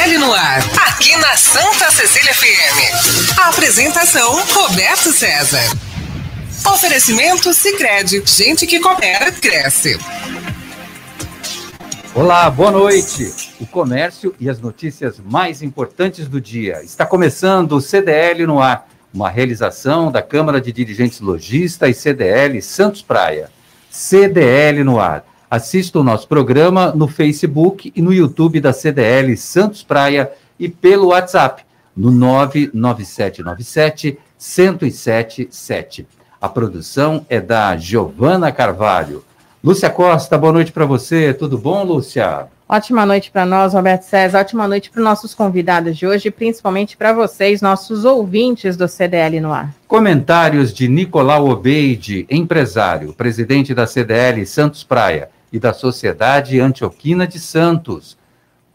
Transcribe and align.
CDL 0.00 0.18
no 0.18 0.32
ar, 0.32 0.60
aqui 0.88 1.14
na 1.18 1.36
Santa 1.36 1.90
Cecília 1.90 2.32
FM. 2.32 3.38
A 3.38 3.48
apresentação 3.50 4.42
Roberto 4.46 5.12
César. 5.12 5.60
Oferecimento 6.72 7.52
Sicredi, 7.52 8.22
gente 8.24 8.66
que 8.66 8.80
coopera 8.80 9.30
cresce. 9.30 9.98
Olá, 12.14 12.48
boa 12.48 12.70
noite. 12.70 13.30
O 13.60 13.66
comércio 13.66 14.34
e 14.40 14.48
as 14.48 14.58
notícias 14.58 15.20
mais 15.20 15.60
importantes 15.60 16.28
do 16.28 16.40
dia. 16.40 16.82
Está 16.82 17.04
começando 17.04 17.72
o 17.72 17.80
CDL 17.80 18.46
no 18.46 18.58
ar, 18.58 18.88
uma 19.12 19.28
realização 19.28 20.10
da 20.10 20.22
Câmara 20.22 20.62
de 20.62 20.72
Dirigentes 20.72 21.20
Logista 21.20 21.88
e 21.88 21.94
CDL 21.94 22.62
Santos 22.62 23.02
Praia. 23.02 23.50
CDL 23.90 24.82
no 24.82 24.98
ar 24.98 25.24
Assista 25.50 25.98
o 25.98 26.04
nosso 26.04 26.28
programa 26.28 26.92
no 26.92 27.08
Facebook 27.08 27.92
e 27.96 28.00
no 28.00 28.12
YouTube 28.12 28.60
da 28.60 28.72
CDL 28.72 29.36
Santos 29.36 29.82
Praia 29.82 30.30
e 30.56 30.68
pelo 30.68 31.08
WhatsApp 31.08 31.64
no 31.96 32.12
99797 32.12 34.16
1077. 34.38 36.06
A 36.40 36.48
produção 36.48 37.26
é 37.28 37.40
da 37.40 37.76
Giovana 37.76 38.52
Carvalho. 38.52 39.24
Lúcia 39.62 39.90
Costa, 39.90 40.38
boa 40.38 40.52
noite 40.52 40.70
para 40.70 40.86
você. 40.86 41.34
Tudo 41.34 41.58
bom, 41.58 41.82
Lúcia? 41.82 42.46
Ótima 42.68 43.04
noite 43.04 43.32
para 43.32 43.44
nós, 43.44 43.74
Roberto 43.74 44.02
César. 44.02 44.38
Ótima 44.38 44.68
noite 44.68 44.88
para 44.88 45.00
os 45.00 45.04
nossos 45.04 45.34
convidados 45.34 45.98
de 45.98 46.06
hoje, 46.06 46.30
principalmente 46.30 46.96
para 46.96 47.12
vocês, 47.12 47.60
nossos 47.60 48.04
ouvintes 48.04 48.76
do 48.76 48.86
CDL 48.86 49.40
no 49.40 49.52
ar. 49.52 49.74
Comentários 49.88 50.72
de 50.72 50.86
Nicolau 50.86 51.48
Obeide, 51.48 52.24
empresário, 52.30 53.12
presidente 53.12 53.74
da 53.74 53.88
CDL 53.88 54.46
Santos 54.46 54.84
Praia 54.84 55.28
e 55.52 55.58
da 55.58 55.72
Sociedade 55.72 56.60
Antioquina 56.60 57.26
de 57.26 57.38
Santos, 57.38 58.16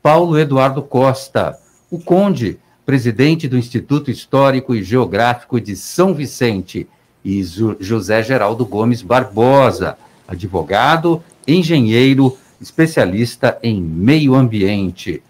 Paulo 0.02 0.38
Eduardo 0.38 0.82
Costa, 0.82 1.58
o 1.90 2.00
Conde, 2.00 2.60
presidente 2.86 3.48
do 3.48 3.58
Instituto 3.58 4.12
Histórico 4.12 4.76
e 4.76 4.84
Geográfico 4.84 5.60
de 5.60 5.76
São 5.76 6.14
Vicente, 6.14 6.88
e 7.24 7.44
José 7.80 8.22
Geraldo 8.22 8.64
Gomes 8.66 9.02
Barbosa, 9.02 9.98
advogado, 10.28 11.24
engenheiro, 11.48 12.38
especialista 12.62 13.58
em 13.64 13.82
meio 13.82 14.36
ambiente. 14.36 15.24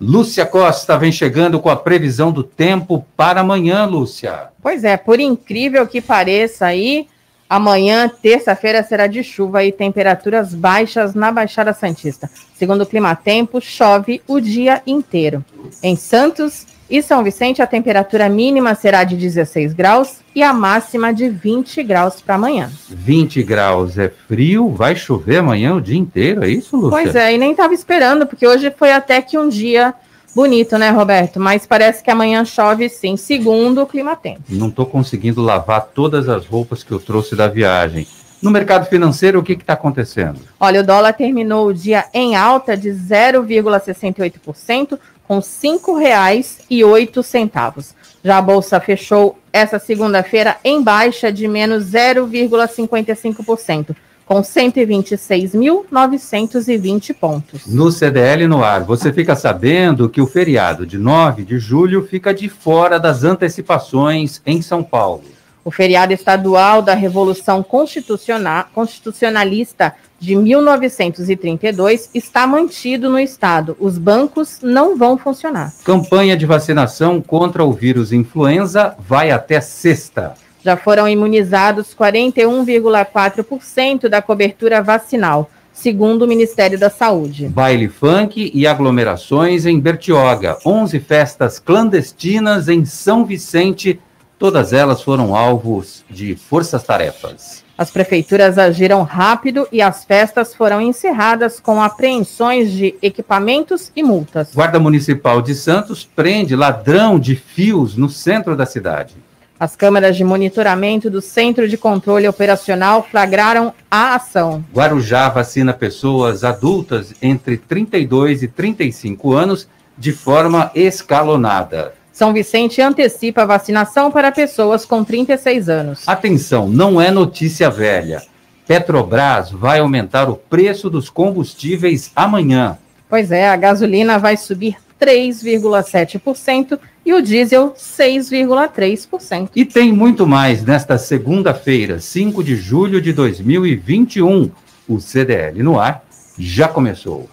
Lúcia 0.00 0.46
Costa 0.46 0.98
vem 0.98 1.12
chegando 1.12 1.60
com 1.60 1.68
a 1.68 1.76
previsão 1.76 2.32
do 2.32 2.42
tempo 2.42 3.06
para 3.16 3.42
amanhã, 3.42 3.84
Lúcia. 3.84 4.48
Pois 4.62 4.82
é, 4.82 4.96
por 4.96 5.20
incrível 5.20 5.86
que 5.86 6.00
pareça 6.00 6.66
aí, 6.66 7.06
Amanhã, 7.52 8.10
terça-feira, 8.22 8.82
será 8.82 9.06
de 9.06 9.22
chuva 9.22 9.62
e 9.62 9.70
temperaturas 9.70 10.54
baixas 10.54 11.14
na 11.14 11.30
Baixada 11.30 11.74
Santista. 11.74 12.30
Segundo 12.54 12.80
o 12.80 12.86
Climatempo, 12.86 13.60
chove 13.60 14.22
o 14.26 14.40
dia 14.40 14.80
inteiro. 14.86 15.44
Em 15.82 15.94
Santos 15.94 16.66
e 16.88 17.02
São 17.02 17.22
Vicente, 17.22 17.60
a 17.60 17.66
temperatura 17.66 18.26
mínima 18.26 18.74
será 18.74 19.04
de 19.04 19.18
16 19.18 19.74
graus 19.74 20.20
e 20.34 20.42
a 20.42 20.54
máxima 20.54 21.12
de 21.12 21.28
20 21.28 21.82
graus 21.82 22.22
para 22.22 22.36
amanhã. 22.36 22.72
20 22.88 23.42
graus 23.42 23.98
é 23.98 24.08
frio, 24.08 24.70
vai 24.70 24.96
chover 24.96 25.36
amanhã 25.36 25.74
o 25.74 25.80
dia 25.82 25.98
inteiro, 25.98 26.42
é 26.42 26.48
isso, 26.48 26.74
Lúcia? 26.74 27.02
Pois 27.02 27.14
é, 27.14 27.34
e 27.34 27.36
nem 27.36 27.50
estava 27.50 27.74
esperando, 27.74 28.26
porque 28.26 28.46
hoje 28.46 28.70
foi 28.70 28.92
até 28.92 29.20
que 29.20 29.36
um 29.36 29.50
dia 29.50 29.92
Bonito, 30.34 30.78
né, 30.78 30.88
Roberto? 30.90 31.38
Mas 31.38 31.66
parece 31.66 32.02
que 32.02 32.10
amanhã 32.10 32.42
chove 32.44 32.88
sim, 32.88 33.16
segundo 33.18 33.82
o 33.82 33.86
clima 33.86 34.16
tempo. 34.16 34.40
Não 34.48 34.68
estou 34.68 34.86
conseguindo 34.86 35.42
lavar 35.42 35.90
todas 35.94 36.26
as 36.28 36.46
roupas 36.46 36.82
que 36.82 36.90
eu 36.90 36.98
trouxe 36.98 37.36
da 37.36 37.46
viagem. 37.48 38.06
No 38.40 38.50
mercado 38.50 38.86
financeiro, 38.86 39.38
o 39.38 39.42
que 39.42 39.52
está 39.52 39.74
acontecendo? 39.74 40.40
Olha, 40.58 40.80
o 40.80 40.84
dólar 40.84 41.12
terminou 41.12 41.66
o 41.66 41.74
dia 41.74 42.06
em 42.14 42.34
alta 42.34 42.74
de 42.76 42.88
0,68%, 42.88 44.98
com 45.28 45.36
R$ 45.36 45.42
5,08. 45.42 47.94
Já 48.24 48.38
a 48.38 48.42
Bolsa 48.42 48.80
fechou 48.80 49.38
essa 49.52 49.78
segunda-feira 49.78 50.56
em 50.64 50.82
baixa 50.82 51.30
de 51.30 51.46
menos 51.46 51.92
0,55% 51.92 53.94
com 54.26 54.40
126.920 54.40 57.14
pontos. 57.14 57.66
No 57.66 57.90
CDL 57.90 58.46
no 58.46 58.64
ar, 58.64 58.84
você 58.84 59.12
fica 59.12 59.36
sabendo 59.36 60.08
que 60.08 60.20
o 60.20 60.26
feriado 60.26 60.86
de 60.86 60.98
9 60.98 61.44
de 61.44 61.58
julho 61.58 62.06
fica 62.06 62.32
de 62.32 62.48
fora 62.48 62.98
das 62.98 63.24
antecipações 63.24 64.40
em 64.46 64.62
São 64.62 64.82
Paulo. 64.82 65.24
O 65.64 65.70
feriado 65.70 66.12
estadual 66.12 66.82
da 66.82 66.94
Revolução 66.94 67.62
Constitucional, 67.62 68.66
Constitucionalista 68.74 69.94
de 70.18 70.34
1932 70.34 72.10
está 72.12 72.46
mantido 72.46 73.08
no 73.08 73.18
estado. 73.18 73.76
Os 73.78 73.96
bancos 73.96 74.58
não 74.62 74.96
vão 74.96 75.16
funcionar. 75.16 75.72
Campanha 75.84 76.36
de 76.36 76.46
vacinação 76.46 77.20
contra 77.20 77.64
o 77.64 77.72
vírus 77.72 78.12
influenza 78.12 78.96
vai 78.98 79.30
até 79.30 79.60
sexta. 79.60 80.34
Já 80.64 80.76
foram 80.76 81.08
imunizados 81.08 81.88
41,4% 81.98 84.08
da 84.08 84.22
cobertura 84.22 84.80
vacinal, 84.80 85.50
segundo 85.72 86.22
o 86.22 86.28
Ministério 86.28 86.78
da 86.78 86.88
Saúde. 86.88 87.48
Baile 87.48 87.88
funk 87.88 88.52
e 88.54 88.64
aglomerações 88.66 89.66
em 89.66 89.80
Bertioga, 89.80 90.56
11 90.64 91.00
festas 91.00 91.58
clandestinas 91.58 92.68
em 92.68 92.84
São 92.84 93.24
Vicente, 93.24 93.98
todas 94.38 94.72
elas 94.72 95.02
foram 95.02 95.34
alvos 95.34 96.04
de 96.08 96.36
forças-tarefas. 96.36 97.64
As 97.76 97.90
prefeituras 97.90 98.56
agiram 98.58 99.02
rápido 99.02 99.66
e 99.72 99.82
as 99.82 100.04
festas 100.04 100.54
foram 100.54 100.80
encerradas 100.80 101.58
com 101.58 101.82
apreensões 101.82 102.70
de 102.70 102.94
equipamentos 103.02 103.90
e 103.96 104.04
multas. 104.04 104.54
Guarda 104.54 104.78
Municipal 104.78 105.42
de 105.42 105.56
Santos 105.56 106.04
prende 106.04 106.54
ladrão 106.54 107.18
de 107.18 107.34
fios 107.34 107.96
no 107.96 108.08
centro 108.08 108.54
da 108.54 108.66
cidade. 108.66 109.16
As 109.62 109.76
câmeras 109.76 110.16
de 110.16 110.24
monitoramento 110.24 111.08
do 111.08 111.20
Centro 111.20 111.68
de 111.68 111.76
Controle 111.76 112.26
Operacional 112.26 113.06
flagraram 113.08 113.72
a 113.88 114.16
ação. 114.16 114.64
Guarujá 114.74 115.28
vacina 115.28 115.72
pessoas 115.72 116.42
adultas 116.42 117.14
entre 117.22 117.56
32 117.56 118.42
e 118.42 118.48
35 118.48 119.32
anos 119.32 119.68
de 119.96 120.10
forma 120.10 120.72
escalonada. 120.74 121.94
São 122.12 122.32
Vicente 122.32 122.82
antecipa 122.82 123.42
a 123.42 123.46
vacinação 123.46 124.10
para 124.10 124.32
pessoas 124.32 124.84
com 124.84 125.04
36 125.04 125.68
anos. 125.68 126.08
Atenção, 126.08 126.68
não 126.68 127.00
é 127.00 127.12
notícia 127.12 127.70
velha. 127.70 128.20
Petrobras 128.66 129.52
vai 129.52 129.78
aumentar 129.78 130.28
o 130.28 130.34
preço 130.34 130.90
dos 130.90 131.08
combustíveis 131.08 132.10
amanhã. 132.16 132.78
Pois 133.08 133.30
é, 133.30 133.48
a 133.48 133.54
gasolina 133.54 134.18
vai 134.18 134.36
subir 134.36 134.76
3,7% 135.00 136.80
e 137.04 137.12
o 137.12 137.22
diesel 137.22 137.74
6,3%. 137.76 139.50
E 139.54 139.64
tem 139.64 139.92
muito 139.92 140.26
mais 140.26 140.62
nesta 140.62 140.98
segunda-feira, 140.98 142.00
5 142.00 142.42
de 142.42 142.56
julho 142.56 143.00
de 143.00 143.12
2021. 143.12 144.50
O 144.88 145.00
CDL 145.00 145.62
no 145.62 145.78
ar 145.78 146.04
já 146.38 146.68
começou. 146.68 147.28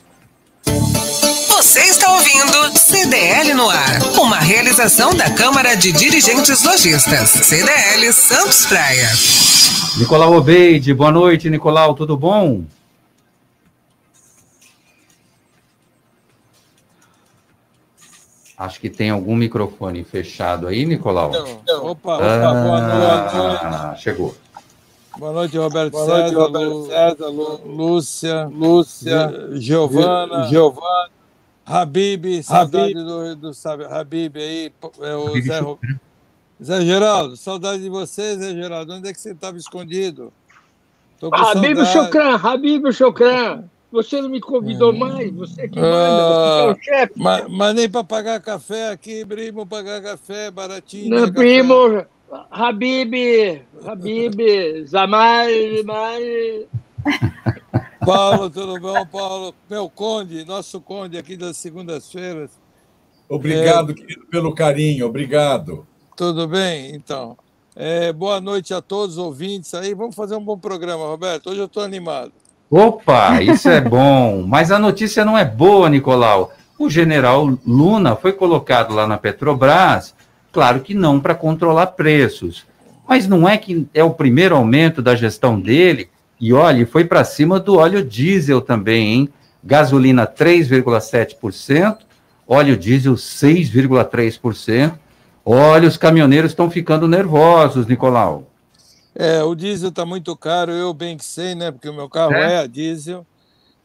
Você 1.47 1.81
está 1.81 2.13
ouvindo 2.13 2.77
CDL 2.77 3.53
no 3.53 3.69
ar, 3.69 4.01
uma 4.19 4.39
realização 4.39 5.13
da 5.13 5.29
Câmara 5.29 5.75
de 5.75 5.91
Dirigentes 5.91 6.63
Lojistas, 6.63 7.29
CDL 7.29 8.11
Santos 8.13 8.65
Praia. 8.65 9.09
Nicolau 9.97 10.33
Obeide, 10.35 10.93
boa 10.93 11.11
noite, 11.11 11.49
Nicolau, 11.49 11.93
tudo 11.93 12.15
bom? 12.15 12.63
Acho 18.59 18.77
que 18.81 18.89
tem 18.89 19.09
algum 19.09 19.37
microfone 19.37 20.03
fechado 20.03 20.67
aí, 20.67 20.85
Nicolau. 20.85 21.31
Não, 21.31 21.61
não. 21.65 21.85
Opa, 21.85 22.15
opa, 22.15 22.25
ah, 22.25 22.53
boa 23.31 23.61
noite. 23.87 24.01
Chegou. 24.01 24.35
Boa 25.17 25.31
noite, 25.31 25.57
Roberto 25.57 25.91
Boa 25.93 26.05
César, 26.05 26.21
noite, 26.21 26.35
Roberto 26.35 26.69
Lu- 26.73 26.85
César, 26.87 27.27
Lu- 27.29 27.61
Lúcia, 27.65 28.45
Lúcia, 28.51 29.49
Gi- 29.53 29.61
Giovana, 29.61 30.47
Giovana, 30.47 31.09
Habib, 31.65 32.43
saudade 32.43 32.93
do, 32.93 33.35
do 33.37 33.53
sabe, 33.53 33.85
Habib 33.85 34.35
aí, 34.37 34.71
é 35.01 35.15
o 35.15 35.27
Habib 35.29 35.45
Zé, 35.45 35.61
Zé 36.61 36.81
Geraldo, 36.81 37.37
saudade 37.37 37.81
de 37.81 37.89
você, 37.89 38.35
Zé 38.37 38.53
Geraldo. 38.53 38.93
Onde 38.93 39.07
é 39.07 39.13
que 39.13 39.21
você 39.21 39.31
estava 39.31 39.57
escondido? 39.57 40.33
Habib 41.31 41.77
saudade. 41.77 41.91
Chocran, 41.93 42.35
Habib 42.35 42.91
Chocran. 42.91 43.63
Você 43.91 44.21
não 44.21 44.29
me 44.29 44.39
convidou 44.39 44.93
mais, 44.93 45.31
você 45.31 45.67
que 45.67 45.79
manda, 45.79 46.27
você 46.27 46.83
que 46.83 46.89
é 46.91 46.95
o 46.95 46.99
chefe. 46.99 47.13
Mas, 47.15 47.47
mas 47.49 47.75
nem 47.75 47.89
para 47.89 48.03
pagar 48.03 48.39
café 48.39 48.89
aqui, 48.91 49.25
primo, 49.25 49.65
pagar 49.65 50.01
café 50.01 50.51
baratinho. 50.51 51.09
Meu 51.09 51.21
né, 51.21 51.27
café. 51.27 51.39
primo, 51.39 52.05
Habib, 52.51 53.63
Habib, 53.83 54.39
Zamar, 54.85 55.47
Zamar. 55.77 56.19
Paulo, 58.05 58.49
tudo 58.49 58.79
bom, 58.79 59.05
Paulo? 59.07 59.55
Meu 59.67 59.89
conde, 59.89 60.45
nosso 60.45 60.79
conde 60.79 61.17
aqui 61.17 61.35
das 61.35 61.57
segundas-feiras. 61.57 62.51
Obrigado, 63.27 63.95
querido, 63.95 64.25
pelo 64.27 64.53
carinho, 64.53 65.07
obrigado. 65.07 65.87
Tudo 66.15 66.47
bem? 66.47 66.95
Então. 66.95 67.35
É, 67.75 68.11
boa 68.11 68.41
noite 68.41 68.73
a 68.73 68.81
todos 68.81 69.17
os 69.17 69.23
ouvintes 69.23 69.73
aí. 69.73 69.93
Vamos 69.93 70.13
fazer 70.13 70.35
um 70.35 70.43
bom 70.43 70.57
programa, 70.57 71.05
Roberto. 71.05 71.49
Hoje 71.49 71.61
eu 71.61 71.65
estou 71.65 71.81
animado. 71.81 72.33
Opa, 72.69 73.41
isso 73.41 73.67
é 73.67 73.81
bom. 73.81 74.45
Mas 74.47 74.71
a 74.71 74.77
notícia 74.77 75.25
não 75.25 75.37
é 75.37 75.43
boa, 75.43 75.89
Nicolau. 75.89 76.53
O 76.77 76.89
general 76.89 77.57
Luna 77.65 78.15
foi 78.15 78.31
colocado 78.31 78.93
lá 78.93 79.07
na 79.07 79.17
Petrobras, 79.17 80.13
claro 80.51 80.79
que 80.79 80.93
não 80.93 81.19
para 81.19 81.35
controlar 81.35 81.87
preços. 81.87 82.65
Mas 83.07 83.27
não 83.27 83.49
é 83.49 83.57
que 83.57 83.87
é 83.93 84.03
o 84.03 84.11
primeiro 84.11 84.55
aumento 84.55 85.01
da 85.01 85.15
gestão 85.15 85.59
dele. 85.59 86.09
E 86.39 86.53
olha, 86.53 86.85
foi 86.85 87.03
para 87.03 87.23
cima 87.23 87.59
do 87.59 87.77
óleo 87.77 88.03
diesel 88.03 88.61
também, 88.61 89.13
hein? 89.13 89.29
Gasolina 89.63 90.25
3,7%, 90.25 91.97
óleo 92.47 92.77
diesel 92.77 93.15
6,3%. 93.15 94.93
Olha, 95.43 95.87
os 95.87 95.97
caminhoneiros 95.97 96.51
estão 96.51 96.69
ficando 96.69 97.07
nervosos, 97.07 97.87
Nicolau. 97.87 98.47
É, 99.21 99.43
o 99.43 99.53
diesel 99.53 99.89
está 99.89 100.05
muito 100.05 100.33
caro, 100.37 100.71
eu 100.71 100.93
bem 100.93 101.17
que 101.17 101.25
sei, 101.25 101.53
né? 101.53 101.73
Porque 101.73 101.89
o 101.89 101.93
meu 101.93 102.07
carro 102.07 102.35
É? 102.35 102.53
é, 102.53 102.59
a 102.59 102.65
diesel. 102.65 103.27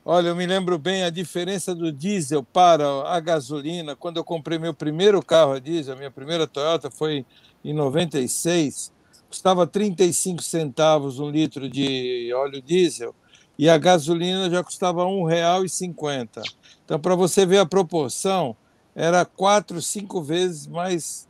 Olha, 0.05 0.29
eu 0.29 0.37
me 0.37 0.47
lembro 0.47 0.79
bem 0.79 1.03
a 1.03 1.11
diferença 1.11 1.75
do 1.75 1.91
diesel 1.91 2.45
para 2.45 2.87
a 3.09 3.19
gasolina. 3.19 3.97
Quando 3.97 4.19
eu 4.19 4.23
comprei 4.23 4.61
meu 4.61 4.73
primeiro 4.73 5.21
carro 5.21 5.55
a 5.55 5.59
diesel, 5.59 5.95
a 5.95 5.97
minha 5.97 6.11
primeira 6.11 6.47
Toyota 6.47 6.89
foi 6.89 7.27
em 7.65 7.73
96, 7.75 8.93
custava 9.29 9.67
35 9.67 10.41
centavos 10.41 11.19
um 11.19 11.29
litro 11.29 11.69
de 11.69 12.33
óleo 12.33 12.63
diesel 12.63 13.13
e 13.59 13.69
a 13.69 13.77
gasolina 13.77 14.49
já 14.49 14.63
custava 14.63 15.05
R$ 15.05 15.11
1,50. 15.11 16.45
Então, 16.85 17.01
para 17.01 17.17
você 17.17 17.45
ver 17.45 17.59
a 17.59 17.67
proporção, 17.67 18.57
era 18.95 19.25
quatro, 19.25 19.83
cinco 19.83 20.23
vezes 20.23 20.69
mais 20.69 21.29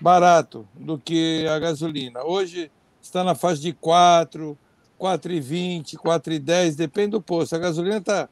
barato 0.00 0.66
do 0.74 0.98
que 0.98 1.46
a 1.46 1.56
gasolina. 1.60 2.24
Hoje 2.24 2.68
está 3.06 3.24
na 3.24 3.34
faixa 3.34 3.60
de 3.60 3.72
4, 3.72 4.56
4,20, 5.00 5.96
4,10, 5.96 6.76
depende 6.76 7.10
do 7.10 7.20
posto. 7.20 7.54
A 7.54 7.58
gasolina 7.58 7.98
está 7.98 8.28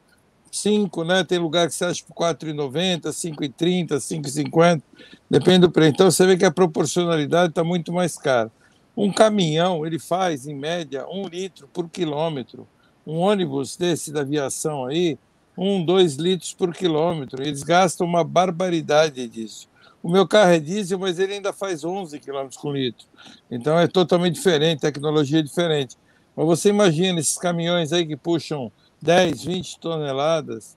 5, 0.51 1.05
né? 1.05 1.25
Tem 1.25 1.39
lugar 1.39 1.69
que 1.69 1.75
você 1.75 1.85
acha 1.85 2.05
por 2.05 2.15
4,90, 2.15 3.09
5,30, 3.11 3.97
5,50, 3.97 4.83
depende 5.31 5.61
do 5.61 5.71
preço. 5.71 5.95
Então 5.95 6.11
você 6.11 6.27
vê 6.27 6.37
que 6.37 6.45
a 6.45 6.51
proporcionalidade 6.51 7.51
está 7.51 7.65
muito 7.65 7.93
mais 7.93 8.17
cara. 8.17 8.51
Um 8.97 9.11
caminhão, 9.11 9.87
ele 9.87 9.99
faz, 9.99 10.47
em 10.47 10.55
média, 10.55 11.07
um 11.09 11.27
litro 11.27 11.67
por 11.73 11.89
quilômetro. 11.89 12.69
Um 13.07 13.19
ônibus 13.19 13.77
desse 13.77 14.13
da 14.13 14.21
aviação 14.21 14.85
aí, 14.85 15.19
um, 15.57 15.85
dois 15.85 16.17
litros 16.17 16.53
por 16.53 16.75
quilômetro. 16.75 17.43
Eles 17.43 17.63
gastam 17.63 18.07
uma 18.07 18.23
barbaridade 18.23 19.27
disso. 19.27 19.69
O 20.03 20.11
meu 20.11 20.27
carro 20.27 20.51
é 20.51 20.59
diesel, 20.59 20.99
mas 20.99 21.19
ele 21.19 21.35
ainda 21.35 21.53
faz 21.53 21.85
11 21.85 22.19
km 22.19 22.49
por 22.61 22.75
litro. 22.75 23.07
Então 23.51 23.79
é 23.79 23.87
totalmente 23.87 24.35
diferente, 24.35 24.81
tecnologia 24.81 25.39
é 25.39 25.43
diferente. 25.43 25.97
Mas 26.35 26.47
você 26.47 26.71
imagina 26.71 27.21
esses 27.21 27.39
caminhões 27.39 27.93
aí 27.93 28.05
que 28.05 28.17
puxam 28.17 28.73
10, 29.01 29.45
20 29.45 29.79
toneladas 29.79 30.77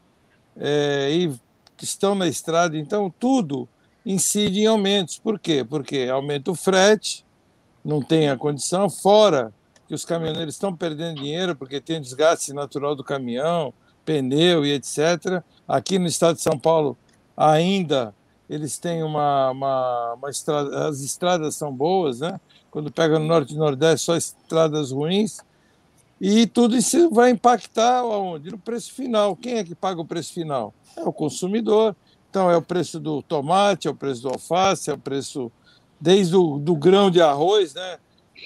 é, 0.56 1.10
e 1.12 1.34
estão 1.82 2.14
na 2.14 2.28
estrada, 2.28 2.78
então 2.78 3.14
tudo 3.20 3.68
incide 4.06 4.62
em 4.62 4.68
aumentos. 4.68 5.18
Por 5.18 5.40
quê? 5.40 5.66
Porque 5.68 6.08
aumenta 6.12 6.52
o 6.52 6.56
frete, 6.56 7.26
não 7.84 8.02
tem 8.02 8.30
a 8.30 8.38
condição, 8.38 8.90
fora 8.90 9.54
que 9.88 9.94
os 9.94 10.06
caminhoneiros 10.06 10.56
estão 10.56 10.76
perdendo 10.76 11.22
dinheiro 11.22 11.56
porque 11.56 11.80
tem 11.80 12.02
desgaste 12.02 12.54
natural 12.54 12.96
do 12.96 13.04
caminhão, 13.04 13.74
pneu 14.04 14.66
e 14.66 14.74
etc. 14.74 15.44
Aqui 15.68 15.98
no 15.98 16.08
estado 16.08 16.36
de 16.36 16.42
São 16.42 16.58
Paulo 16.58 16.98
ainda 17.36 18.14
eles 18.50 18.78
têm 18.78 19.04
uma, 19.04 19.52
uma, 19.52 20.14
uma 20.14 20.30
estrada, 20.30 20.88
as 20.88 21.02
estradas 21.02 21.56
são 21.56 21.74
boas, 21.74 22.20
né? 22.20 22.40
Quando 22.70 22.92
pega 22.92 23.18
no 23.18 23.26
norte 23.26 23.54
e 23.54 23.58
nordeste, 23.58 24.06
só 24.06 24.16
estradas 24.16 24.92
ruins. 24.92 25.40
E 26.20 26.48
tudo 26.48 26.78
isso 26.78 27.10
vai 27.10 27.32
impactar 27.32 28.00
aonde? 28.00 28.52
No 28.52 28.58
preço 28.58 28.94
final. 28.94 29.36
Quem 29.36 29.56
é 29.56 29.64
que 29.64 29.76
paga 29.76 30.00
o 30.00 30.06
preço 30.06 30.34
final? 30.34 30.74
É 30.96 31.04
o 31.04 31.12
consumidor. 31.12 31.96
Então, 32.30 32.50
é 32.50 32.58
o 32.58 32.62
preço 32.62 33.00
do 33.00 33.22
tomate, 33.22 33.88
é 33.88 33.92
o 33.92 33.96
preço 33.96 34.24
do 34.24 34.30
alface, 34.30 34.90
é 34.90 34.94
o 34.94 34.98
preço 34.98 35.52
desde 36.00 36.36
o 36.36 36.60
do 36.60 36.76
grão 36.76 37.10
de 37.10 37.22
arroz, 37.22 37.74
né? 37.74 37.98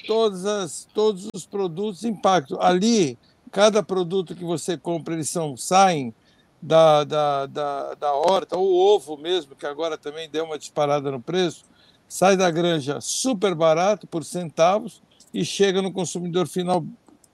Todas 0.05 0.45
as, 0.45 0.87
todos 0.93 1.27
os 1.33 1.45
produtos 1.45 2.03
impactam. 2.03 2.61
Ali, 2.61 3.17
cada 3.51 3.81
produto 3.81 4.35
que 4.35 4.43
você 4.43 4.77
compra, 4.77 5.15
eles 5.15 5.29
são, 5.29 5.57
saem 5.57 6.13
da, 6.61 7.03
da, 7.03 7.45
da, 7.45 7.93
da 7.95 8.13
horta, 8.13 8.57
o 8.57 8.75
ovo 8.75 9.17
mesmo, 9.17 9.55
que 9.55 9.65
agora 9.65 9.97
também 9.97 10.29
deu 10.29 10.45
uma 10.45 10.57
disparada 10.57 11.09
no 11.11 11.21
preço, 11.21 11.63
sai 12.07 12.35
da 12.35 12.49
granja 12.51 12.99
super 12.99 13.55
barato, 13.55 14.07
por 14.07 14.23
centavos, 14.23 15.01
e 15.33 15.45
chega 15.45 15.81
no 15.81 15.91
consumidor 15.91 16.47
final 16.47 16.83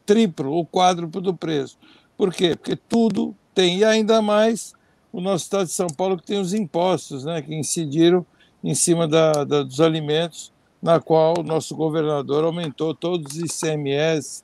triplo 0.05 0.51
ou 0.51 0.65
quádruplo 0.65 1.21
do 1.21 1.33
preço. 1.33 1.77
Por 2.17 2.33
quê? 2.33 2.55
Porque 2.55 2.75
tudo 2.75 3.35
tem, 3.53 3.79
e 3.79 3.85
ainda 3.85 4.21
mais 4.21 4.73
o 5.11 5.21
nosso 5.21 5.45
estado 5.45 5.65
de 5.65 5.71
São 5.71 5.87
Paulo, 5.87 6.17
que 6.17 6.25
tem 6.25 6.39
os 6.39 6.53
impostos, 6.53 7.23
né, 7.23 7.41
que 7.41 7.55
incidiram 7.55 8.25
em 8.63 8.75
cima 8.75 9.07
da, 9.07 9.43
da, 9.43 9.63
dos 9.63 9.79
alimentos, 9.79 10.51
na 10.81 10.99
qual 10.99 11.39
o 11.39 11.43
nosso 11.43 11.75
governador 11.75 12.43
aumentou 12.43 12.93
todos 12.93 13.35
os 13.35 13.63
ICMS 13.63 14.43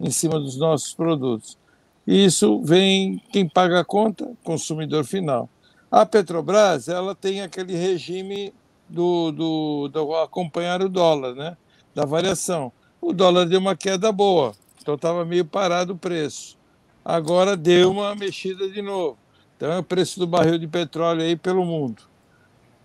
em 0.00 0.10
cima 0.10 0.38
dos 0.38 0.56
nossos 0.56 0.94
produtos. 0.94 1.58
E 2.06 2.24
isso 2.24 2.60
vem 2.62 3.22
quem 3.32 3.48
paga 3.48 3.80
a 3.80 3.84
conta, 3.84 4.30
consumidor 4.42 5.04
final. 5.04 5.48
A 5.90 6.04
Petrobras 6.04 6.88
ela 6.88 7.14
tem 7.14 7.42
aquele 7.42 7.74
regime 7.74 8.52
do, 8.88 9.30
do, 9.30 9.88
do 9.88 10.16
acompanhar 10.16 10.82
o 10.82 10.88
dólar, 10.88 11.34
né? 11.34 11.56
da 11.94 12.04
variação. 12.04 12.72
O 13.00 13.12
dólar 13.12 13.46
deu 13.46 13.60
uma 13.60 13.76
queda 13.76 14.10
boa, 14.12 14.52
então 14.80 14.94
estava 14.94 15.24
meio 15.24 15.44
parado 15.44 15.92
o 15.92 15.98
preço. 15.98 16.56
Agora 17.04 17.56
deu 17.56 17.90
uma 17.90 18.14
mexida 18.14 18.68
de 18.68 18.80
novo. 18.80 19.18
Então 19.56 19.72
é 19.72 19.78
o 19.78 19.82
preço 19.82 20.18
do 20.18 20.26
barril 20.26 20.58
de 20.58 20.66
petróleo 20.66 21.22
aí 21.22 21.36
pelo 21.36 21.64
mundo. 21.64 22.02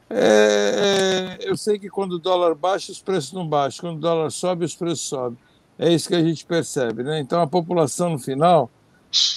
É, 0.09 1.37
é, 1.39 1.49
eu 1.49 1.57
sei 1.57 1.77
que 1.77 1.89
quando 1.89 2.13
o 2.13 2.19
dólar 2.19 2.55
baixa, 2.55 2.91
os 2.91 3.01
preços 3.01 3.33
não 3.33 3.47
baixam. 3.47 3.89
Quando 3.89 3.97
o 3.97 4.01
dólar 4.01 4.31
sobe, 4.31 4.65
os 4.65 4.75
preços 4.75 5.07
sobem. 5.07 5.37
É 5.77 5.91
isso 5.91 6.07
que 6.07 6.15
a 6.15 6.23
gente 6.23 6.45
percebe. 6.45 7.03
Né? 7.03 7.19
Então 7.19 7.41
a 7.41 7.47
população, 7.47 8.11
no 8.11 8.19
final, 8.19 8.71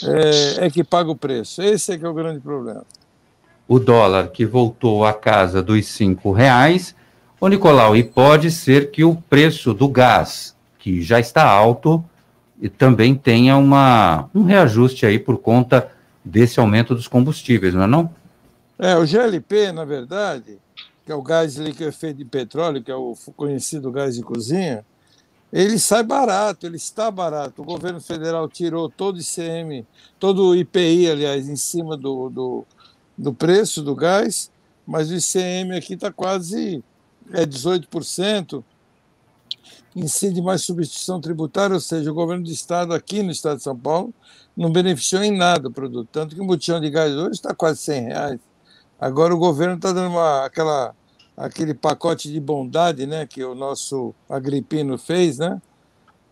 é, 0.05 0.67
é, 0.67 0.71
que 0.71 0.83
paga 0.85 1.11
o 1.11 1.17
preço. 1.17 1.63
Esse 1.63 1.93
é 1.93 1.99
que 1.99 2.05
é 2.05 2.09
o 2.09 2.15
grande 2.15 2.41
problema. 2.41 2.85
O 3.69 3.79
dólar 3.79 4.29
que 4.29 4.45
voltou 4.45 5.05
à 5.05 5.13
casa 5.13 5.63
dos 5.63 5.87
cinco 5.87 6.33
reais. 6.33 6.95
Ô, 7.41 7.49
Nicolau, 7.49 7.97
e 7.97 8.03
pode 8.03 8.51
ser 8.51 8.91
que 8.91 9.05
o 9.05 9.15
preço 9.15 9.73
do 9.73 9.89
gás, 9.89 10.57
que 10.79 11.03
já 11.03 11.21
está 11.21 11.49
alto, 11.49 12.05
e 12.61 12.69
também 12.69 13.15
tenha 13.15 13.57
uma, 13.57 14.29
um 14.35 14.45
reajuste 14.45 15.07
aí 15.07 15.19
por 15.19 15.39
conta 15.39 15.91
desse 16.25 16.61
aumento 16.61 16.95
dos 16.95 17.09
combustíveis, 17.09 17.75
não 17.75 17.83
é 17.83 17.87
não? 17.87 18.15
É, 18.79 18.97
o 18.97 19.07
GLP, 19.07 19.73
na 19.73 19.85
verdade, 19.85 20.59
que 21.05 21.13
é 21.13 21.15
o 21.15 21.23
gás 21.23 21.57
liquefeito 21.57 22.19
de 22.19 22.25
petróleo, 22.25 22.83
que 22.83 22.91
é 22.91 22.95
o 22.95 23.15
conhecido 23.37 23.91
gás 23.91 24.17
de 24.17 24.23
cozinha, 24.23 24.85
ele 25.53 25.79
sai 25.79 26.03
barato, 26.03 26.67
ele 26.67 26.77
está 26.77 27.11
barato. 27.11 27.63
O 27.63 27.65
governo 27.65 28.01
federal 28.01 28.49
tirou 28.49 28.89
todo 28.89 29.17
o 29.17 29.21
ICM, 29.21 29.87
todo 30.19 30.49
o 30.49 30.57
IPI, 30.57 31.11
aliás, 31.11 31.49
em 31.49 31.57
cima 31.57 31.97
do, 31.97 32.29
do, 32.31 32.65
do 33.19 33.35
preço 33.35 33.83
do 33.83 33.95
gás, 33.95 34.51
mas 34.87 35.11
o 35.11 35.15
ICM 35.15 35.77
aqui 35.77 35.95
está 35.95 36.13
quase 36.13 36.83
é 37.33 37.47
18%, 37.47 38.63
incide 39.95 40.41
mais 40.41 40.63
substituição 40.63 41.21
tributária, 41.21 41.75
ou 41.75 41.81
seja, 41.81 42.11
o 42.11 42.15
governo 42.15 42.45
do 42.45 42.51
estado 42.51 42.93
aqui 42.93 43.23
no 43.23 43.31
estado 43.31 43.59
de 43.59 43.63
São 43.63 43.77
Paulo 43.77 44.13
não 44.57 44.71
beneficiou 44.71 45.23
em 45.23 45.37
nada 45.37 45.69
o 45.69 45.73
produto, 45.73 46.09
tanto 46.13 46.35
que 46.35 46.41
o 46.41 46.47
botijão 46.47 46.81
de 46.81 46.91
gás 46.91 47.15
hoje 47.15 47.33
está 47.33 47.55
quase 47.55 47.81
100 47.81 48.03
reais. 48.03 48.41
Agora 49.01 49.35
o 49.35 49.39
governo 49.39 49.77
está 49.77 49.93
dando 49.93 50.11
uma, 50.11 50.45
aquela, 50.45 50.95
aquele 51.41 51.73
pacote 51.73 52.31
de 52.31 52.39
bondade 52.39 53.07
né, 53.07 53.27
que 53.27 53.43
o 53.43 53.55
nosso 53.55 54.15
Agripino 54.29 54.99
fez, 54.99 55.39
né, 55.39 55.61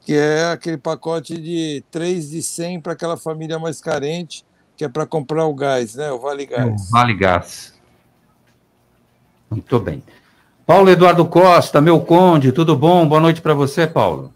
que 0.03 0.13
é 0.13 0.51
aquele 0.51 0.77
pacote 0.77 1.41
de 1.41 1.83
3 1.91 2.31
de 2.31 2.43
100 2.43 2.81
para 2.83 2.93
aquela 2.93 3.17
família 3.17 3.59
mais 3.59 3.81
carente, 3.81 4.45
que 4.77 4.85
é 4.85 4.89
para 4.89 5.07
comprar 5.07 5.47
o 5.47 5.55
gás, 5.55 5.95
né, 5.95 6.13
o 6.13 6.19
Vale 6.19 6.45
Gás. 6.45 6.89
O 6.89 6.91
vale 6.93 7.15
Gás. 7.15 7.75
Muito 9.51 9.81
bem. 9.81 10.03
Paulo 10.67 10.91
Eduardo 10.91 11.25
Costa, 11.25 11.81
meu 11.81 12.01
conde, 12.01 12.53
tudo 12.53 12.77
bom? 12.77 13.09
Boa 13.09 13.21
noite 13.21 13.41
para 13.41 13.55
você, 13.55 13.87
Paulo. 13.87 14.33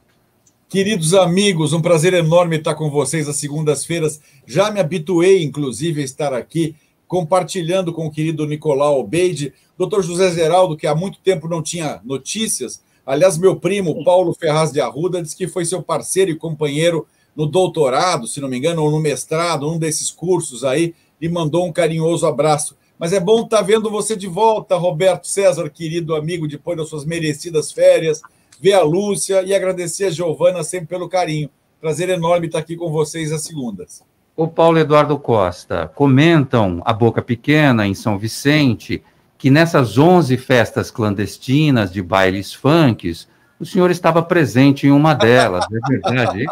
Queridos 0.71 1.13
amigos, 1.13 1.75
um 1.75 1.83
prazer 1.83 2.15
enorme 2.15 2.57
estar 2.57 2.75
com 2.75 2.91
vocês 2.91 3.29
às 3.29 3.37
segundas-feiras. 3.37 4.23
Já 4.47 4.71
me 4.71 4.81
habituei, 4.81 5.45
inclusive, 5.45 6.01
a 6.01 6.05
estar 6.05 6.33
aqui 6.33 6.75
compartilhando 7.13 7.93
com 7.93 8.07
o 8.07 8.11
querido 8.11 8.47
Nicolau 8.47 9.07
Beide, 9.07 9.53
doutor 9.77 10.03
José 10.03 10.33
Geraldo, 10.33 10.79
que 10.79 10.87
há 10.87 10.95
muito 10.95 11.19
tempo 11.19 11.47
não 11.47 11.63
tinha 11.63 12.01
notícias. 12.03 12.83
Aliás, 13.05 13.37
meu 13.37 13.55
primo, 13.55 14.03
Paulo 14.03 14.33
Ferraz 14.33 14.73
de 14.73 14.81
Arruda, 14.81 15.21
disse 15.21 15.37
que 15.37 15.47
foi 15.47 15.67
seu 15.67 15.83
parceiro 15.83 16.31
e 16.31 16.39
companheiro 16.39 17.07
no 17.37 17.47
doutorado, 17.47 18.27
se 18.27 18.41
não 18.41 18.49
me 18.49 18.57
engano, 18.57 18.83
ou 18.83 18.91
no 18.91 18.99
mestrado, 18.99 19.71
um 19.71 19.79
desses 19.79 20.11
cursos 20.11 20.65
aí, 20.65 20.95
e 21.21 21.29
mandou 21.29 21.67
um 21.67 21.73
carinhoso 21.73 22.27
abraço. 22.27 22.79
Mas 22.99 23.13
é 23.13 23.21
bom 23.21 23.43
estar 23.43 23.61
vendo 23.61 23.91
você 23.91 24.17
de 24.17 24.27
volta, 24.27 24.75
Roberto 24.79 25.27
César, 25.27 25.69
querido 25.69 26.15
amigo, 26.15 26.49
depois 26.49 26.79
das 26.79 26.89
suas 26.89 27.05
merecidas 27.05 27.71
férias, 27.71 28.23
ver 28.59 28.73
a 28.73 28.83
Lúcia 28.83 29.43
e 29.43 29.55
agradecer 29.55 30.07
a 30.07 30.11
Giovana 30.11 30.65
sempre 30.65 30.87
pelo 30.87 31.11
carinho. 31.11 31.51
Prazer 31.79 32.09
enorme 32.09 32.47
estar 32.47 32.61
aqui 32.61 32.75
com 32.75 32.91
vocês 32.91 33.31
às 33.33 33.43
segundas. 33.43 34.03
O 34.35 34.49
Paulo 34.49 34.79
Eduardo 34.79 35.19
Costa, 35.19 35.91
comentam 35.95 36.81
a 36.87 36.93
Boca 36.93 37.21
Pequena, 37.21 37.87
em 37.87 37.95
São 37.95 38.19
Vicente, 38.19 39.03
que 39.37 39.51
nessas 39.51 39.99
11 39.99 40.39
festas 40.39 40.91
clandestinas 40.91 41.93
de 41.93 42.01
bailes 42.01 42.55
funks, 42.55 43.29
o 43.61 43.67
senhor 43.67 43.91
estava 43.91 44.23
presente 44.23 44.87
em 44.87 44.91
uma 44.91 45.13
delas, 45.13 45.67
é 45.71 45.79
verdade? 45.87 46.47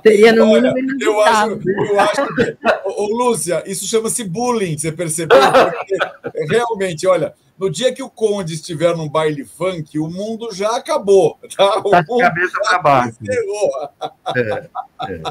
Seria 0.00 0.32
no 0.36 0.52
Olha, 0.52 0.72
mínimo 0.72 1.02
eu 1.02 1.20
acho, 1.20 1.46
inusitado. 1.46 1.70
eu 1.90 2.00
acho 2.00 2.34
que, 2.36 2.56
ô, 2.84 3.06
Lúcia, 3.08 3.64
isso 3.66 3.86
chama-se 3.86 4.22
bullying, 4.22 4.78
você 4.78 4.92
percebeu? 4.92 5.40
Porque, 5.50 6.46
realmente, 6.48 7.06
olha, 7.08 7.34
no 7.58 7.70
dia 7.70 7.94
que 7.94 8.02
o 8.02 8.10
Conde 8.10 8.54
estiver 8.54 8.96
num 8.96 9.08
baile 9.08 9.44
funk, 9.44 9.98
o 9.98 10.08
mundo 10.08 10.52
já 10.52 10.76
acabou, 10.76 11.38
tá? 11.56 11.80
O 11.84 11.90
Tá 11.90 12.00
de 12.00 12.08
mundo 12.08 12.20
cabeça 12.20 12.60
para 12.62 12.78
baixo. 12.78 13.18
É, 14.36 14.68
é. 15.08 15.22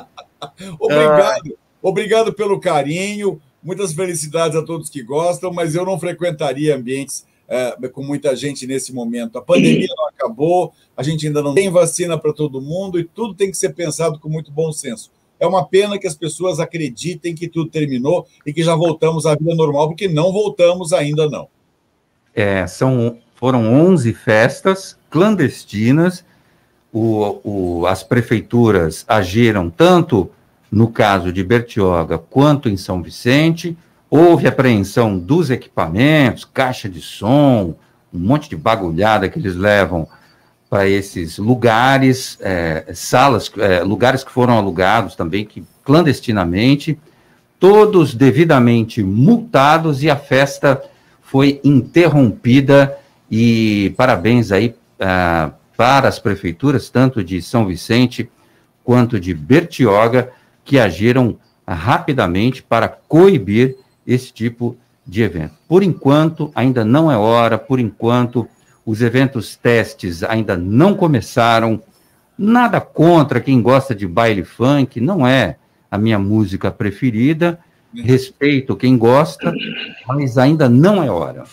Obrigado, 0.79 1.57
obrigado 1.81 2.33
pelo 2.33 2.59
carinho, 2.59 3.41
muitas 3.61 3.93
felicidades 3.93 4.57
a 4.57 4.63
todos 4.63 4.89
que 4.89 5.03
gostam, 5.03 5.51
mas 5.51 5.75
eu 5.75 5.85
não 5.85 5.99
frequentaria 5.99 6.75
ambientes 6.75 7.25
é, 7.47 7.75
com 7.89 8.03
muita 8.03 8.35
gente 8.35 8.65
nesse 8.65 8.93
momento. 8.93 9.37
A 9.37 9.41
pandemia 9.41 9.93
não 9.95 10.07
acabou, 10.07 10.73
a 10.95 11.03
gente 11.03 11.27
ainda 11.27 11.41
não 11.41 11.53
tem 11.53 11.69
vacina 11.69 12.17
para 12.17 12.33
todo 12.33 12.61
mundo 12.61 12.99
e 12.99 13.03
tudo 13.03 13.33
tem 13.33 13.51
que 13.51 13.57
ser 13.57 13.73
pensado 13.73 14.19
com 14.19 14.29
muito 14.29 14.51
bom 14.51 14.71
senso. 14.71 15.11
É 15.39 15.47
uma 15.47 15.65
pena 15.65 15.97
que 15.97 16.07
as 16.07 16.15
pessoas 16.15 16.59
acreditem 16.59 17.35
que 17.35 17.47
tudo 17.47 17.69
terminou 17.69 18.25
e 18.45 18.53
que 18.53 18.63
já 18.63 18.75
voltamos 18.75 19.25
à 19.25 19.35
vida 19.35 19.53
normal, 19.55 19.87
porque 19.87 20.07
não 20.07 20.31
voltamos 20.31 20.93
ainda 20.93 21.29
não. 21.29 21.49
É, 22.35 22.65
são, 22.67 23.17
foram 23.35 23.73
11 23.73 24.13
festas 24.13 24.97
clandestinas. 25.09 26.23
O, 26.91 27.39
o, 27.43 27.87
as 27.87 28.03
prefeituras 28.03 29.03
agiram 29.07 29.69
tanto 29.69 30.29
no 30.71 30.87
caso 30.87 31.31
de 31.31 31.43
Bertioga 31.43 32.17
quanto 32.17 32.67
em 32.69 32.77
São 32.77 33.01
Vicente. 33.01 33.77
Houve 34.09 34.47
apreensão 34.47 35.17
dos 35.17 35.49
equipamentos, 35.49 36.45
caixa 36.45 36.87
de 36.89 37.01
som, 37.01 37.75
um 38.13 38.19
monte 38.19 38.49
de 38.49 38.55
bagulhada 38.55 39.27
que 39.27 39.39
eles 39.39 39.55
levam 39.55 40.07
para 40.69 40.87
esses 40.87 41.37
lugares, 41.37 42.37
é, 42.41 42.85
salas, 42.95 43.51
é, 43.59 43.83
lugares 43.83 44.23
que 44.23 44.31
foram 44.31 44.57
alugados 44.57 45.15
também, 45.15 45.45
que 45.45 45.63
clandestinamente, 45.83 46.97
todos 47.59 48.15
devidamente 48.15 49.03
multados 49.03 50.01
e 50.01 50.09
a 50.09 50.15
festa 50.15 50.83
foi 51.23 51.59
interrompida 51.63 52.97
e 53.29 53.93
parabéns 53.97 54.51
aí 54.51 54.75
ah, 54.99 55.51
para 55.75 56.07
as 56.07 56.19
prefeituras, 56.19 56.89
tanto 56.89 57.23
de 57.23 57.41
São 57.41 57.65
Vicente 57.65 58.29
quanto 58.83 59.19
de 59.19 59.33
Bertioga, 59.33 60.31
que 60.63 60.77
agiram 60.77 61.37
rapidamente 61.67 62.61
para 62.61 62.87
coibir 62.87 63.77
esse 64.05 64.31
tipo 64.31 64.77
de 65.05 65.21
evento. 65.23 65.53
Por 65.67 65.81
enquanto, 65.81 66.51
ainda 66.53 66.85
não 66.85 67.11
é 67.11 67.17
hora, 67.17 67.57
por 67.57 67.79
enquanto, 67.79 68.47
os 68.85 69.01
eventos 69.01 69.55
testes 69.55 70.23
ainda 70.23 70.57
não 70.57 70.93
começaram. 70.93 71.81
Nada 72.37 72.81
contra 72.81 73.39
quem 73.39 73.61
gosta 73.61 73.95
de 73.95 74.07
baile 74.07 74.43
funk, 74.43 74.99
não 74.99 75.25
é 75.25 75.57
a 75.89 75.97
minha 75.97 76.19
música 76.19 76.69
preferida. 76.69 77.59
Respeito 77.95 78.75
quem 78.75 78.97
gosta, 78.97 79.53
mas 80.07 80.37
ainda 80.37 80.67
não 80.67 81.03
é 81.03 81.09
hora. 81.09 81.43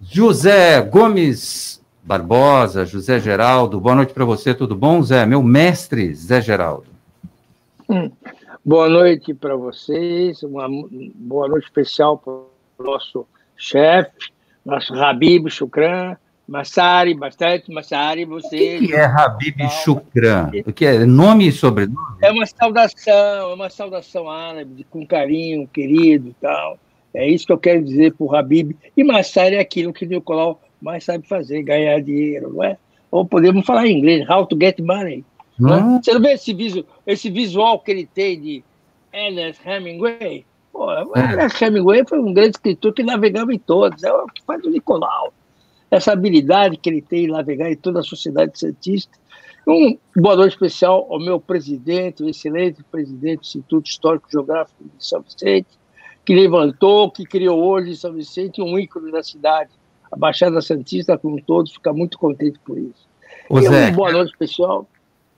José 0.00 0.80
Gomes 0.82 1.82
Barbosa, 2.02 2.84
José 2.84 3.18
Geraldo, 3.18 3.80
boa 3.80 3.94
noite 3.94 4.12
para 4.12 4.24
você, 4.24 4.54
tudo 4.54 4.76
bom, 4.76 5.02
Zé? 5.02 5.24
Meu 5.24 5.42
mestre, 5.42 6.14
Zé 6.14 6.40
Geraldo. 6.40 6.86
Hum. 7.88 8.10
Boa 8.64 8.88
noite 8.88 9.34
para 9.34 9.56
vocês, 9.56 10.42
uma 10.42 10.66
boa 11.14 11.48
noite 11.48 11.64
especial 11.64 12.16
para 12.16 12.32
o 12.32 12.48
nosso 12.78 13.26
chefe, 13.56 14.32
nosso 14.64 14.94
Habib 14.94 15.48
Shukran, 15.50 16.16
Massari, 16.46 17.14
bastante 17.14 17.72
Massari, 17.72 18.24
O 18.24 18.28
você. 18.28 18.78
que, 18.78 18.88
que 18.88 18.94
é 18.94 19.04
Habib 19.04 19.56
Shukran? 19.82 20.50
O 20.66 20.72
que 20.72 20.84
é 20.84 21.06
nome 21.06 21.48
e 21.48 21.52
sobrenome? 21.52 21.98
É 22.22 22.30
uma 22.30 22.44
saudação, 22.46 23.50
é 23.50 23.54
uma 23.54 23.70
saudação 23.70 24.28
árabe, 24.30 24.84
com 24.90 25.06
carinho, 25.06 25.66
querido 25.68 26.28
e 26.28 26.34
tal. 26.34 26.78
É 27.14 27.28
isso 27.28 27.46
que 27.46 27.52
eu 27.52 27.58
quero 27.58 27.82
dizer 27.82 28.12
para 28.14 28.26
o 28.26 28.34
Habib. 28.36 28.72
E 28.96 29.04
Massari 29.04 29.56
é 29.56 29.60
aquilo 29.60 29.92
que 29.92 30.04
o 30.04 30.08
Nicolau 30.08 30.60
mais 30.82 31.04
sabe 31.04 31.26
fazer, 31.26 31.62
ganhar 31.62 32.00
dinheiro, 32.02 32.52
não 32.52 32.62
é? 32.62 32.76
Ou 33.10 33.24
podemos 33.24 33.64
falar 33.64 33.86
em 33.86 33.96
inglês, 33.98 34.28
how 34.28 34.44
to 34.44 34.58
get 34.60 34.78
money. 34.80 35.24
né? 35.58 35.76
Hum? 35.76 36.00
Você 36.02 36.12
não 36.12 36.20
vê 36.20 36.32
esse, 36.32 36.52
visu, 36.52 36.84
esse 37.06 37.30
visual 37.30 37.78
que 37.78 37.90
ele 37.90 38.06
tem 38.12 38.38
de 38.40 38.64
Ernest 39.12 39.66
Hemingway? 39.66 40.44
Pô, 40.72 40.88
Ernest 41.16 41.64
Hemingway 41.64 42.02
foi 42.06 42.18
um 42.18 42.34
grande 42.34 42.56
escritor 42.56 42.92
que 42.92 43.02
navegava 43.02 43.54
em 43.54 43.58
todos, 43.58 44.02
é 44.02 44.12
o 44.12 44.26
que 44.26 44.42
faz 44.44 44.62
o 44.64 44.70
Nicolau. 44.70 45.32
Essa 45.94 46.12
habilidade 46.12 46.76
que 46.76 46.90
ele 46.90 47.00
tem 47.00 47.26
em 47.26 47.30
navegar 47.30 47.70
em 47.70 47.76
toda 47.76 48.00
a 48.00 48.02
sociedade 48.02 48.58
santista. 48.58 49.16
Um 49.64 49.96
boa 50.16 50.34
noite 50.34 50.54
especial 50.54 51.06
ao 51.08 51.20
meu 51.20 51.38
presidente, 51.38 52.20
o 52.20 52.28
excelente 52.28 52.82
presidente 52.90 53.36
do 53.36 53.42
Instituto 53.42 53.86
Histórico 53.86 54.28
Geográfico 54.28 54.82
de 54.82 55.06
São 55.06 55.22
Vicente, 55.22 55.68
que 56.24 56.34
levantou, 56.34 57.12
que 57.12 57.24
criou 57.24 57.64
hoje 57.64 57.92
em 57.92 57.94
São 57.94 58.12
Vicente 58.12 58.60
um 58.60 58.76
ícone 58.76 59.12
da 59.12 59.22
cidade. 59.22 59.70
A 60.10 60.16
Baixada 60.16 60.60
Santista, 60.60 61.16
como 61.16 61.40
todos, 61.40 61.72
fica 61.72 61.92
muito 61.92 62.18
contente 62.18 62.58
por 62.64 62.76
isso. 62.76 63.06
Ô, 63.48 63.60
E 63.60 63.62
Zé, 63.62 63.86
uma 63.86 63.92
boa 63.92 64.12
noite, 64.12 64.36
pessoal. 64.36 64.88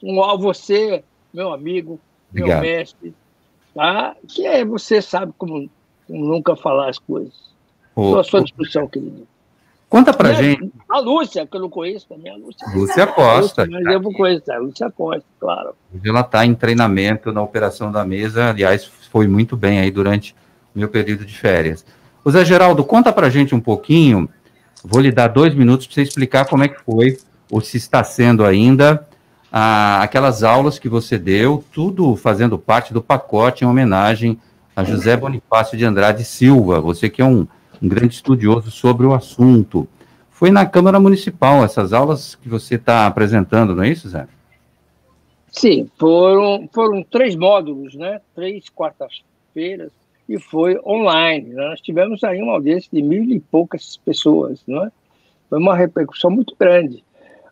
Um 0.02 0.24
a 0.24 0.36
você, 0.36 1.04
meu 1.34 1.52
amigo, 1.52 2.00
Obrigado. 2.30 2.62
meu 2.62 2.70
mestre, 2.70 3.14
tá? 3.74 4.16
Que 4.26 4.46
é, 4.46 4.64
você 4.64 5.02
sabe 5.02 5.34
como, 5.36 5.68
como 6.06 6.24
nunca 6.24 6.56
falar 6.56 6.88
as 6.88 6.98
coisas. 6.98 7.34
Estou 7.90 8.18
à 8.18 8.24
sua 8.24 8.42
disposição, 8.42 8.88
querido. 8.88 9.28
Conta 9.88 10.12
pra 10.12 10.30
a- 10.30 10.32
gente, 10.34 10.70
A 10.88 10.98
Lúcia, 11.00 11.46
que 11.46 11.56
eu 11.56 11.60
não 11.60 11.70
conheço 11.70 12.06
também, 12.08 12.32
a 12.32 12.36
Lúcia. 12.36 12.66
Lúcia 12.74 13.06
Costa. 13.06 13.66
Mas 13.70 13.84
eu 13.86 14.00
vou 14.00 14.12
conhecer, 14.12 14.52
a 14.52 14.58
Lúcia 14.58 14.90
Costa, 14.90 15.24
claro. 15.40 15.74
Hoje 15.94 16.08
ela 16.08 16.20
está 16.20 16.44
em 16.46 16.54
treinamento 16.54 17.32
na 17.32 17.42
operação 17.42 17.90
da 17.92 18.04
mesa, 18.04 18.50
aliás, 18.50 18.84
foi 19.10 19.26
muito 19.26 19.56
bem 19.56 19.80
aí 19.80 19.90
durante 19.90 20.34
o 20.74 20.78
meu 20.78 20.88
período 20.88 21.24
de 21.24 21.36
férias. 21.36 21.84
O 22.24 22.30
Zé 22.30 22.44
Geraldo, 22.44 22.84
conta 22.84 23.12
pra 23.12 23.30
gente 23.30 23.54
um 23.54 23.60
pouquinho, 23.60 24.28
vou 24.84 25.00
lhe 25.00 25.10
dar 25.12 25.28
dois 25.28 25.54
minutos 25.54 25.86
para 25.86 25.94
você 25.94 26.02
explicar 26.02 26.44
como 26.46 26.64
é 26.64 26.68
que 26.68 26.80
foi, 26.82 27.18
ou 27.50 27.60
se 27.60 27.76
está 27.76 28.02
sendo 28.02 28.44
ainda, 28.44 29.06
a, 29.50 30.02
aquelas 30.02 30.42
aulas 30.42 30.78
que 30.78 30.88
você 30.88 31.16
deu, 31.18 31.64
tudo 31.72 32.16
fazendo 32.16 32.58
parte 32.58 32.92
do 32.92 33.00
pacote 33.00 33.64
em 33.64 33.66
homenagem 33.66 34.38
a 34.74 34.84
José 34.84 35.16
Bonifácio 35.16 35.78
de 35.78 35.84
Andrade 35.84 36.24
Silva, 36.24 36.80
você 36.80 37.08
que 37.08 37.22
é 37.22 37.24
um, 37.24 37.46
um 37.82 37.88
grande 37.88 38.14
estudioso 38.14 38.70
sobre 38.70 39.06
o 39.06 39.14
assunto. 39.14 39.88
Foi 40.30 40.50
na 40.50 40.66
Câmara 40.66 41.00
Municipal 41.00 41.64
essas 41.64 41.92
aulas 41.92 42.34
que 42.34 42.48
você 42.48 42.74
está 42.74 43.06
apresentando, 43.06 43.74
não 43.74 43.82
é 43.82 43.90
isso, 43.90 44.08
Zé? 44.08 44.26
Sim, 45.50 45.88
foram, 45.98 46.68
foram 46.72 47.02
três 47.02 47.34
módulos, 47.34 47.94
né? 47.94 48.20
Três 48.34 48.68
quartas-feiras 48.68 49.90
e 50.28 50.38
foi 50.38 50.78
online. 50.84 51.52
Nós 51.54 51.80
tivemos 51.80 52.22
aí 52.24 52.42
uma 52.42 52.54
audiência 52.54 52.90
de 52.92 53.02
mil 53.02 53.24
e 53.24 53.40
poucas 53.40 53.96
pessoas, 53.96 54.62
não 54.66 54.84
é? 54.84 54.92
Foi 55.48 55.58
uma 55.58 55.76
repercussão 55.76 56.30
muito 56.30 56.54
grande. 56.58 57.04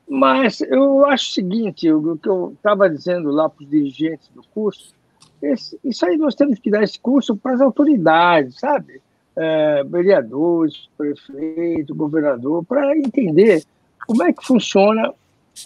Mas 0.08 0.60
eu 0.60 1.06
acho 1.06 1.30
o 1.30 1.32
seguinte, 1.32 1.90
o 1.90 2.18
que 2.18 2.28
eu 2.28 2.52
estava 2.54 2.90
dizendo 2.90 3.30
lá 3.30 3.48
para 3.48 3.62
os 3.62 3.70
dirigentes 3.70 4.28
do 4.34 4.42
curso, 4.54 4.92
esse, 5.40 5.78
isso 5.84 6.04
aí 6.04 6.16
nós 6.16 6.34
temos 6.34 6.58
que 6.58 6.70
dar 6.70 6.82
esse 6.82 6.98
curso 6.98 7.36
para 7.36 7.54
as 7.54 7.60
autoridades, 7.60 8.58
sabe? 8.58 9.00
É, 9.36 9.82
vereadores, 9.84 10.88
prefeito, 10.96 11.94
governador, 11.94 12.64
para 12.64 12.96
entender 12.96 13.64
como 14.06 14.22
é 14.22 14.32
que 14.32 14.46
funciona 14.46 15.12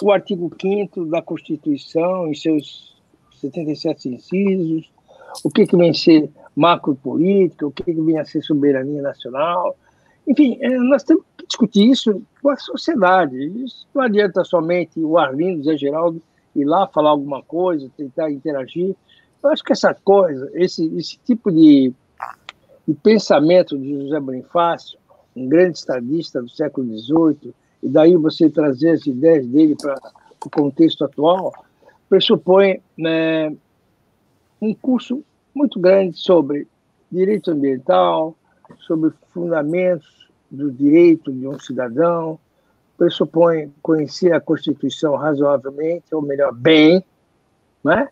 o 0.03 0.13
artigo 0.13 0.51
5 0.61 1.07
da 1.07 1.21
Constituição, 1.21 2.29
em 2.29 2.35
seus 2.35 2.97
77 3.41 4.09
incisos, 4.09 4.91
o 5.45 5.51
que, 5.51 5.67
que 5.67 5.77
vem 5.77 5.93
ser 5.93 6.31
macropolítica, 6.55 7.67
o 7.67 7.71
que, 7.71 7.85
que 7.85 8.01
vem 8.01 8.19
a 8.19 8.25
ser 8.25 8.43
soberania 8.43 9.03
nacional. 9.03 9.77
Enfim, 10.27 10.59
é, 10.61 10.69
nós 10.79 11.03
temos 11.03 11.25
que 11.37 11.47
discutir 11.47 11.91
isso 11.91 12.23
com 12.43 12.51
a 12.51 12.57
sociedade. 12.57 13.37
Isso 13.65 13.87
não 13.95 14.03
adianta 14.03 14.45
somente 14.45 15.01
o 15.01 15.17
Arlindo, 15.19 15.65
Zé 15.65 15.77
Geraldo, 15.77 16.21
ir 16.55 16.65
lá 16.65 16.87
falar 16.89 17.11
alguma 17.11 17.43
coisa, 17.43 17.91
tentar 17.97 18.31
interagir. 18.31 18.95
Eu 19.43 19.51
acho 19.51 19.63
que 19.63 19.73
essa 19.73 19.95
coisa, 19.95 20.51
esse, 20.55 20.85
esse 20.97 21.19
tipo 21.19 21.51
de, 21.51 21.93
de 22.89 22.95
pensamento 22.95 23.79
de 23.79 24.03
José 24.03 24.19
Bonifácio, 24.19 24.99
um 25.37 25.47
grande 25.47 25.77
estadista 25.77 26.41
do 26.41 26.49
século 26.49 26.87
XVIII, 26.99 27.55
e 27.83 27.89
daí 27.89 28.17
você 28.17 28.49
trazer 28.49 28.93
as 28.93 29.07
ideias 29.07 29.47
dele 29.47 29.77
para 29.77 29.95
o 30.43 30.49
contexto 30.49 31.05
atual, 31.05 31.53
pressupõe 32.09 32.81
né, 32.97 33.55
um 34.59 34.73
curso 34.73 35.23
muito 35.55 35.79
grande 35.79 36.17
sobre 36.17 36.67
direito 37.13 37.51
ambiental, 37.51 38.35
sobre 38.79 39.13
fundamentos 39.35 40.27
do 40.51 40.73
direito 40.73 41.31
de 41.31 41.47
um 41.47 41.59
cidadão, 41.59 42.39
pressupõe 42.97 43.71
conhecer 43.83 44.33
a 44.33 44.41
Constituição 44.41 45.15
razoavelmente, 45.15 46.07
ou 46.15 46.23
melhor, 46.23 46.55
bem, 46.55 47.05
né? 47.85 48.09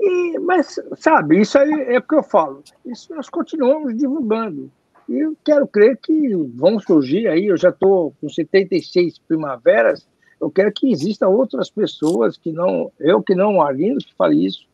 E, 0.00 0.38
mas, 0.38 0.78
sabe, 0.96 1.40
isso 1.40 1.58
aí 1.58 1.70
é 1.70 1.98
o 1.98 2.02
que 2.02 2.14
eu 2.14 2.22
falo, 2.22 2.62
isso 2.84 3.14
nós 3.14 3.28
continuamos 3.28 3.96
divulgando. 3.96 4.70
E 5.08 5.18
eu 5.18 5.36
quero 5.44 5.66
crer 5.66 5.96
que 5.98 6.34
vão 6.54 6.78
surgir 6.80 7.28
aí, 7.28 7.46
eu 7.46 7.56
já 7.56 7.70
estou 7.70 8.12
com 8.20 8.28
76 8.28 9.18
primaveras, 9.20 10.06
eu 10.40 10.50
quero 10.50 10.72
que 10.72 10.90
existam 10.90 11.28
outras 11.28 11.70
pessoas 11.70 12.36
que 12.36 12.52
não, 12.52 12.92
eu 12.98 13.22
que 13.22 13.34
não 13.34 13.62
Arlindo 13.62 13.98
que 13.98 14.14
fale 14.14 14.44
isso, 14.44 14.66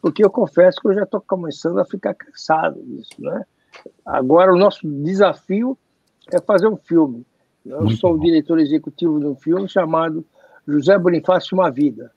porque 0.00 0.24
eu 0.24 0.30
confesso 0.30 0.80
que 0.80 0.88
eu 0.88 0.94
já 0.94 1.04
estou 1.04 1.20
começando 1.20 1.78
a 1.78 1.84
ficar 1.84 2.14
cansado 2.14 2.82
disso, 2.82 3.14
né? 3.18 3.44
Agora 4.04 4.52
o 4.52 4.58
nosso 4.58 4.86
desafio 4.86 5.78
é 6.32 6.40
fazer 6.40 6.68
um 6.68 6.76
filme. 6.76 7.24
Eu 7.64 7.82
Muito 7.82 7.96
sou 7.96 8.10
bom. 8.10 8.18
o 8.18 8.20
diretor 8.20 8.58
executivo 8.58 9.18
de 9.18 9.26
um 9.26 9.34
filme 9.34 9.68
chamado 9.68 10.24
José 10.66 10.98
Bonifácio 10.98 11.56
Uma 11.56 11.70
Vida. 11.70 12.12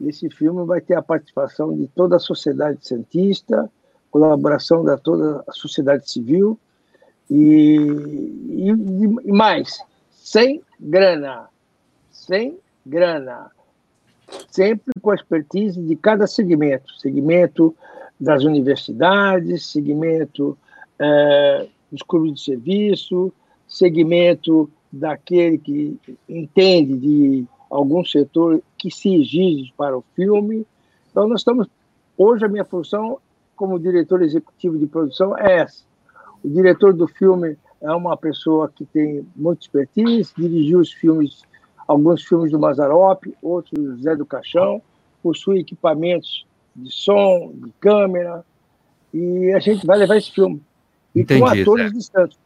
Esse 0.00 0.30
filme 0.30 0.64
vai 0.64 0.80
ter 0.80 0.94
a 0.94 1.02
participação 1.02 1.76
de 1.76 1.88
toda 1.88 2.16
a 2.16 2.20
sociedade 2.20 2.86
cientista, 2.86 3.70
colaboração 4.10 4.84
da 4.84 4.96
toda 4.96 5.42
a 5.46 5.52
sociedade 5.52 6.10
civil, 6.10 6.58
e, 7.30 7.76
e, 8.48 8.68
e 9.24 9.32
mais, 9.32 9.78
sem 10.10 10.62
grana, 10.80 11.48
sem 12.10 12.58
grana, 12.86 13.50
sempre 14.50 14.92
com 15.02 15.10
a 15.10 15.14
expertise 15.14 15.80
de 15.80 15.96
cada 15.96 16.26
segmento, 16.26 16.94
segmento 16.98 17.74
das 18.18 18.44
universidades, 18.44 19.66
segmento 19.66 20.56
é, 20.98 21.68
dos 21.90 22.02
clubes 22.02 22.34
de 22.34 22.40
serviço, 22.40 23.32
segmento 23.66 24.70
daquele 24.90 25.58
que 25.58 25.98
entende 26.28 26.96
de 26.96 27.46
algum 27.70 28.04
setor 28.04 28.62
que 28.78 28.90
se 28.90 29.14
exige 29.14 29.72
para 29.76 29.96
o 29.96 30.04
filme. 30.14 30.66
Então, 31.10 31.28
nós 31.28 31.40
estamos. 31.40 31.66
Hoje, 32.16 32.44
a 32.44 32.48
minha 32.48 32.64
função 32.64 33.18
como 33.56 33.78
diretor 33.78 34.22
executivo 34.22 34.78
de 34.78 34.86
produção 34.86 35.36
é 35.36 35.58
essa: 35.58 35.82
o 36.42 36.48
diretor 36.48 36.94
do 36.94 37.08
filme 37.08 37.58
é 37.80 37.90
uma 37.90 38.16
pessoa 38.16 38.70
que 38.74 38.84
tem 38.86 39.26
muita 39.36 39.62
expertise, 39.62 40.32
dirigiu 40.36 40.78
os 40.78 40.92
filmes, 40.92 41.42
alguns 41.86 42.24
filmes 42.24 42.50
do 42.50 42.58
Mazarop, 42.58 43.24
outros 43.42 43.72
do 43.72 44.00
Zé 44.00 44.16
do 44.16 44.24
Caixão, 44.24 44.80
possui 45.22 45.60
equipamentos 45.60 46.46
de 46.74 46.92
som, 46.92 47.52
de 47.54 47.72
câmera, 47.80 48.44
e 49.12 49.52
a 49.52 49.58
gente 49.58 49.86
vai 49.86 49.98
levar 49.98 50.16
esse 50.16 50.30
filme. 50.30 50.62
E 51.14 51.20
Entendi, 51.20 51.40
com 51.40 51.46
atores 51.46 51.90
Zé. 51.90 51.98
distantes. 51.98 52.38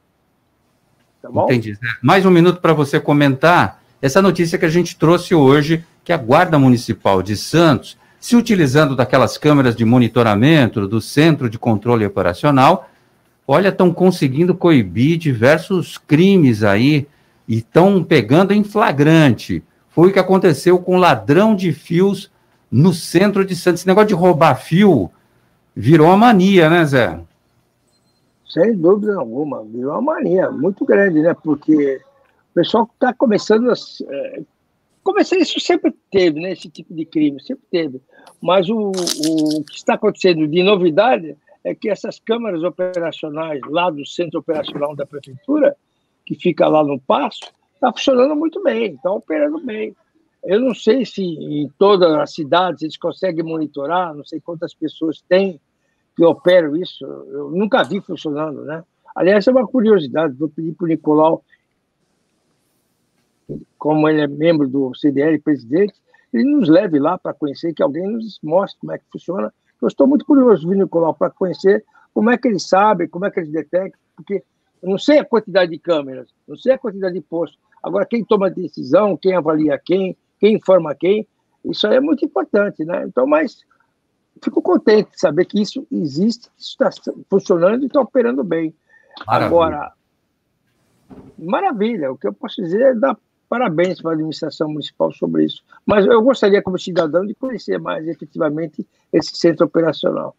Tá 1.20 1.30
bom? 1.30 1.44
Entendi. 1.44 1.74
Zé. 1.74 1.86
Mais 2.02 2.24
um 2.24 2.30
minuto 2.30 2.60
para 2.60 2.72
você 2.72 2.98
comentar 2.98 3.82
essa 4.00 4.20
notícia 4.20 4.58
que 4.58 4.64
a 4.64 4.70
gente 4.70 4.98
trouxe 4.98 5.34
hoje, 5.34 5.84
que 6.04 6.12
a 6.12 6.16
Guarda 6.16 6.58
Municipal 6.58 7.22
de 7.22 7.36
Santos, 7.36 7.96
se 8.18 8.36
utilizando 8.36 8.94
daquelas 8.96 9.36
câmeras 9.36 9.74
de 9.74 9.84
monitoramento 9.84 10.86
do 10.86 11.00
Centro 11.00 11.48
de 11.48 11.58
Controle 11.58 12.06
Operacional, 12.06 12.88
olha, 13.46 13.68
estão 13.68 13.92
conseguindo 13.92 14.54
coibir 14.54 15.18
diversos 15.18 15.98
crimes 15.98 16.62
aí 16.62 17.06
e 17.46 17.58
estão 17.58 18.02
pegando 18.02 18.52
em 18.52 18.64
flagrante. 18.64 19.62
Foi 19.90 20.08
o 20.08 20.12
que 20.12 20.18
aconteceu 20.18 20.78
com 20.78 20.96
ladrão 20.96 21.54
de 21.54 21.72
fios 21.72 22.30
no 22.70 22.94
centro 22.94 23.44
de 23.44 23.54
Santos. 23.54 23.80
Esse 23.80 23.86
negócio 23.86 24.08
de 24.08 24.14
roubar 24.14 24.54
fio 24.54 25.10
virou 25.74 26.08
uma 26.08 26.16
mania, 26.16 26.70
né, 26.70 26.84
Zé? 26.84 27.20
Sem 28.48 28.76
dúvida 28.76 29.16
alguma, 29.16 29.62
virou 29.64 29.92
uma 29.92 30.14
mania 30.14 30.50
muito 30.50 30.84
grande, 30.84 31.20
né? 31.22 31.34
Porque 31.34 32.00
o 32.50 32.54
pessoal 32.54 32.88
está 32.94 33.12
começando 33.12 33.70
a. 33.70 33.74
Começar, 35.02 35.36
isso 35.36 35.58
sempre 35.58 35.92
teve, 36.10 36.40
né? 36.40 36.52
Esse 36.52 36.68
tipo 36.68 36.94
de 36.94 37.04
crime, 37.04 37.42
sempre 37.42 37.64
teve. 37.70 38.00
Mas 38.40 38.68
o, 38.68 38.76
o, 38.76 39.58
o 39.58 39.64
que 39.64 39.76
está 39.76 39.94
acontecendo 39.94 40.46
de 40.46 40.62
novidade 40.62 41.36
é 41.64 41.74
que 41.74 41.88
essas 41.88 42.18
câmaras 42.18 42.62
operacionais 42.62 43.60
lá 43.68 43.90
do 43.90 44.06
centro 44.06 44.40
operacional 44.40 44.94
da 44.94 45.06
prefeitura, 45.06 45.76
que 46.24 46.34
fica 46.34 46.68
lá 46.68 46.84
no 46.84 47.00
Passo, 47.00 47.40
está 47.74 47.92
funcionando 47.92 48.36
muito 48.36 48.62
bem, 48.62 48.94
está 48.94 49.10
operando 49.10 49.60
bem. 49.60 49.94
Eu 50.44 50.60
não 50.60 50.74
sei 50.74 51.04
se 51.04 51.22
em 51.22 51.68
todas 51.78 52.12
as 52.14 52.34
cidades 52.34 52.82
eles 52.82 52.96
conseguem 52.96 53.44
monitorar, 53.44 54.14
não 54.14 54.24
sei 54.24 54.40
quantas 54.40 54.74
pessoas 54.74 55.20
têm 55.28 55.60
que 56.16 56.24
operam 56.24 56.76
isso, 56.76 57.04
eu 57.04 57.50
nunca 57.50 57.82
vi 57.82 58.00
funcionando, 58.00 58.64
né? 58.64 58.84
Aliás, 59.14 59.46
é 59.46 59.50
uma 59.50 59.66
curiosidade, 59.66 60.34
vou 60.34 60.48
pedir 60.48 60.72
para 60.72 60.84
o 60.84 60.88
Nicolau, 60.88 61.44
como 63.82 64.08
ele 64.08 64.20
é 64.20 64.28
membro 64.28 64.68
do 64.68 64.94
CDL, 64.94 65.40
presidente, 65.40 65.94
ele 66.32 66.44
nos 66.44 66.68
leve 66.68 67.00
lá 67.00 67.18
para 67.18 67.34
conhecer, 67.34 67.74
que 67.74 67.82
alguém 67.82 68.06
nos 68.06 68.38
mostre 68.40 68.78
como 68.78 68.92
é 68.92 68.98
que 68.98 69.04
funciona, 69.10 69.52
eu 69.82 69.88
estou 69.88 70.06
muito 70.06 70.24
curioso, 70.24 70.68
Vini 70.68 70.82
Nicolau, 70.82 71.12
para 71.12 71.30
conhecer 71.30 71.84
como 72.14 72.30
é 72.30 72.38
que 72.38 72.46
eles 72.46 72.62
sabem, 72.62 73.08
como 73.08 73.26
é 73.26 73.30
que 73.32 73.40
eles 73.40 73.50
detectam, 73.50 73.98
porque 74.14 74.44
eu 74.80 74.88
não 74.88 74.98
sei 74.98 75.18
a 75.18 75.24
quantidade 75.24 75.72
de 75.72 75.80
câmeras, 75.80 76.32
não 76.46 76.56
sei 76.56 76.74
a 76.74 76.78
quantidade 76.78 77.14
de 77.14 77.22
postos. 77.22 77.58
Agora, 77.82 78.06
quem 78.06 78.24
toma 78.24 78.48
decisão, 78.48 79.16
quem 79.16 79.34
avalia 79.34 79.76
quem, 79.84 80.16
quem 80.38 80.54
informa 80.54 80.94
quem, 80.94 81.26
isso 81.64 81.84
aí 81.88 81.96
é 81.96 82.00
muito 82.00 82.24
importante, 82.24 82.84
né? 82.84 83.02
Então, 83.04 83.26
mas 83.26 83.64
fico 84.40 84.62
contente 84.62 85.10
de 85.10 85.18
saber 85.18 85.44
que 85.44 85.60
isso 85.60 85.84
existe, 85.90 86.48
isso 86.56 86.76
está 86.80 86.88
funcionando 87.28 87.82
e 87.82 87.86
está 87.86 88.00
operando 88.00 88.44
bem. 88.44 88.72
Maravilha. 89.26 89.46
Agora, 89.48 89.92
maravilha, 91.36 92.12
o 92.12 92.16
que 92.16 92.28
eu 92.28 92.32
posso 92.32 92.62
dizer 92.62 92.80
é 92.80 92.94
dar 92.94 93.18
Parabéns 93.52 94.00
para 94.00 94.12
a 94.12 94.14
administração 94.14 94.70
municipal 94.70 95.12
sobre 95.12 95.44
isso. 95.44 95.62
Mas 95.84 96.06
eu 96.06 96.22
gostaria, 96.22 96.62
como 96.62 96.78
cidadão, 96.78 97.26
de 97.26 97.34
conhecer 97.34 97.78
mais 97.78 98.08
efetivamente 98.08 98.86
esse 99.12 99.36
centro 99.36 99.66
operacional. 99.66 100.34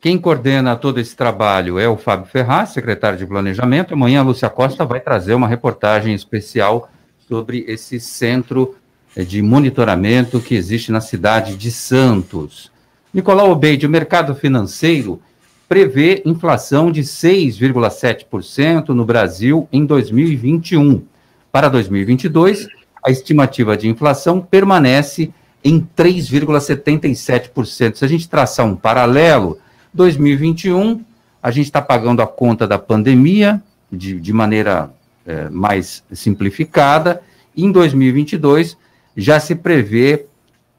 Quem 0.00 0.16
coordena 0.16 0.76
todo 0.76 1.00
esse 1.00 1.16
trabalho 1.16 1.76
é 1.76 1.88
o 1.88 1.96
Fábio 1.96 2.26
Ferraz, 2.26 2.68
secretário 2.68 3.18
de 3.18 3.26
Planejamento. 3.26 3.94
Amanhã 3.94 4.20
a 4.20 4.22
Lúcia 4.22 4.48
Costa 4.48 4.84
vai 4.84 5.00
trazer 5.00 5.34
uma 5.34 5.48
reportagem 5.48 6.14
especial 6.14 6.88
sobre 7.26 7.64
esse 7.66 7.98
centro 7.98 8.76
de 9.16 9.42
monitoramento 9.42 10.38
que 10.38 10.54
existe 10.54 10.92
na 10.92 11.00
cidade 11.00 11.56
de 11.56 11.72
Santos. 11.72 12.70
Nicolau 13.12 13.50
Obeide, 13.50 13.86
o 13.86 13.90
mercado 13.90 14.36
financeiro 14.36 15.20
prevê 15.68 16.22
inflação 16.24 16.92
de 16.92 17.00
6,7% 17.00 18.90
no 18.90 19.04
Brasil 19.04 19.68
em 19.72 19.84
2021. 19.84 21.04
Para 21.50 21.68
2022, 21.68 22.68
a 23.04 23.10
estimativa 23.10 23.76
de 23.76 23.88
inflação 23.88 24.40
permanece 24.40 25.32
em 25.64 25.86
3,77%. 25.96 27.96
Se 27.96 28.04
a 28.04 28.08
gente 28.08 28.28
traçar 28.28 28.66
um 28.66 28.76
paralelo, 28.76 29.58
2021, 29.92 31.04
a 31.42 31.50
gente 31.50 31.66
está 31.66 31.80
pagando 31.80 32.22
a 32.22 32.26
conta 32.26 32.66
da 32.66 32.78
pandemia 32.78 33.62
de, 33.90 34.20
de 34.20 34.32
maneira 34.32 34.90
é, 35.26 35.48
mais 35.48 36.04
simplificada, 36.12 37.22
em 37.56 37.72
2022 37.72 38.76
já 39.16 39.40
se 39.40 39.54
prevê 39.54 40.26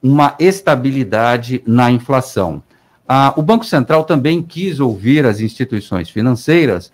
uma 0.01 0.35
estabilidade 0.39 1.61
na 1.65 1.91
inflação. 1.91 2.63
Ah, 3.07 3.33
o 3.35 3.41
Banco 3.41 3.65
Central 3.65 4.05
também 4.05 4.41
quis 4.41 4.79
ouvir 4.79 5.25
as 5.25 5.41
instituições 5.41 6.09
financeiras 6.09 6.91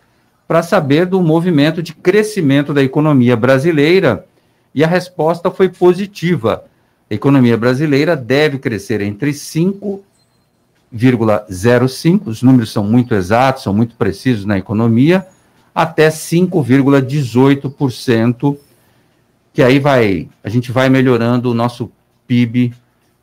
para 0.47 0.63
saber 0.63 1.05
do 1.05 1.21
movimento 1.21 1.81
de 1.81 1.93
crescimento 1.93 2.73
da 2.73 2.83
economia 2.83 3.35
brasileira 3.35 4.25
e 4.73 4.81
a 4.83 4.87
resposta 4.87 5.49
foi 5.49 5.69
positiva. 5.69 6.65
A 7.09 7.13
economia 7.13 7.57
brasileira 7.57 8.15
deve 8.15 8.59
crescer 8.59 9.01
entre 9.01 9.31
5,05, 9.31 12.27
os 12.27 12.43
números 12.43 12.71
são 12.71 12.83
muito 12.83 13.15
exatos, 13.15 13.63
são 13.63 13.73
muito 13.73 13.95
precisos 13.95 14.45
na 14.45 14.57
economia, 14.57 15.25
até 15.73 16.09
5,18%, 16.09 18.57
que 19.53 19.63
aí 19.63 19.79
vai, 19.79 20.27
a 20.43 20.49
gente 20.49 20.69
vai 20.71 20.89
melhorando 20.89 21.51
o 21.51 21.53
nosso 21.53 21.89
PIB 22.27 22.73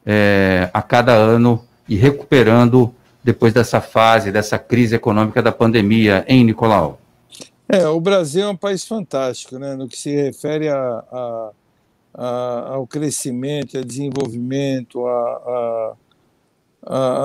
é, 0.07 0.71
a 0.73 0.81
cada 0.81 1.13
ano 1.13 1.63
e 1.89 1.97
recuperando 1.97 2.95
depois 3.23 3.53
dessa 3.53 3.81
fase, 3.81 4.33
dessa 4.33 4.59
crise 4.59 4.97
econômica 4.97 5.43
da 5.43 5.53
pandemia, 5.53 6.25
hein, 6.27 6.45
Nicolau? 6.45 7.02
É, 7.69 7.87
o 7.89 8.01
Brasil 8.01 8.45
é 8.45 8.49
um 8.49 8.57
país 8.57 8.85
fantástico, 8.85 9.59
né, 9.59 9.75
no 9.75 9.89
que 9.89 9.97
se 9.97 10.11
refere 10.11 10.69
a, 10.69 10.77
a, 10.77 11.51
a, 12.15 12.69
ao 12.75 12.87
crescimento, 12.87 13.79
ao 13.79 13.85
desenvolvimento, 13.85 15.07
a, 15.07 15.97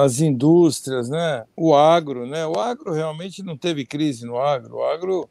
as 0.04 0.21
indústrias, 0.21 1.10
né, 1.10 1.43
o 1.56 1.76
agro, 1.76 2.28
né, 2.28 2.45
o 2.45 2.60
agro 2.60 2.93
realmente 2.93 3.41
não 3.43 3.58
teve 3.58 3.86
crise 3.86 4.26
no 4.26 4.38
agro, 4.38 4.78
o 4.78 4.84
agro 4.86 5.28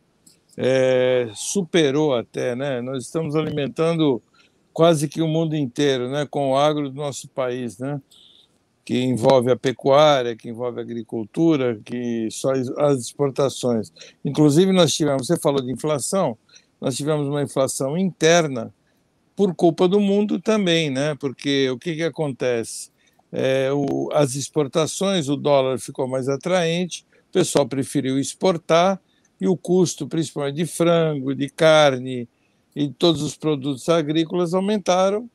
é, 0.57 1.31
superou 1.35 2.14
até, 2.14 2.57
né, 2.57 2.81
nós 2.81 3.05
estamos 3.05 3.37
alimentando 3.37 4.21
quase 4.73 5.09
que 5.09 5.23
o 5.23 5.29
mundo 5.29 5.55
inteiro, 5.55 6.11
né, 6.11 6.27
com 6.29 6.51
o 6.51 6.57
agro 6.57 6.90
do 6.90 6.97
nosso 6.97 7.29
país, 7.29 7.79
né, 7.79 8.01
que 8.87 9.03
envolve 9.03 9.51
a 9.51 9.57
pecuária, 9.57 10.37
que 10.37 10.49
envolve 10.49 10.79
a 10.79 10.83
agricultura, 10.83 11.81
que 11.85 12.29
só 12.31 12.53
as 12.53 13.01
exportações. 13.01 13.92
Inclusive 14.25 14.70
nós 14.70 14.94
tivemos, 14.94 15.27
você 15.27 15.37
falou 15.37 15.61
de 15.61 15.72
inflação, 15.72 16.38
nós 16.81 16.96
tivemos 16.96 17.27
uma 17.27 17.42
inflação 17.42 17.99
interna 17.99 18.72
por 19.35 19.53
culpa 19.57 19.88
do 19.88 19.99
mundo 19.99 20.40
também, 20.40 20.88
né? 20.88 21.16
Porque 21.16 21.68
o 21.68 21.77
que 21.77 21.96
que 21.96 22.05
acontece? 22.05 22.90
É, 23.33 23.72
o, 23.72 24.09
as 24.12 24.37
exportações, 24.37 25.29
o 25.29 25.37
dólar 25.37 25.81
ficou 25.81 26.07
mais 26.07 26.29
atraente, 26.29 27.05
o 27.29 27.33
pessoal 27.33 27.66
preferiu 27.66 28.20
exportar 28.20 29.01
e 29.40 29.49
o 29.49 29.57
custo, 29.57 30.07
principalmente 30.07 30.55
de 30.55 30.64
frango, 30.64 31.35
de 31.35 31.51
carne, 31.51 32.29
e 32.75 32.88
todos 32.88 33.20
os 33.20 33.37
produtos 33.37 33.88
agrícolas 33.88 34.55
aumentaram 34.55 35.29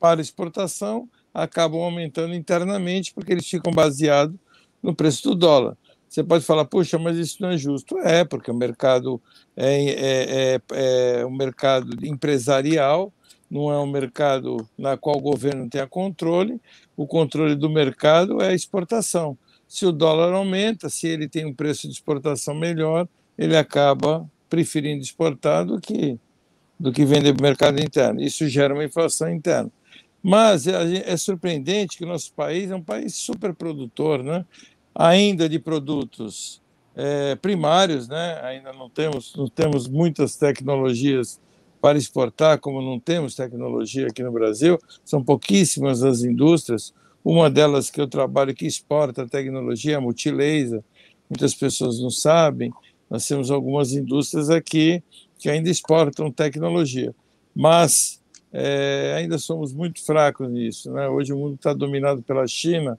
para 0.00 0.22
exportação, 0.22 1.06
acabam 1.42 1.80
aumentando 1.80 2.34
internamente 2.34 3.12
porque 3.12 3.32
eles 3.32 3.46
ficam 3.46 3.72
baseados 3.72 4.36
no 4.82 4.94
preço 4.94 5.22
do 5.28 5.34
dólar. 5.34 5.76
Você 6.08 6.24
pode 6.24 6.44
falar, 6.44 6.64
puxa, 6.64 6.98
mas 6.98 7.18
isso 7.18 7.42
não 7.42 7.50
é 7.50 7.58
justo. 7.58 7.98
É, 7.98 8.24
porque 8.24 8.50
o 8.50 8.54
mercado 8.54 9.20
é, 9.56 9.84
é, 9.84 10.60
é, 10.72 11.20
é 11.20 11.26
um 11.26 11.30
mercado 11.30 12.04
empresarial, 12.06 13.12
não 13.50 13.70
é 13.70 13.78
um 13.78 13.86
mercado 13.86 14.66
na 14.78 14.96
qual 14.96 15.16
o 15.16 15.20
governo 15.20 15.68
tenha 15.68 15.86
controle. 15.86 16.60
O 16.96 17.06
controle 17.06 17.54
do 17.54 17.68
mercado 17.68 18.40
é 18.40 18.48
a 18.48 18.54
exportação. 18.54 19.36
Se 19.68 19.84
o 19.84 19.92
dólar 19.92 20.32
aumenta, 20.32 20.88
se 20.88 21.06
ele 21.06 21.28
tem 21.28 21.44
um 21.44 21.52
preço 21.52 21.86
de 21.86 21.92
exportação 21.92 22.54
melhor, 22.54 23.06
ele 23.36 23.56
acaba 23.56 24.28
preferindo 24.48 25.02
exportar 25.02 25.66
do 25.66 25.80
que 25.80 26.18
do 26.78 26.92
que 26.92 27.06
vender 27.06 27.32
para 27.32 27.40
o 27.40 27.42
mercado 27.42 27.80
interno. 27.80 28.20
Isso 28.20 28.46
gera 28.48 28.74
uma 28.74 28.84
inflação 28.84 29.32
interna. 29.32 29.70
Mas 30.28 30.66
é, 30.66 31.08
é 31.08 31.16
surpreendente 31.16 31.96
que 31.96 32.02
o 32.02 32.08
nosso 32.08 32.32
país 32.32 32.68
é 32.68 32.74
um 32.74 32.82
país 32.82 33.14
super 33.14 33.54
produtor, 33.54 34.24
né? 34.24 34.44
ainda 34.92 35.48
de 35.48 35.56
produtos 35.56 36.60
é, 36.96 37.36
primários, 37.36 38.08
né? 38.08 38.40
ainda 38.42 38.72
não 38.72 38.90
temos, 38.90 39.36
não 39.36 39.46
temos 39.46 39.86
muitas 39.86 40.34
tecnologias 40.34 41.40
para 41.80 41.96
exportar, 41.96 42.58
como 42.58 42.82
não 42.82 42.98
temos 42.98 43.36
tecnologia 43.36 44.08
aqui 44.08 44.20
no 44.24 44.32
Brasil, 44.32 44.76
são 45.04 45.22
pouquíssimas 45.22 46.02
as 46.02 46.24
indústrias. 46.24 46.92
Uma 47.24 47.48
delas 47.48 47.88
que 47.88 48.00
eu 48.00 48.08
trabalho 48.08 48.52
que 48.52 48.66
exporta 48.66 49.28
tecnologia 49.28 49.92
é 49.92 49.96
a 49.96 50.00
Multilaser, 50.00 50.82
muitas 51.30 51.54
pessoas 51.54 52.00
não 52.00 52.10
sabem. 52.10 52.72
Nós 53.08 53.24
temos 53.28 53.48
algumas 53.48 53.92
indústrias 53.92 54.50
aqui 54.50 55.00
que 55.38 55.48
ainda 55.48 55.70
exportam 55.70 56.32
tecnologia, 56.32 57.14
mas 57.54 58.20
é, 58.58 59.14
ainda 59.18 59.36
somos 59.36 59.74
muito 59.74 60.02
fracos 60.02 60.50
nisso. 60.50 60.90
Né? 60.90 61.06
Hoje 61.08 61.30
o 61.30 61.36
mundo 61.36 61.56
está 61.56 61.74
dominado 61.74 62.22
pela 62.22 62.46
China 62.46 62.98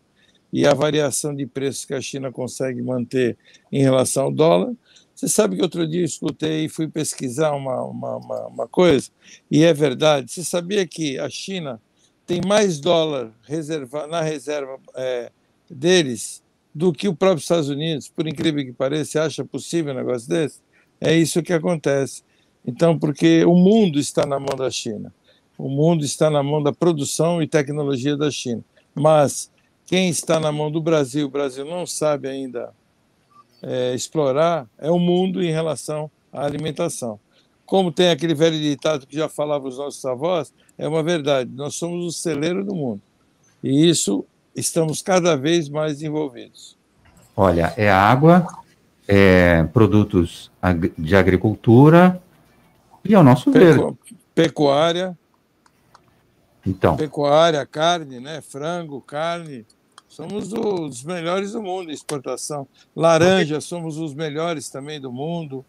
e 0.53 0.67
a 0.67 0.73
variação 0.73 1.35
de 1.35 1.47
preços 1.47 1.83
que 1.83 1.95
a 1.95 2.01
China 2.01 2.31
consegue 2.31 2.79
manter 2.79 3.35
em 3.71 3.81
relação 3.81 4.25
ao 4.25 4.31
dólar. 4.31 4.71
Você 5.15 5.27
sabe 5.27 5.55
que 5.55 5.63
outro 5.63 5.87
dia 5.87 6.01
eu 6.01 6.05
escutei 6.05 6.65
e 6.65 6.69
fui 6.69 6.87
pesquisar 6.87 7.53
uma, 7.53 7.81
uma, 7.83 8.17
uma, 8.17 8.47
uma 8.47 8.67
coisa, 8.67 9.09
e 9.49 9.63
é 9.63 9.73
verdade. 9.73 10.31
Você 10.31 10.43
sabia 10.43 10.85
que 10.85 11.17
a 11.17 11.27
China 11.27 11.81
tem 12.23 12.39
mais 12.45 12.79
dólar 12.79 13.33
reserva, 13.41 14.05
na 14.05 14.21
reserva 14.21 14.77
é, 14.95 15.31
deles 15.67 16.43
do 16.73 16.93
que 16.93 17.07
o 17.07 17.15
próprio 17.15 17.41
Estados 17.41 17.67
Unidos? 17.67 18.07
Por 18.09 18.27
incrível 18.27 18.63
que 18.63 18.73
pareça, 18.73 19.11
você 19.11 19.19
acha 19.19 19.43
possível 19.43 19.91
um 19.91 19.97
negócio 19.97 20.29
desse? 20.29 20.61
É 21.01 21.15
isso 21.15 21.41
que 21.41 21.51
acontece. 21.51 22.21
Então, 22.63 22.99
porque 22.99 23.43
o 23.43 23.55
mundo 23.55 23.97
está 23.97 24.23
na 24.23 24.39
mão 24.39 24.55
da 24.55 24.69
China, 24.69 25.11
o 25.57 25.67
mundo 25.67 26.05
está 26.05 26.29
na 26.29 26.43
mão 26.43 26.61
da 26.61 26.71
produção 26.71 27.41
e 27.41 27.47
tecnologia 27.47 28.15
da 28.15 28.29
China. 28.29 28.63
Mas 28.93 29.51
quem 29.85 30.09
está 30.09 30.39
na 30.39 30.51
mão 30.51 30.69
do 30.69 30.81
Brasil, 30.81 31.27
o 31.27 31.31
Brasil 31.31 31.65
não 31.65 31.85
sabe 31.85 32.27
ainda 32.27 32.71
é, 33.61 33.95
explorar, 33.95 34.67
é 34.77 34.91
o 34.91 34.99
mundo 34.99 35.41
em 35.41 35.51
relação 35.51 36.11
à 36.31 36.45
alimentação. 36.45 37.19
Como 37.65 37.91
tem 37.91 38.09
aquele 38.09 38.33
velho 38.33 38.59
ditado 38.59 39.07
que 39.07 39.15
já 39.15 39.27
falava 39.27 39.67
os 39.67 39.77
nossos 39.77 40.03
avós, 40.05 40.53
é 40.77 40.87
uma 40.87 41.03
verdade, 41.03 41.49
nós 41.53 41.75
somos 41.75 42.05
o 42.05 42.11
celeiro 42.11 42.63
do 42.63 42.75
mundo. 42.75 43.01
E 43.63 43.89
isso 43.89 44.25
estamos 44.55 45.01
cada 45.01 45.35
vez 45.35 45.67
mais 45.67 46.01
envolvidos. 46.01 46.77
Olha, 47.35 47.73
é 47.75 47.89
água, 47.89 48.47
é 49.07 49.63
produtos 49.73 50.51
de 50.97 51.15
agricultura, 51.15 52.21
e 53.03 53.15
ao 53.15 53.23
nosso 53.23 53.51
Pecu 53.51 53.65
ver. 53.65 54.15
Pecuária. 54.35 55.17
Então. 56.67 56.97
Pecuária, 56.97 57.65
carne, 57.65 58.19
né? 58.19 58.41
Frango, 58.41 59.01
carne. 59.01 59.65
Somos 60.07 60.51
os 60.51 61.03
melhores 61.03 61.51
do 61.51 61.61
mundo 61.61 61.91
em 61.91 61.93
exportação. 61.93 62.67
Laranja, 62.95 63.61
somos 63.61 63.97
os 63.97 64.13
melhores 64.13 64.69
também 64.69 64.99
do 64.99 65.11
mundo. 65.11 65.65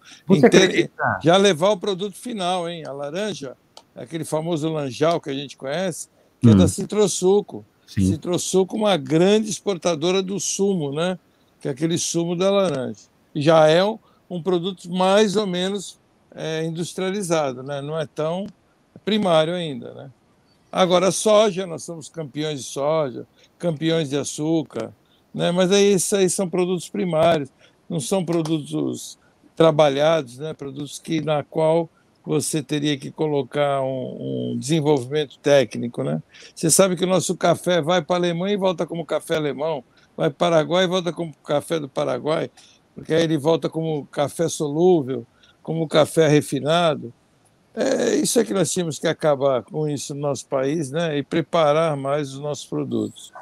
Já 1.22 1.36
levar 1.36 1.70
o 1.70 1.76
produto 1.76 2.16
final, 2.16 2.68
hein? 2.68 2.84
A 2.86 2.92
laranja, 2.92 3.56
aquele 3.94 4.24
famoso 4.24 4.68
lanjal 4.68 5.20
que 5.20 5.28
a 5.28 5.34
gente 5.34 5.56
conhece, 5.56 6.08
que 6.40 6.48
hum. 6.48 6.52
é 6.52 6.54
da 6.54 6.64
hum. 6.64 6.68
Citrosuco. 6.68 7.64
Sim. 7.86 8.06
Citrosuco, 8.06 8.76
uma 8.76 8.96
grande 8.96 9.50
exportadora 9.50 10.22
do 10.22 10.38
sumo, 10.38 10.92
né? 10.92 11.18
Que 11.60 11.68
é 11.68 11.70
aquele 11.70 11.98
sumo 11.98 12.36
da 12.36 12.50
laranja. 12.50 13.00
Já 13.34 13.66
é 13.66 13.84
um, 13.84 13.98
um 14.30 14.42
produto 14.42 14.90
mais 14.90 15.36
ou 15.36 15.46
menos 15.46 15.98
é, 16.34 16.64
industrializado, 16.64 17.62
né? 17.62 17.80
não 17.80 17.98
é 17.98 18.06
tão 18.06 18.46
primário 19.04 19.54
ainda. 19.54 19.92
Né? 19.94 20.10
Agora, 20.70 21.10
soja, 21.10 21.66
nós 21.66 21.82
somos 21.82 22.08
campeões 22.08 22.60
de 22.60 22.66
soja, 22.66 23.26
campeões 23.58 24.10
de 24.10 24.16
açúcar, 24.16 24.92
né? 25.34 25.50
mas 25.50 25.72
aí, 25.72 25.94
isso 25.94 26.14
aí 26.14 26.28
são 26.28 26.48
produtos 26.48 26.88
primários, 26.88 27.50
não 27.88 28.00
são 28.00 28.24
produtos 28.24 29.18
trabalhados, 29.56 30.38
né? 30.38 30.52
produtos 30.52 30.98
que 30.98 31.20
na 31.22 31.42
qual 31.42 31.88
você 32.24 32.62
teria 32.62 32.98
que 32.98 33.10
colocar 33.10 33.80
um, 33.80 34.52
um, 34.52 34.58
desenvolvimento 34.58 35.38
técnico, 35.38 36.04
né? 36.04 36.22
Você 36.54 36.70
sabe 36.70 36.94
que 36.94 37.04
o 37.04 37.06
nosso 37.06 37.34
café 37.34 37.80
vai 37.80 38.02
para 38.02 38.16
a 38.16 38.18
Alemanha 38.18 38.52
e 38.52 38.58
volta 38.58 38.84
como 38.86 39.06
café 39.06 39.36
alemão, 39.36 39.82
vai 40.14 40.28
para 40.28 40.34
o 40.34 40.38
Paraguai 40.38 40.84
e 40.84 40.88
volta 40.88 41.10
como 41.10 41.34
café 41.42 41.80
do 41.80 41.88
Paraguai, 41.88 42.50
porque 42.94 43.14
aí 43.14 43.22
ele 43.22 43.38
volta 43.38 43.70
como 43.70 44.04
café 44.06 44.46
solúvel, 44.46 45.26
como 45.62 45.88
café 45.88 46.28
refinado. 46.28 47.14
É, 47.74 48.16
isso 48.16 48.40
é 48.40 48.44
que 48.44 48.52
nós 48.52 48.72
tínhamos 48.72 48.98
que 48.98 49.06
acabar 49.06 49.62
com 49.62 49.88
isso 49.88 50.14
no 50.14 50.20
nosso 50.20 50.46
país 50.46 50.90
né, 50.90 51.18
e 51.18 51.22
preparar 51.22 51.96
mais 51.96 52.32
os 52.32 52.40
nossos 52.40 52.66
produtos. 52.66 53.32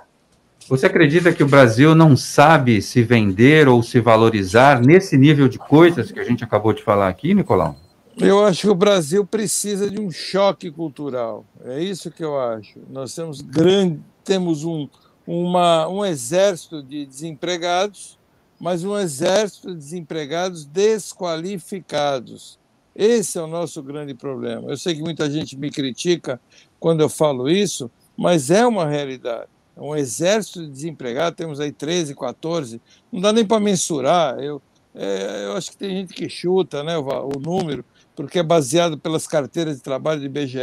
Você 0.68 0.86
acredita 0.86 1.32
que 1.32 1.44
o 1.44 1.48
Brasil 1.48 1.94
não 1.94 2.16
sabe 2.16 2.82
se 2.82 3.02
vender 3.02 3.68
ou 3.68 3.82
se 3.82 4.00
valorizar 4.00 4.80
nesse 4.80 5.16
nível 5.16 5.48
de 5.48 5.58
coisas 5.58 6.10
que 6.10 6.18
a 6.18 6.24
gente 6.24 6.42
acabou 6.42 6.72
de 6.72 6.82
falar 6.82 7.08
aqui, 7.08 7.34
Nicolau? 7.34 7.76
Eu 8.18 8.44
acho 8.44 8.62
que 8.62 8.68
o 8.68 8.74
Brasil 8.74 9.24
precisa 9.24 9.88
de 9.90 10.00
um 10.00 10.10
choque 10.10 10.70
cultural. 10.70 11.44
É 11.64 11.80
isso 11.80 12.10
que 12.10 12.24
eu 12.24 12.40
acho. 12.40 12.80
Nós 12.90 13.14
temos 13.14 13.40
grande, 13.40 14.00
temos 14.24 14.64
um, 14.64 14.88
uma, 15.26 15.86
um 15.86 16.04
exército 16.04 16.82
de 16.82 17.04
desempregados, 17.04 18.18
mas 18.58 18.82
um 18.82 18.98
exército 18.98 19.68
de 19.68 19.76
desempregados 19.76 20.64
desqualificados. 20.64 22.58
Esse 22.96 23.38
é 23.38 23.42
o 23.42 23.46
nosso 23.46 23.82
grande 23.82 24.14
problema. 24.14 24.70
Eu 24.70 24.76
sei 24.76 24.94
que 24.94 25.02
muita 25.02 25.30
gente 25.30 25.56
me 25.56 25.70
critica 25.70 26.40
quando 26.80 27.02
eu 27.02 27.08
falo 27.08 27.48
isso, 27.48 27.90
mas 28.16 28.50
é 28.50 28.66
uma 28.66 28.86
realidade. 28.86 29.48
É 29.76 29.80
um 29.80 29.94
exército 29.94 30.62
de 30.62 30.70
desempregados, 30.70 31.36
temos 31.36 31.60
aí 31.60 31.70
13, 31.70 32.14
14, 32.14 32.80
não 33.12 33.20
dá 33.20 33.32
nem 33.34 33.44
para 33.44 33.60
mensurar. 33.60 34.38
Eu, 34.38 34.62
é, 34.94 35.44
eu 35.44 35.52
acho 35.52 35.70
que 35.70 35.76
tem 35.76 35.90
gente 35.90 36.14
que 36.14 36.26
chuta 36.30 36.82
né, 36.82 36.96
o, 36.96 37.02
o, 37.04 37.38
número, 37.38 37.84
porque 38.14 38.38
é 38.38 38.42
baseado 38.42 38.96
pelas 38.96 39.26
carteiras 39.26 39.76
de 39.76 39.82
trabalho 39.82 40.20
do 40.20 40.26
IBGE. 40.26 40.58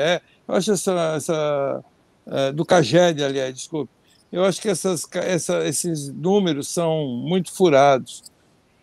Eu 0.48 0.56
acho 0.56 0.72
essa. 0.72 1.14
essa 1.16 1.84
é, 2.26 2.52
do 2.52 2.66
CAGED, 2.66 3.24
aliás, 3.24 3.54
desculpe. 3.54 3.92
Eu 4.32 4.44
acho 4.44 4.60
que 4.60 4.68
essas, 4.68 5.06
essa, 5.14 5.64
esses 5.68 6.10
números 6.10 6.68
são 6.68 7.06
muito 7.06 7.54
furados. 7.54 8.24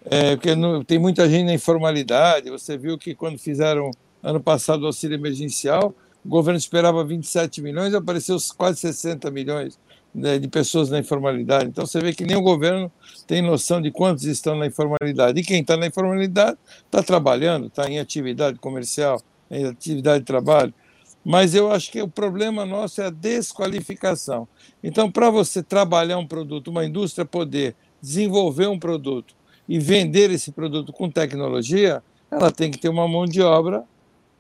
É, 0.05 0.35
porque 0.37 0.55
não, 0.55 0.83
tem 0.83 0.99
muita 0.99 1.29
gente 1.29 1.45
na 1.45 1.55
informalidade. 1.55 2.51
Você 2.51 2.77
viu 2.79 2.97
que 2.97 3.15
quando 3.15 3.39
fizeram 3.39 3.91
ano 4.23 4.41
passado 4.41 4.83
o 4.83 4.87
auxílio 4.87 5.15
emergencial, 5.15 5.95
o 6.25 6.29
governo 6.29 6.59
esperava 6.59 7.05
27 7.05 7.61
milhões, 7.63 7.95
apareceu 7.95 8.37
quase 8.57 8.81
60 8.81 9.31
milhões 9.31 9.79
né, 10.15 10.39
de 10.39 10.49
pessoas 10.49 10.91
na 10.91 10.99
informalidade. 10.99 11.67
Então 11.67 11.87
você 11.87 12.01
vê 12.01 12.13
que 12.13 12.25
nem 12.25 12.37
o 12.37 12.43
governo 12.43 12.91
tem 13.27 13.43
noção 13.43 13.81
de 13.81 13.91
quantos 13.91 14.25
estão 14.25 14.57
na 14.57 14.67
informalidade. 14.67 15.41
E 15.41 15.45
quem 15.45 15.61
está 15.61 15.77
na 15.77 15.87
informalidade 15.87 16.59
está 16.85 17.03
trabalhando, 17.03 17.67
está 17.67 17.89
em 17.89 17.99
atividade 17.99 18.59
comercial, 18.59 19.21
em 19.51 19.65
atividade 19.65 20.21
de 20.21 20.27
trabalho. 20.27 20.75
Mas 21.23 21.55
eu 21.55 21.71
acho 21.71 21.93
que 21.93 22.01
o 22.01 22.09
problema 22.09 22.65
nosso 22.65 23.03
é 23.03 23.07
a 23.07 23.11
desqualificação. 23.11 24.49
Então, 24.83 25.11
para 25.11 25.29
você 25.29 25.63
trabalhar 25.63 26.17
um 26.17 26.27
produto, 26.27 26.69
uma 26.69 26.85
indústria 26.85 27.27
poder 27.27 27.77
desenvolver 28.01 28.69
um 28.69 28.79
produto 28.79 29.35
e 29.71 29.79
vender 29.79 30.33
esse 30.33 30.51
produto 30.51 30.93
com 30.93 31.09
tecnologia, 31.09 32.03
ela 32.29 32.51
tem 32.51 32.73
que 32.73 32.79
ter 32.79 32.89
uma 32.89 33.07
mão 33.07 33.25
de 33.25 33.41
obra 33.41 33.85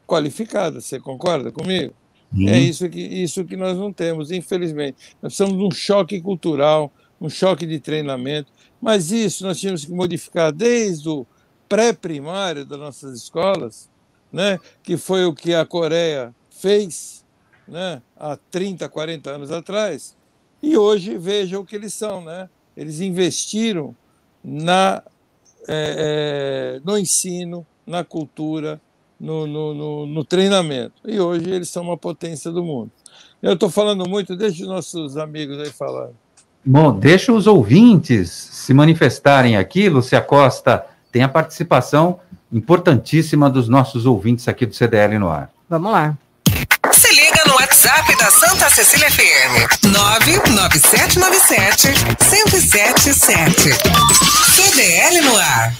qualificada. 0.04 0.80
Você 0.80 0.98
concorda 0.98 1.52
comigo? 1.52 1.94
Uhum. 2.34 2.48
É 2.48 2.58
isso 2.58 2.88
que, 2.88 3.00
isso 3.00 3.44
que 3.44 3.56
nós 3.56 3.78
não 3.78 3.92
temos, 3.92 4.32
infelizmente. 4.32 5.14
Nós 5.22 5.36
precisamos 5.36 5.56
de 5.56 5.64
um 5.64 5.70
choque 5.70 6.20
cultural, 6.20 6.92
um 7.20 7.28
choque 7.28 7.64
de 7.64 7.78
treinamento, 7.78 8.50
mas 8.82 9.12
isso 9.12 9.46
nós 9.46 9.60
tínhamos 9.60 9.84
que 9.84 9.92
modificar 9.92 10.50
desde 10.50 11.08
o 11.08 11.24
pré-primário 11.68 12.64
das 12.66 12.80
nossas 12.80 13.16
escolas, 13.16 13.88
né, 14.32 14.58
que 14.82 14.96
foi 14.96 15.24
o 15.26 15.32
que 15.32 15.54
a 15.54 15.64
Coreia 15.64 16.34
fez 16.50 17.24
né, 17.68 18.02
há 18.16 18.36
30, 18.36 18.88
40 18.88 19.30
anos 19.30 19.52
atrás, 19.52 20.16
e 20.60 20.76
hoje 20.76 21.16
veja 21.16 21.60
o 21.60 21.64
que 21.64 21.76
eles 21.76 21.94
são. 21.94 22.20
Né? 22.24 22.50
Eles 22.76 23.00
investiram 23.00 23.94
na, 24.42 25.04
é, 25.68 26.78
é, 26.78 26.80
no 26.84 26.98
ensino, 26.98 27.66
na 27.86 28.04
cultura, 28.04 28.80
no, 29.18 29.46
no, 29.46 29.74
no, 29.74 30.06
no, 30.06 30.24
treinamento. 30.24 30.94
E 31.04 31.20
hoje 31.20 31.50
eles 31.50 31.68
são 31.68 31.82
uma 31.82 31.96
potência 31.96 32.50
do 32.50 32.64
mundo. 32.64 32.90
Eu 33.42 33.54
estou 33.54 33.70
falando 33.70 34.08
muito, 34.08 34.36
deixa 34.36 34.62
os 34.62 34.68
nossos 34.68 35.16
amigos 35.16 35.58
aí 35.58 35.70
falar. 35.70 36.08
Bom, 36.64 36.92
deixa 36.92 37.32
os 37.32 37.46
ouvintes 37.46 38.30
se 38.30 38.74
manifestarem 38.74 39.56
aqui. 39.56 39.88
Lúcia 39.88 40.20
Costa 40.20 40.84
tem 41.10 41.22
a 41.22 41.28
participação 41.28 42.20
importantíssima 42.52 43.48
dos 43.48 43.68
nossos 43.68 44.06
ouvintes 44.06 44.46
aqui 44.48 44.66
do 44.66 44.74
CDL 44.74 45.18
no 45.18 45.28
ar. 45.28 45.50
Vamos 45.68 45.90
lá. 45.90 46.18
WhatsApp 47.80 48.12
da 48.18 48.30
Santa 48.30 48.68
Cecília 48.68 49.10
FM. 49.10 49.86
99797 49.86 51.88
1077. 52.30 53.70
CDL 54.54 55.22
no 55.22 55.34
ar. 55.38 55.74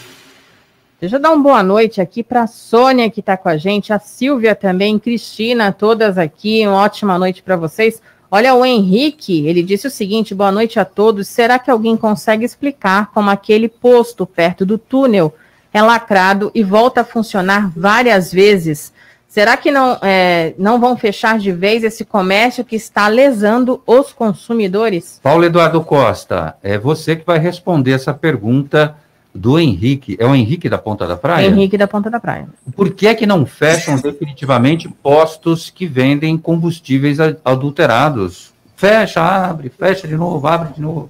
Deixa 0.99 1.17
eu 1.17 1.21
dar 1.21 1.31
uma 1.31 1.43
boa 1.43 1.63
noite 1.63 2.01
aqui 2.01 2.23
para 2.23 2.45
a 2.45 2.47
Sônia, 2.47 3.11
que 3.11 3.21
está 3.21 3.37
com 3.37 3.51
a 3.51 3.59
gente, 3.59 3.93
a 3.93 3.99
Silvia 3.99 4.55
também, 4.55 4.99
Cristina, 4.99 5.73
todas 5.73 6.17
aqui. 6.17 6.67
Uma 6.67 6.79
ótima 6.79 7.19
noite 7.19 7.43
para 7.43 7.57
vocês. 7.57 8.01
Olha, 8.31 8.55
o 8.55 8.65
Henrique, 8.65 9.47
ele 9.47 9.63
disse 9.63 9.87
o 9.87 9.91
seguinte: 9.91 10.35
boa 10.35 10.51
noite 10.51 10.81
a 10.81 10.87
todos. 10.87 11.29
Será 11.29 11.59
que 11.59 11.71
alguém 11.71 11.99
consegue 11.99 12.47
explicar 12.47 13.11
como 13.13 13.29
aquele 13.29 13.69
posto 13.69 14.25
perto 14.25 14.65
do 14.65 14.79
túnel 14.79 15.35
é 15.71 15.83
lacrado 15.83 16.51
e 16.55 16.65
volta 16.65 17.03
a 17.03 17.05
funcionar 17.05 17.71
várias 17.77 18.33
vezes? 18.33 18.91
Será 19.31 19.57
que 19.57 19.71
não, 19.71 19.97
é, 20.03 20.55
não 20.59 20.81
vão 20.81 20.97
fechar 20.97 21.39
de 21.39 21.53
vez 21.53 21.85
esse 21.85 22.05
comércio 22.05 22.65
que 22.65 22.75
está 22.75 23.07
lesando 23.07 23.81
os 23.87 24.13
consumidores? 24.13 25.21
Paulo 25.23 25.45
Eduardo 25.45 25.85
Costa, 25.85 26.57
é 26.61 26.77
você 26.77 27.15
que 27.15 27.25
vai 27.25 27.39
responder 27.39 27.93
essa 27.93 28.13
pergunta 28.13 28.97
do 29.33 29.57
Henrique. 29.57 30.17
É 30.19 30.27
o 30.27 30.35
Henrique 30.35 30.69
da 30.69 30.79
Ponta 30.79 31.07
da 31.07 31.17
Praia? 31.17 31.47
Henrique 31.47 31.79
da 31.79 31.87
Ponta 31.87 32.11
da 32.11 32.19
Praia. 32.19 32.49
Por 32.75 32.91
que 32.93 33.07
é 33.07 33.15
que 33.15 33.25
não 33.25 33.47
fecham 33.47 33.95
definitivamente 34.03 34.89
postos 34.89 35.71
que 35.71 35.87
vendem 35.87 36.37
combustíveis 36.37 37.19
adulterados? 37.45 38.53
Fecha, 38.75 39.23
abre, 39.23 39.69
fecha 39.69 40.09
de 40.09 40.17
novo, 40.17 40.45
abre 40.49 40.73
de 40.73 40.81
novo. 40.81 41.09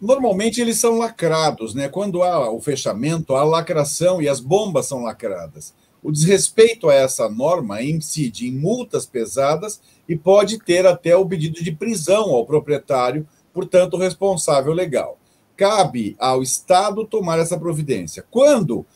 Normalmente 0.00 0.60
eles 0.60 0.78
são 0.78 0.96
lacrados, 0.96 1.74
né? 1.74 1.88
Quando 1.88 2.22
há 2.22 2.52
o 2.52 2.60
fechamento, 2.60 3.34
há 3.34 3.42
lacração 3.42 4.22
e 4.22 4.28
as 4.28 4.38
bombas 4.38 4.86
são 4.86 5.02
lacradas. 5.02 5.74
O 6.02 6.12
desrespeito 6.12 6.88
a 6.88 6.94
essa 6.94 7.28
norma 7.28 7.82
incide 7.82 8.46
em 8.46 8.52
multas 8.52 9.04
pesadas 9.04 9.80
e 10.08 10.16
pode 10.16 10.58
ter 10.58 10.86
até 10.86 11.16
o 11.16 11.26
pedido 11.26 11.62
de 11.62 11.72
prisão 11.72 12.30
ao 12.30 12.46
proprietário, 12.46 13.26
portanto, 13.52 13.96
responsável 13.96 14.72
legal 14.72 15.18
cabe 15.58 16.14
ao 16.20 16.40
Estado 16.40 17.04
tomar 17.04 17.40
essa 17.40 17.58
providência. 17.58 18.24
Quando 18.30 18.78
uh, 18.78 18.86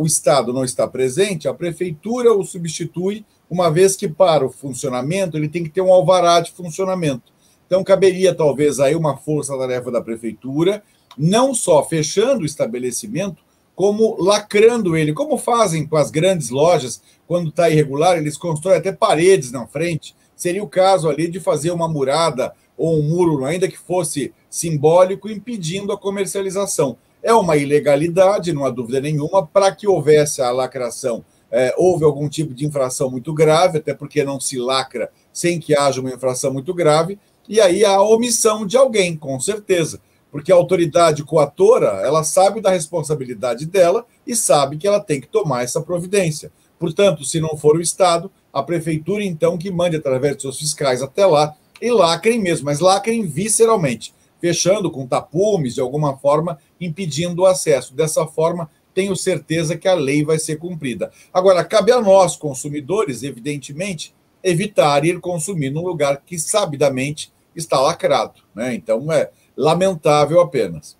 o 0.00 0.04
Estado 0.04 0.52
não 0.52 0.64
está 0.64 0.86
presente, 0.88 1.46
a 1.46 1.54
prefeitura 1.54 2.34
o 2.34 2.42
substitui, 2.42 3.24
uma 3.48 3.70
vez 3.70 3.94
que 3.94 4.08
para 4.08 4.44
o 4.44 4.50
funcionamento 4.50 5.36
ele 5.36 5.48
tem 5.48 5.62
que 5.62 5.70
ter 5.70 5.80
um 5.80 5.92
alvará 5.92 6.40
de 6.40 6.50
funcionamento. 6.50 7.32
Então, 7.66 7.84
caberia 7.84 8.34
talvez 8.34 8.80
aí 8.80 8.96
uma 8.96 9.16
força-tarefa 9.16 9.92
da 9.92 10.00
prefeitura, 10.00 10.82
não 11.16 11.54
só 11.54 11.84
fechando 11.84 12.42
o 12.42 12.46
estabelecimento, 12.46 13.40
como 13.78 14.20
lacrando 14.20 14.96
ele, 14.96 15.12
como 15.12 15.38
fazem 15.38 15.86
com 15.86 15.96
as 15.96 16.10
grandes 16.10 16.50
lojas, 16.50 17.00
quando 17.28 17.50
está 17.50 17.70
irregular, 17.70 18.18
eles 18.18 18.36
constroem 18.36 18.76
até 18.76 18.90
paredes 18.90 19.52
na 19.52 19.68
frente. 19.68 20.16
Seria 20.34 20.64
o 20.64 20.68
caso 20.68 21.08
ali 21.08 21.30
de 21.30 21.38
fazer 21.38 21.70
uma 21.70 21.86
murada 21.86 22.52
ou 22.76 22.98
um 22.98 23.04
muro, 23.04 23.44
ainda 23.44 23.68
que 23.68 23.78
fosse 23.78 24.34
simbólico, 24.50 25.30
impedindo 25.30 25.92
a 25.92 25.96
comercialização. 25.96 26.96
É 27.22 27.32
uma 27.32 27.56
ilegalidade, 27.56 28.52
não 28.52 28.64
há 28.64 28.70
dúvida 28.70 29.00
nenhuma, 29.00 29.46
para 29.46 29.70
que 29.70 29.86
houvesse 29.86 30.42
a 30.42 30.50
lacração. 30.50 31.24
É, 31.48 31.72
houve 31.78 32.04
algum 32.04 32.28
tipo 32.28 32.52
de 32.52 32.66
infração 32.66 33.08
muito 33.08 33.32
grave, 33.32 33.78
até 33.78 33.94
porque 33.94 34.24
não 34.24 34.40
se 34.40 34.58
lacra 34.58 35.08
sem 35.32 35.60
que 35.60 35.76
haja 35.76 36.00
uma 36.00 36.10
infração 36.10 36.52
muito 36.52 36.74
grave, 36.74 37.16
e 37.48 37.60
aí 37.60 37.84
a 37.84 38.02
omissão 38.02 38.66
de 38.66 38.76
alguém, 38.76 39.16
com 39.16 39.38
certeza, 39.38 40.00
porque 40.30 40.52
a 40.52 40.54
autoridade 40.54 41.24
coatora, 41.24 42.02
ela 42.04 42.22
sabe 42.22 42.60
da 42.60 42.70
responsabilidade 42.70 43.66
dela 43.66 44.04
e 44.26 44.36
sabe 44.36 44.76
que 44.76 44.86
ela 44.86 45.00
tem 45.00 45.20
que 45.20 45.26
tomar 45.26 45.62
essa 45.62 45.80
providência. 45.80 46.52
Portanto, 46.78 47.24
se 47.24 47.40
não 47.40 47.56
for 47.56 47.76
o 47.76 47.80
Estado, 47.80 48.30
a 48.52 48.62
prefeitura, 48.62 49.24
então, 49.24 49.58
que 49.58 49.70
mande 49.70 49.96
através 49.96 50.36
de 50.36 50.42
seus 50.42 50.58
fiscais 50.58 51.02
até 51.02 51.26
lá 51.26 51.54
e 51.80 51.90
lacrem 51.90 52.40
mesmo, 52.40 52.66
mas 52.66 52.80
lacrem 52.80 53.26
visceralmente, 53.26 54.14
fechando 54.40 54.90
com 54.90 55.06
tapumes, 55.06 55.74
de 55.74 55.80
alguma 55.80 56.16
forma, 56.16 56.58
impedindo 56.80 57.42
o 57.42 57.46
acesso. 57.46 57.94
Dessa 57.94 58.26
forma, 58.26 58.70
tenho 58.94 59.16
certeza 59.16 59.76
que 59.76 59.88
a 59.88 59.94
lei 59.94 60.24
vai 60.24 60.38
ser 60.38 60.56
cumprida. 60.56 61.10
Agora, 61.32 61.64
cabe 61.64 61.92
a 61.92 62.00
nós, 62.00 62.36
consumidores, 62.36 63.22
evidentemente, 63.22 64.14
evitar 64.42 65.04
ir 65.04 65.20
consumir 65.20 65.70
num 65.70 65.84
lugar 65.84 66.22
que 66.24 66.38
sabidamente 66.38 67.32
está 67.54 67.80
lacrado. 67.80 68.40
Né? 68.54 68.74
Então, 68.74 69.10
é 69.12 69.30
lamentável 69.58 70.40
apenas. 70.40 70.96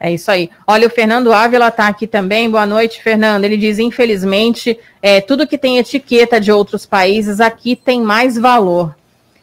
É 0.00 0.12
isso 0.12 0.32
aí. 0.32 0.50
Olha, 0.66 0.88
o 0.88 0.90
Fernando 0.90 1.32
Ávila 1.32 1.68
está 1.68 1.86
aqui 1.86 2.08
também. 2.08 2.50
Boa 2.50 2.66
noite, 2.66 3.00
Fernando. 3.00 3.44
Ele 3.44 3.56
diz: 3.56 3.78
infelizmente, 3.78 4.76
é, 5.00 5.20
tudo 5.20 5.46
que 5.46 5.56
tem 5.56 5.78
etiqueta 5.78 6.40
de 6.40 6.50
outros 6.50 6.84
países 6.84 7.40
aqui 7.40 7.76
tem 7.76 8.02
mais 8.02 8.36
valor. 8.36 8.96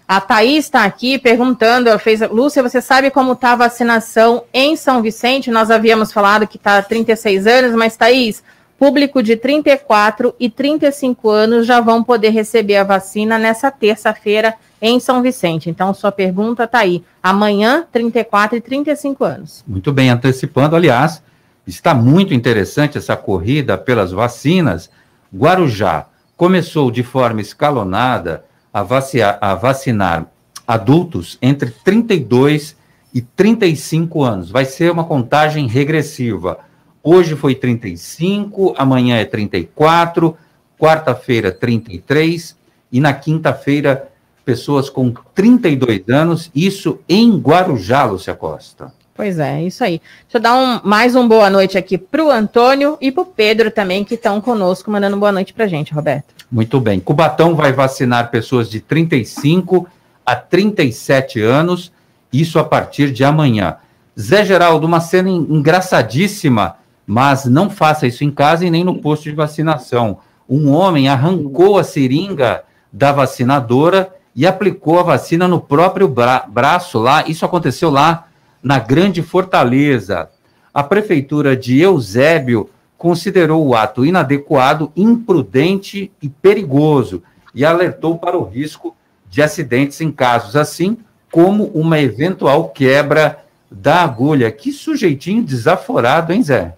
A 0.05 0.19
Thaís 0.19 0.65
está 0.65 0.83
aqui 0.83 1.19
perguntando, 1.19 1.87
ela 1.87 1.99
fez, 1.99 2.19
Lúcia, 2.31 2.63
você 2.63 2.81
sabe 2.81 3.11
como 3.11 3.33
está 3.33 3.51
a 3.51 3.57
vacinação 3.57 4.43
em 4.51 4.75
São 4.75 5.03
Vicente? 5.03 5.51
Nós 5.51 5.69
havíamos 5.69 6.11
falado 6.11 6.47
que 6.47 6.57
está 6.57 6.81
36 6.81 7.45
anos, 7.45 7.75
mas 7.75 7.95
Thaís, 7.95 8.43
público 8.77 9.21
de 9.21 9.35
34 9.35 10.33
e 10.39 10.49
35 10.49 11.29
anos 11.29 11.67
já 11.67 11.79
vão 11.79 12.03
poder 12.03 12.31
receber 12.31 12.77
a 12.77 12.83
vacina 12.83 13.37
nessa 13.37 13.69
terça-feira 13.69 14.55
em 14.81 14.99
São 14.99 15.21
Vicente. 15.21 15.69
Então, 15.69 15.93
sua 15.93 16.11
pergunta 16.11 16.63
está 16.63 16.79
aí. 16.79 17.03
Amanhã, 17.21 17.85
34 17.91 18.57
e 18.57 18.61
35 18.61 19.23
anos. 19.23 19.63
Muito 19.67 19.91
bem, 19.91 20.09
antecipando, 20.09 20.75
aliás, 20.75 21.21
está 21.67 21.93
muito 21.93 22.33
interessante 22.33 22.97
essa 22.97 23.15
corrida 23.15 23.77
pelas 23.77 24.11
vacinas. 24.11 24.89
Guarujá, 25.33 26.07
começou 26.35 26.89
de 26.89 27.03
forma 27.03 27.41
escalonada 27.41 28.45
a, 28.73 28.83
vaciar, 28.83 29.37
a 29.41 29.55
vacinar 29.55 30.27
adultos 30.67 31.37
entre 31.41 31.71
32 31.71 32.77
e 33.13 33.21
35 33.21 34.23
anos. 34.23 34.51
Vai 34.51 34.65
ser 34.65 34.91
uma 34.91 35.03
contagem 35.03 35.67
regressiva. 35.67 36.59
Hoje 37.01 37.35
foi 37.35 37.55
35, 37.55 38.75
amanhã 38.77 39.17
é 39.17 39.25
34, 39.25 40.37
quarta-feira 40.77 41.51
33 41.51 42.55
e 42.91 42.99
na 42.99 43.13
quinta-feira 43.13 44.09
pessoas 44.45 44.89
com 44.89 45.13
32 45.33 46.07
anos, 46.09 46.49
isso 46.53 46.99
em 47.07 47.37
Guarujá, 47.37 48.05
Lúcia 48.05 48.33
Costa. 48.33 48.91
Pois 49.19 49.37
é, 49.37 49.61
isso 49.63 49.83
aí. 49.83 50.01
Deixa 50.23 50.37
eu 50.37 50.41
dar 50.41 50.55
um, 50.55 50.87
mais 50.87 51.13
um 51.13 51.27
boa 51.27 51.49
noite 51.49 51.77
aqui 51.77 51.97
para 51.97 52.23
o 52.23 52.31
Antônio 52.31 52.97
e 53.01 53.11
para 53.11 53.21
o 53.21 53.25
Pedro 53.25 53.69
também, 53.69 54.05
que 54.05 54.15
estão 54.15 54.39
conosco, 54.39 54.89
mandando 54.89 55.17
boa 55.17 55.31
noite 55.31 55.53
para 55.53 55.67
gente, 55.67 55.93
Roberto. 55.93 56.33
Muito 56.49 56.79
bem. 56.79 57.01
Cubatão 57.01 57.53
vai 57.53 57.73
vacinar 57.73 58.31
pessoas 58.31 58.69
de 58.69 58.79
35 58.79 59.87
a 60.25 60.35
37 60.35 61.41
anos, 61.41 61.91
isso 62.31 62.59
a 62.59 62.63
partir 62.63 63.11
de 63.11 63.25
amanhã. 63.25 63.75
Zé 64.17 64.45
Geraldo, 64.45 64.87
uma 64.87 65.01
cena 65.01 65.29
engraçadíssima, 65.29 66.77
mas 67.05 67.45
não 67.45 67.69
faça 67.69 68.07
isso 68.07 68.23
em 68.23 68.31
casa 68.31 68.65
e 68.65 68.71
nem 68.71 68.85
no 68.85 68.99
posto 68.99 69.23
de 69.23 69.35
vacinação. 69.35 70.19
Um 70.47 70.71
homem 70.71 71.09
arrancou 71.09 71.77
a 71.77 71.83
seringa 71.83 72.63
da 72.91 73.11
vacinadora 73.11 74.13
e 74.35 74.45
aplicou 74.45 74.99
a 74.99 75.03
vacina 75.03 75.47
no 75.47 75.59
próprio 75.59 76.07
bra 76.07 76.45
braço 76.47 76.99
lá. 76.99 77.27
Isso 77.27 77.45
aconteceu 77.45 77.89
lá 77.89 78.27
na 78.61 78.79
Grande 78.79 79.21
Fortaleza. 79.21 80.29
A 80.73 80.83
prefeitura 80.83 81.55
de 81.55 81.79
Eusébio 81.79 82.69
considerou 82.97 83.65
o 83.65 83.75
ato 83.75 84.05
inadequado, 84.05 84.91
imprudente 84.95 86.11
e 86.21 86.29
perigoso 86.29 87.23
e 87.55 87.65
alertou 87.65 88.17
para 88.17 88.37
o 88.37 88.43
risco 88.43 88.95
de 89.29 89.41
acidentes 89.41 90.01
em 90.01 90.11
casos 90.11 90.55
assim, 90.55 90.97
como 91.31 91.65
uma 91.67 91.99
eventual 91.99 92.69
quebra 92.69 93.43
da 93.71 94.03
agulha. 94.03 94.51
Que 94.51 94.71
sujeitinho 94.71 95.43
desaforado, 95.43 96.33
hein, 96.33 96.43
Zé? 96.43 96.75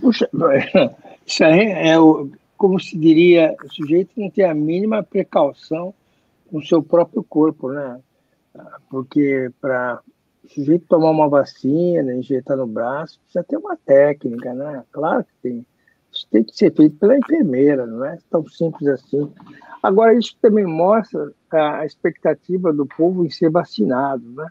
Puxa, 0.00 0.28
isso 1.26 1.44
aí 1.44 1.70
é 1.70 1.98
o, 1.98 2.30
como 2.62 2.78
se 2.78 2.96
diria, 2.96 3.56
o 3.64 3.68
sujeito 3.68 4.12
não 4.16 4.30
tem 4.30 4.44
a 4.44 4.54
mínima 4.54 5.02
precaução 5.02 5.92
com 6.48 6.58
o 6.58 6.64
seu 6.64 6.80
próprio 6.80 7.20
corpo, 7.24 7.72
né? 7.72 7.98
Porque 8.88 9.50
para 9.60 10.00
o 10.44 10.48
sujeito 10.48 10.86
tomar 10.86 11.10
uma 11.10 11.28
vacina, 11.28 12.14
injetar 12.14 12.56
no 12.56 12.68
braço, 12.68 13.18
precisa 13.18 13.42
ter 13.42 13.56
uma 13.56 13.76
técnica, 13.76 14.54
né? 14.54 14.84
Claro 14.92 15.24
que 15.24 15.32
tem. 15.42 15.66
Isso 16.12 16.24
tem 16.30 16.44
que 16.44 16.56
ser 16.56 16.72
feito 16.72 16.94
pela 16.98 17.18
enfermeira, 17.18 17.84
não 17.84 18.04
é 18.04 18.16
tão 18.30 18.46
simples 18.46 18.86
assim. 18.86 19.28
Agora, 19.82 20.14
isso 20.14 20.36
também 20.40 20.64
mostra 20.64 21.32
a 21.50 21.84
expectativa 21.84 22.72
do 22.72 22.86
povo 22.86 23.26
em 23.26 23.30
ser 23.30 23.50
vacinado, 23.50 24.22
né? 24.36 24.46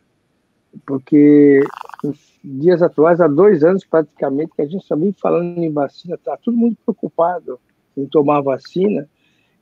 Porque 0.86 1.62
nos 2.04 2.20
dias 2.44 2.82
atuais, 2.82 3.22
há 3.22 3.28
dois 3.30 3.64
anos 3.64 3.86
praticamente, 3.86 4.52
que 4.54 4.64
a 4.64 4.66
gente 4.66 4.82
está 4.82 4.98
bem 4.98 5.14
falando 5.14 5.58
em 5.60 5.72
vacina, 5.72 6.16
está 6.16 6.36
todo 6.36 6.58
mundo 6.58 6.76
preocupado 6.84 7.58
em 7.96 8.06
tomar 8.06 8.42
vacina, 8.42 9.08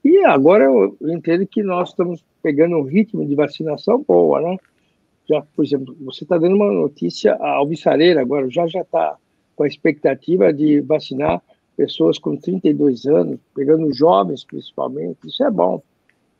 e 0.04 0.24
agora 0.26 0.66
eu 0.66 0.98
entendo 1.02 1.46
que 1.46 1.62
nós 1.62 1.90
estamos 1.90 2.24
pegando 2.42 2.78
um 2.78 2.84
ritmo 2.84 3.26
de 3.26 3.36
vacinação 3.36 4.04
boa, 4.08 4.42
né? 4.42 4.58
Já, 5.28 5.42
por 5.56 5.64
exemplo, 5.64 5.96
você 6.02 6.24
está 6.24 6.38
dando 6.38 6.56
uma 6.56 6.72
notícia, 6.72 7.36
a 7.36 7.56
Alvissareira 7.56 8.22
agora 8.22 8.50
já 8.50 8.66
já 8.68 8.82
está 8.82 9.18
com 9.56 9.64
a 9.64 9.68
expectativa 9.68 10.54
de 10.54 10.82
vacinar 10.82 11.42
pessoas 11.76 12.18
com 12.18 12.36
32 12.36 13.06
anos, 13.06 13.40
pegando 13.54 13.94
jovens 13.94 14.44
principalmente, 14.44 15.28
isso 15.28 15.44
é 15.44 15.52
bom. 15.52 15.82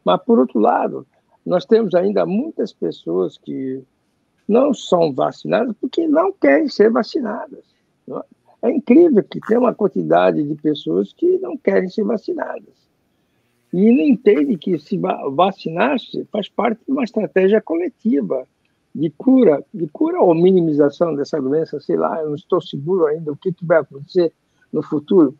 Mas, 0.04 0.22
por 0.24 0.40
outro 0.40 0.60
lado, 0.60 1.06
nós 1.46 1.66
temos 1.66 1.94
ainda 1.96 2.26
muitas 2.26 2.74
pessoas 2.74 3.38
que 3.38 3.84
não 4.48 4.74
são 4.74 5.14
vacinadas 5.14 5.76
porque 5.80 6.08
não 6.08 6.34
querem 6.34 6.68
ser 6.68 6.90
vacinadas. 6.90 7.64
É? 8.10 8.22
É 8.62 8.70
incrível 8.70 9.24
que 9.24 9.40
tem 9.40 9.58
uma 9.58 9.74
quantidade 9.74 10.44
de 10.44 10.56
pessoas 10.56 11.14
que 11.14 11.38
não 11.40 11.58
querem 11.58 11.90
ser 11.90 12.04
vacinadas 12.04 12.90
e 13.74 13.92
não 13.92 14.04
entende 14.04 14.58
que 14.58 14.78
se 14.80 15.00
vacinar-se 15.32 16.26
faz 16.32 16.50
parte 16.50 16.82
de 16.86 16.92
uma 16.92 17.04
estratégia 17.04 17.62
coletiva 17.62 18.46
de 18.94 19.10
cura, 19.12 19.64
de 19.72 19.88
cura 19.88 20.20
ou 20.20 20.34
minimização 20.34 21.16
dessa 21.16 21.40
doença, 21.40 21.80
sei 21.80 21.96
lá, 21.96 22.20
eu 22.20 22.30
não 22.30 22.36
estou 22.36 22.60
seguro 22.60 23.06
ainda 23.06 23.32
o 23.32 23.38
que, 23.38 23.54
que 23.54 23.64
vai 23.64 23.80
acontecer 23.80 24.34
no 24.74 24.82
futuro. 24.82 25.36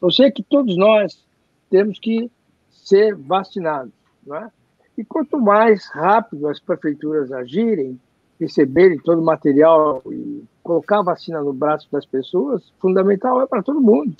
Eu 0.00 0.10
sei 0.10 0.30
que 0.30 0.42
todos 0.42 0.76
nós 0.76 1.22
temos 1.68 1.98
que 1.98 2.30
ser 2.70 3.14
vacinados, 3.14 3.92
não 4.26 4.36
é? 4.36 4.50
E 4.96 5.04
quanto 5.04 5.38
mais 5.38 5.86
rápido 5.88 6.48
as 6.48 6.60
prefeituras 6.60 7.30
agirem, 7.32 8.00
receberem 8.40 8.98
todo 8.98 9.20
o 9.20 9.24
material 9.24 10.02
e 10.10 10.42
colocar 10.64 11.00
a 11.00 11.02
vacina 11.02 11.42
no 11.42 11.52
braço 11.52 11.86
das 11.92 12.06
pessoas, 12.06 12.72
fundamental 12.80 13.40
é 13.42 13.46
para 13.46 13.62
todo 13.62 13.80
mundo. 13.80 14.16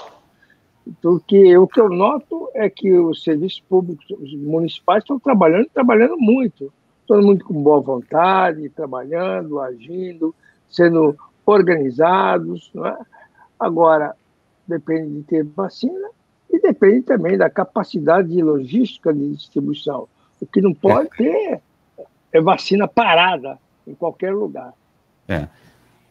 Porque 1.00 1.56
o 1.56 1.66
que 1.66 1.80
eu 1.80 1.88
noto 1.88 2.50
é 2.54 2.68
que 2.68 2.92
os 2.92 3.24
serviços 3.24 3.60
públicos 3.60 4.04
os 4.10 4.34
municipais 4.34 5.02
estão 5.02 5.18
trabalhando, 5.18 5.66
trabalhando 5.72 6.18
muito. 6.18 6.70
Todo 7.06 7.26
mundo 7.26 7.42
com 7.44 7.62
boa 7.62 7.80
vontade, 7.80 8.68
trabalhando, 8.68 9.58
agindo, 9.58 10.34
sendo 10.68 11.16
organizados. 11.46 12.70
É? 12.76 12.96
Agora, 13.58 14.14
depende 14.68 15.14
de 15.14 15.22
ter 15.22 15.44
vacina 15.44 16.10
e 16.50 16.60
depende 16.60 17.02
também 17.02 17.38
da 17.38 17.48
capacidade 17.48 18.28
de 18.28 18.42
logística 18.42 19.12
de 19.12 19.34
distribuição. 19.34 20.06
O 20.38 20.46
que 20.46 20.60
não 20.60 20.74
pode 20.74 21.08
é. 21.14 21.16
ter 21.16 21.60
é 22.30 22.40
vacina 22.42 22.86
parada 22.86 23.58
em 23.86 23.94
qualquer 23.94 24.34
lugar. 24.34 24.74
É. 25.26 25.48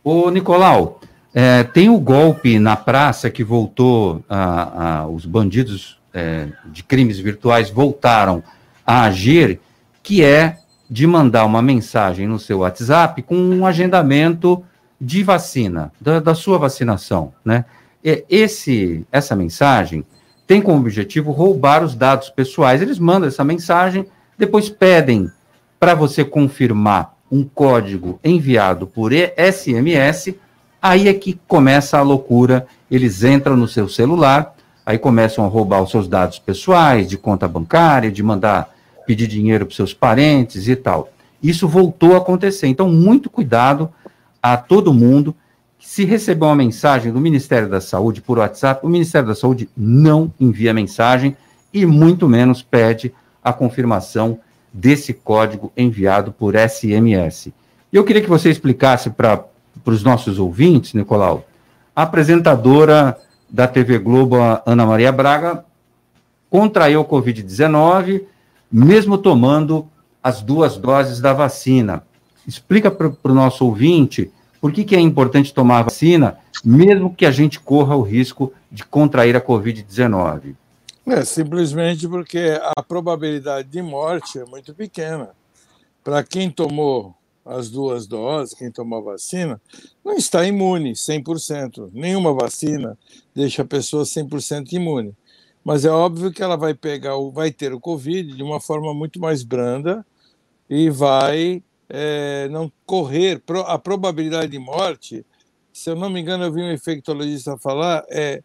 Ô, 0.03 0.29
Nicolau, 0.29 0.99
é, 1.33 1.63
tem 1.63 1.89
o 1.89 1.97
golpe 1.97 2.59
na 2.59 2.75
praça 2.75 3.29
que 3.29 3.43
voltou, 3.43 4.23
a, 4.29 4.99
a 5.01 5.07
os 5.07 5.25
bandidos 5.25 5.97
é, 6.13 6.47
de 6.65 6.83
crimes 6.83 7.17
virtuais 7.17 7.69
voltaram 7.69 8.43
a 8.85 9.03
agir, 9.03 9.61
que 10.03 10.21
é 10.21 10.57
de 10.89 11.07
mandar 11.07 11.45
uma 11.45 11.61
mensagem 11.61 12.27
no 12.27 12.37
seu 12.37 12.59
WhatsApp 12.59 13.21
com 13.21 13.35
um 13.35 13.65
agendamento 13.65 14.63
de 14.99 15.23
vacina, 15.23 15.91
da, 15.99 16.19
da 16.19 16.35
sua 16.35 16.57
vacinação, 16.57 17.33
né? 17.43 17.65
Esse, 18.29 19.07
essa 19.09 19.33
mensagem 19.33 20.05
tem 20.45 20.61
como 20.61 20.81
objetivo 20.81 21.31
roubar 21.31 21.81
os 21.81 21.95
dados 21.95 22.29
pessoais. 22.29 22.81
Eles 22.81 22.99
mandam 22.99 23.29
essa 23.29 23.45
mensagem, 23.45 24.05
depois 24.37 24.69
pedem 24.69 25.31
para 25.79 25.95
você 25.95 26.25
confirmar 26.25 27.12
um 27.33 27.43
código 27.43 28.19
enviado 28.23 28.85
por 28.85 29.11
SMS 29.13 30.35
Aí 30.83 31.07
é 31.07 31.13
que 31.13 31.39
começa 31.47 31.97
a 31.97 32.01
loucura. 32.01 32.67
Eles 32.91 33.23
entram 33.23 33.55
no 33.55 33.69
seu 33.69 33.87
celular, 33.87 34.53
aí 34.85 34.97
começam 34.97 35.45
a 35.45 35.47
roubar 35.47 35.81
os 35.81 35.89
seus 35.89 36.09
dados 36.09 36.39
pessoais, 36.39 37.07
de 37.07 37.17
conta 37.17 37.47
bancária, 37.47 38.11
de 38.11 38.21
mandar 38.21 38.69
pedir 39.07 39.27
dinheiro 39.27 39.65
para 39.65 39.73
seus 39.73 39.93
parentes 39.93 40.67
e 40.67 40.75
tal. 40.75 41.09
Isso 41.41 41.69
voltou 41.69 42.15
a 42.15 42.17
acontecer. 42.17 42.67
Então, 42.67 42.89
muito 42.89 43.29
cuidado 43.29 43.89
a 44.41 44.57
todo 44.57 44.93
mundo. 44.93 45.33
Se 45.79 46.03
receber 46.03 46.43
uma 46.43 46.55
mensagem 46.55 47.13
do 47.13 47.21
Ministério 47.21 47.69
da 47.69 47.79
Saúde 47.79 48.21
por 48.21 48.37
WhatsApp, 48.37 48.85
o 48.85 48.89
Ministério 48.89 49.29
da 49.29 49.35
Saúde 49.35 49.69
não 49.75 50.33
envia 50.37 50.73
mensagem 50.73 51.37
e 51.73 51.85
muito 51.85 52.27
menos 52.27 52.61
pede 52.61 53.13
a 53.41 53.53
confirmação 53.53 54.37
desse 54.73 55.13
código 55.13 55.71
enviado 55.77 56.31
por 56.31 56.55
SMS. 56.55 57.53
Eu 57.91 58.03
queria 58.03 58.23
que 58.23 58.29
você 58.29 58.49
explicasse 58.49 59.11
para 59.11 59.45
os 59.85 60.03
nossos 60.03 60.39
ouvintes, 60.39 60.93
Nicolau, 60.93 61.45
a 61.95 62.01
apresentadora 62.01 63.15
da 63.47 63.67
TV 63.67 63.99
Globo, 63.99 64.37
Ana 64.65 64.85
Maria 64.85 65.11
Braga, 65.11 65.63
contraiu 66.49 67.01
o 67.01 67.05
Covid-19, 67.05 68.23
mesmo 68.71 69.17
tomando 69.17 69.87
as 70.23 70.41
duas 70.41 70.75
doses 70.75 71.19
da 71.19 71.33
vacina. 71.33 72.03
Explica 72.47 72.89
para 72.89 73.11
o 73.23 73.33
nosso 73.35 73.65
ouvinte 73.65 74.31
por 74.59 74.71
que, 74.71 74.83
que 74.83 74.95
é 74.95 74.99
importante 74.99 75.53
tomar 75.53 75.83
vacina, 75.83 76.37
mesmo 76.63 77.13
que 77.13 77.25
a 77.25 77.31
gente 77.31 77.59
corra 77.59 77.95
o 77.95 78.01
risco 78.01 78.51
de 78.71 78.83
contrair 78.83 79.35
a 79.35 79.41
Covid-19. 79.41 80.55
É, 81.05 81.25
simplesmente 81.25 82.07
porque 82.07 82.57
a 82.75 82.81
probabilidade 82.81 83.67
de 83.67 83.81
morte 83.81 84.39
é 84.39 84.45
muito 84.45 84.73
pequena. 84.73 85.35
Para 86.01 86.23
quem 86.23 86.49
tomou 86.49 87.13
as 87.45 87.69
duas 87.69 88.07
doses, 88.07 88.53
quem 88.53 88.71
tomou 88.71 88.99
a 88.99 89.11
vacina, 89.13 89.61
não 90.03 90.13
está 90.13 90.45
imune 90.45 90.93
100%. 90.93 91.89
Nenhuma 91.93 92.33
vacina 92.33 92.97
deixa 93.35 93.63
a 93.63 93.65
pessoa 93.65 94.03
100% 94.05 94.71
imune. 94.71 95.13
Mas 95.63 95.83
é 95.83 95.89
óbvio 95.89 96.31
que 96.31 96.41
ela 96.41 96.55
vai 96.55 96.73
pegar, 96.73 97.15
vai 97.33 97.51
ter 97.51 97.73
o 97.73 97.79
Covid 97.79 98.35
de 98.35 98.43
uma 98.43 98.59
forma 98.61 98.93
muito 98.93 99.19
mais 99.19 99.43
branda 99.43 100.05
e 100.69 100.89
vai 100.89 101.61
é, 101.89 102.47
não 102.49 102.71
correr. 102.85 103.41
A 103.65 103.77
probabilidade 103.77 104.51
de 104.51 104.59
morte, 104.59 105.25
se 105.71 105.89
eu 105.89 105.95
não 105.95 106.09
me 106.09 106.21
engano, 106.21 106.45
eu 106.45 106.51
vi 106.51 106.61
um 106.61 106.71
infectologista 106.71 107.57
falar, 107.57 108.05
é 108.09 108.41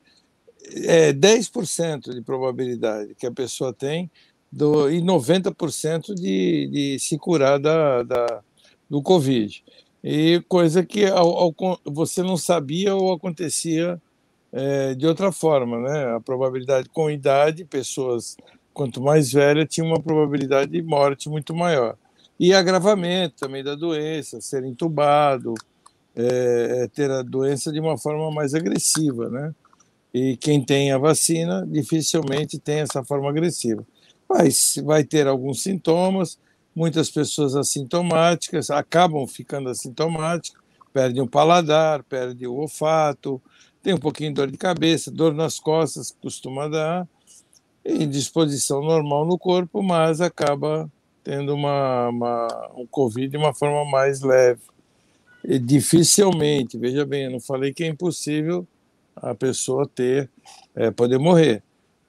é 0.85 1.13
10% 1.13 2.15
de 2.15 2.23
probabilidade 2.23 3.15
que 3.15 3.27
a 3.27 3.33
pessoa 3.33 3.73
tem 3.73 4.11
do, 4.51 4.91
e 4.91 5.01
90% 5.01 6.15
de, 6.15 6.69
de 6.69 6.99
se 6.99 7.19
curar 7.19 7.59
da, 7.59 8.03
da, 8.03 8.43
do 8.89 9.03
Covid. 9.03 9.63
E 10.03 10.43
coisa 10.49 10.85
que 10.85 11.07
ao, 11.07 11.29
ao, 11.37 11.55
você 11.85 12.23
não 12.23 12.37
sabia 12.37 12.95
ou 12.95 13.13
acontecia 13.13 14.01
é, 14.53 14.95
de 14.95 15.07
outra 15.07 15.31
forma, 15.33 15.81
né? 15.81 16.17
A 16.17 16.21
probabilidade 16.21 16.89
com 16.89 17.11
idade, 17.11 17.65
pessoas 17.65 18.37
quanto 18.73 19.03
mais 19.03 19.33
velhas 19.33 19.67
tinham 19.69 19.89
uma 19.89 20.01
probabilidade 20.01 20.71
de 20.71 20.83
morte 20.83 21.29
muito 21.29 21.55
maior. 21.55 21.97
E 22.39 22.55
agravamento 22.55 23.35
também 23.37 23.65
da 23.65 23.75
doença, 23.75 24.41
ser 24.41 24.65
entubado, 24.65 25.55
é, 26.15 26.85
é, 26.85 26.89
ter 26.89 27.11
a 27.11 27.23
doença 27.23 27.73
de 27.73 27.81
uma 27.81 27.99
forma 27.99 28.31
mais 28.31 28.55
agressiva, 28.55 29.29
né? 29.29 29.53
E 30.13 30.37
quem 30.37 30.65
tem 30.65 30.93
a 30.93 30.99
vacina 30.99 31.67
dificilmente 31.67 32.59
tem 32.59 32.81
essa 32.81 33.05
forma 33.05 33.29
agressiva. 33.29 33.87
Mas 34.29 34.75
vai 34.85 35.05
ter 35.05 35.27
alguns 35.27 35.63
sintomas, 35.63 36.39
muitas 36.75 37.11
pessoas 37.11 37.55
assintomáticas 37.55 38.71
acabam 38.71 39.27
ficando 39.27 39.69
assintomáticas, 39.69 40.61
perdem 40.93 41.23
o 41.23 41.29
paladar, 41.29 42.03
perdem 42.05 42.47
o 42.47 42.55
olfato, 42.55 43.41
tem 43.83 43.95
um 43.95 43.99
pouquinho 43.99 44.31
de 44.31 44.35
dor 44.35 44.51
de 44.51 44.59
cabeça, 44.59 45.11
dor 45.11 45.35
nas 45.35 45.59
costas, 45.59 46.15
costuma 46.23 46.69
dar, 46.69 47.07
em 47.85 48.09
disposição 48.09 48.83
normal 48.83 49.27
no 49.27 49.39
corpo, 49.39 49.83
mas 49.83 50.21
acaba 50.21 50.91
tendo 51.23 51.55
uma, 51.55 52.09
uma, 52.09 52.71
um 52.77 52.87
Covid 52.87 53.29
de 53.29 53.37
uma 53.37 53.55
forma 53.55 53.91
mais 53.91 54.21
leve. 54.21 54.61
E 55.45 55.59
dificilmente, 55.59 56.77
veja 56.77 57.07
bem, 57.07 57.25
eu 57.25 57.31
não 57.31 57.41
falei 57.41 57.73
que 57.73 57.85
é 57.85 57.87
impossível 57.87 58.67
a 59.23 59.35
pessoa 59.35 59.87
ter, 59.87 60.31
é, 60.75 60.91
poder 60.91 61.19
morrer. 61.19 61.62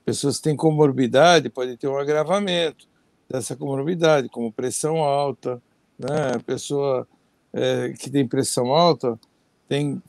Pessoas 0.05 0.37
que 0.37 0.43
têm 0.43 0.55
comorbidade 0.55 1.49
podem 1.49 1.77
ter 1.77 1.87
um 1.87 1.97
agravamento 1.97 2.87
dessa 3.29 3.55
comorbidade, 3.55 4.29
como 4.29 4.51
pressão 4.51 4.97
alta, 4.97 5.61
né? 5.97 6.33
A 6.35 6.39
pessoa 6.39 7.07
é, 7.53 7.93
que 7.97 8.09
tem 8.09 8.27
pressão 8.27 8.73
alta 8.73 9.19
tem, 9.67 10.01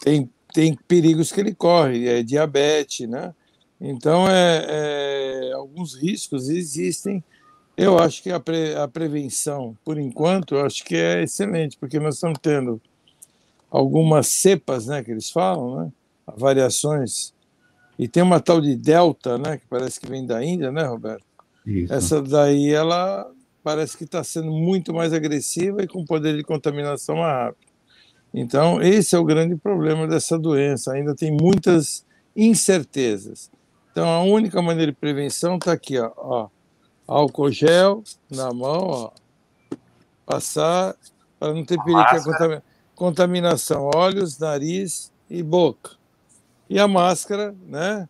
tem, 0.00 0.30
tem 0.52 0.78
perigos 0.86 1.32
que 1.32 1.40
ele 1.40 1.54
corre, 1.54 2.06
é 2.06 2.22
diabetes, 2.22 3.08
né? 3.08 3.34
Então, 3.80 4.28
é, 4.28 4.66
é, 4.68 5.52
alguns 5.52 5.94
riscos 5.94 6.48
existem 6.48 7.22
eu 7.78 7.96
acho 7.96 8.24
que 8.24 8.32
a, 8.32 8.40
pre, 8.40 8.74
a 8.74 8.88
prevenção, 8.88 9.78
por 9.84 9.98
enquanto, 9.98 10.56
eu 10.56 10.66
acho 10.66 10.84
que 10.84 10.96
é 10.96 11.22
excelente, 11.22 11.78
porque 11.78 12.00
nós 12.00 12.16
estamos 12.16 12.40
tendo 12.42 12.82
algumas 13.70 14.26
cepas, 14.26 14.88
né, 14.88 15.00
que 15.04 15.12
eles 15.12 15.30
falam, 15.30 15.84
né, 15.84 15.92
variações, 16.36 17.32
e 17.98 18.06
tem 18.06 18.22
uma 18.22 18.40
tal 18.40 18.60
de 18.60 18.76
delta, 18.76 19.36
né, 19.38 19.56
que 19.56 19.66
parece 19.66 19.98
que 19.98 20.08
vem 20.08 20.24
da 20.24 20.44
Índia, 20.44 20.70
né, 20.70 20.84
Roberto? 20.84 21.24
Isso. 21.66 21.92
Essa 21.92 22.22
daí, 22.22 22.72
ela 22.72 23.30
parece 23.62 23.96
que 23.96 24.04
está 24.04 24.22
sendo 24.22 24.50
muito 24.50 24.94
mais 24.94 25.12
agressiva 25.12 25.82
e 25.82 25.88
com 25.88 26.04
poder 26.04 26.36
de 26.36 26.44
contaminação 26.44 27.16
mais 27.16 27.46
rápido. 27.46 27.68
Então, 28.32 28.80
esse 28.80 29.16
é 29.16 29.18
o 29.18 29.24
grande 29.24 29.56
problema 29.56 30.06
dessa 30.06 30.38
doença, 30.38 30.92
ainda 30.92 31.14
tem 31.14 31.30
muitas 31.30 32.06
incertezas. 32.36 33.50
Então, 33.90 34.08
a 34.08 34.22
única 34.22 34.62
maneira 34.62 34.92
de 34.92 34.98
prevenção 34.98 35.56
está 35.56 35.72
aqui, 35.72 35.98
ó, 35.98 36.12
ó 36.16 36.48
álcool 37.06 37.50
gel 37.50 38.04
na 38.30 38.52
mão, 38.52 38.86
ó, 38.86 39.10
passar 40.24 40.94
para 41.40 41.54
não 41.54 41.64
ter 41.64 41.82
perigo 41.82 42.04
de 42.12 42.24
contamina, 42.24 42.62
contaminação, 42.94 43.90
olhos, 43.94 44.38
nariz 44.38 45.10
e 45.28 45.42
boca. 45.42 45.97
E 46.68 46.78
a 46.78 46.86
máscara, 46.86 47.54
né? 47.66 48.08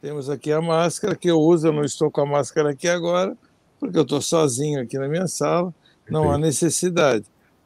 Temos 0.00 0.28
aqui 0.28 0.52
a 0.52 0.60
máscara 0.60 1.16
que 1.16 1.28
eu 1.28 1.40
uso, 1.40 1.68
eu 1.68 1.72
não 1.72 1.82
estou 1.82 2.10
com 2.10 2.20
a 2.20 2.26
máscara 2.26 2.70
aqui 2.70 2.86
agora, 2.86 3.36
porque 3.80 3.96
eu 3.96 4.02
estou 4.02 4.20
sozinho 4.20 4.80
aqui 4.80 4.98
na 4.98 5.08
minha 5.08 5.26
sala, 5.26 5.74
não 6.08 6.30
há 6.30 6.38
necessidade. 6.38 7.24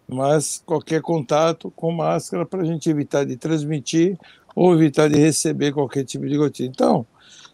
Mas 0.08 0.62
qualquer 0.64 1.02
contato 1.02 1.70
com 1.74 1.92
máscara 1.92 2.46
para 2.46 2.62
a 2.62 2.64
gente 2.64 2.88
evitar 2.88 3.24
de 3.24 3.36
transmitir 3.36 4.18
ou 4.54 4.74
evitar 4.74 5.08
de 5.08 5.18
receber 5.18 5.72
qualquer 5.72 6.04
tipo 6.04 6.26
de 6.26 6.36
gotinha. 6.36 6.68
Então, 6.68 7.06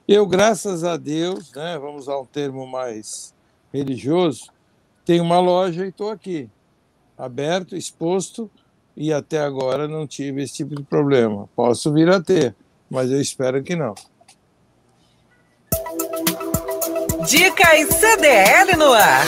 eu, 0.07 0.27
graças 0.27 0.85
a 0.85 0.97
Deus, 0.97 1.53
né, 1.53 1.79
vamos 1.79 2.03
usar 2.03 2.19
um 2.19 2.25
termo 2.25 2.67
mais 2.67 3.35
religioso, 3.73 4.51
tenho 5.05 5.23
uma 5.25 5.41
loja 5.41 5.85
e 5.85 5.89
estou 5.89 6.11
aqui, 6.11 6.49
aberto, 7.17 7.77
exposto, 7.77 8.51
e 8.97 9.13
até 9.13 9.41
agora 9.41 9.87
não 9.87 10.07
tive 10.07 10.43
esse 10.43 10.55
tipo 10.55 10.75
de 10.75 10.83
problema. 10.83 11.49
Posso 11.55 11.93
vir 11.93 12.09
a 12.09 12.21
ter, 12.21 12.55
mas 12.91 13.11
eu 13.11 13.21
espero 13.21 13.63
que 13.63 13.77
não. 13.77 13.95
Dicas 17.27 17.89
CDL 17.95 18.77
no 18.77 18.93
ar. 18.93 19.27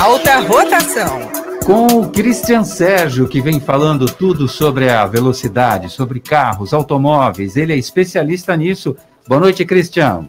Alta 0.00 0.40
rotação. 0.40 1.30
Com 1.64 1.86
o 1.86 2.10
Christian 2.10 2.64
Sérgio, 2.64 3.28
que 3.28 3.40
vem 3.40 3.60
falando 3.60 4.06
tudo 4.06 4.48
sobre 4.48 4.88
a 4.88 5.06
velocidade, 5.06 5.88
sobre 5.90 6.20
carros, 6.20 6.72
automóveis. 6.74 7.56
Ele 7.56 7.72
é 7.72 7.76
especialista 7.76 8.56
nisso 8.56 8.96
Boa 9.28 9.40
noite, 9.40 9.64
Cristiano. 9.64 10.28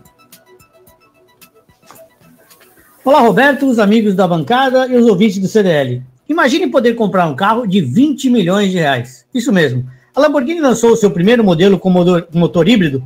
Olá, 3.04 3.22
Roberto, 3.22 3.66
os 3.66 3.80
amigos 3.80 4.14
da 4.14 4.28
bancada 4.28 4.88
e 4.88 4.96
os 4.96 5.08
ouvintes 5.08 5.40
do 5.40 5.48
CDL. 5.48 6.04
Imagine 6.30 6.68
poder 6.68 6.94
comprar 6.94 7.26
um 7.26 7.36
carro 7.36 7.66
de 7.66 7.82
20 7.82 8.30
milhões 8.30 8.72
de 8.72 8.78
reais. 8.78 9.26
Isso 9.34 9.52
mesmo. 9.52 9.90
A 10.16 10.22
Lamborghini 10.22 10.62
lançou 10.62 10.92
o 10.92 10.96
seu 10.96 11.10
primeiro 11.10 11.44
modelo 11.44 11.80
com 11.80 11.90
motor, 11.90 12.28
motor 12.32 12.70
híbrido, 12.70 13.06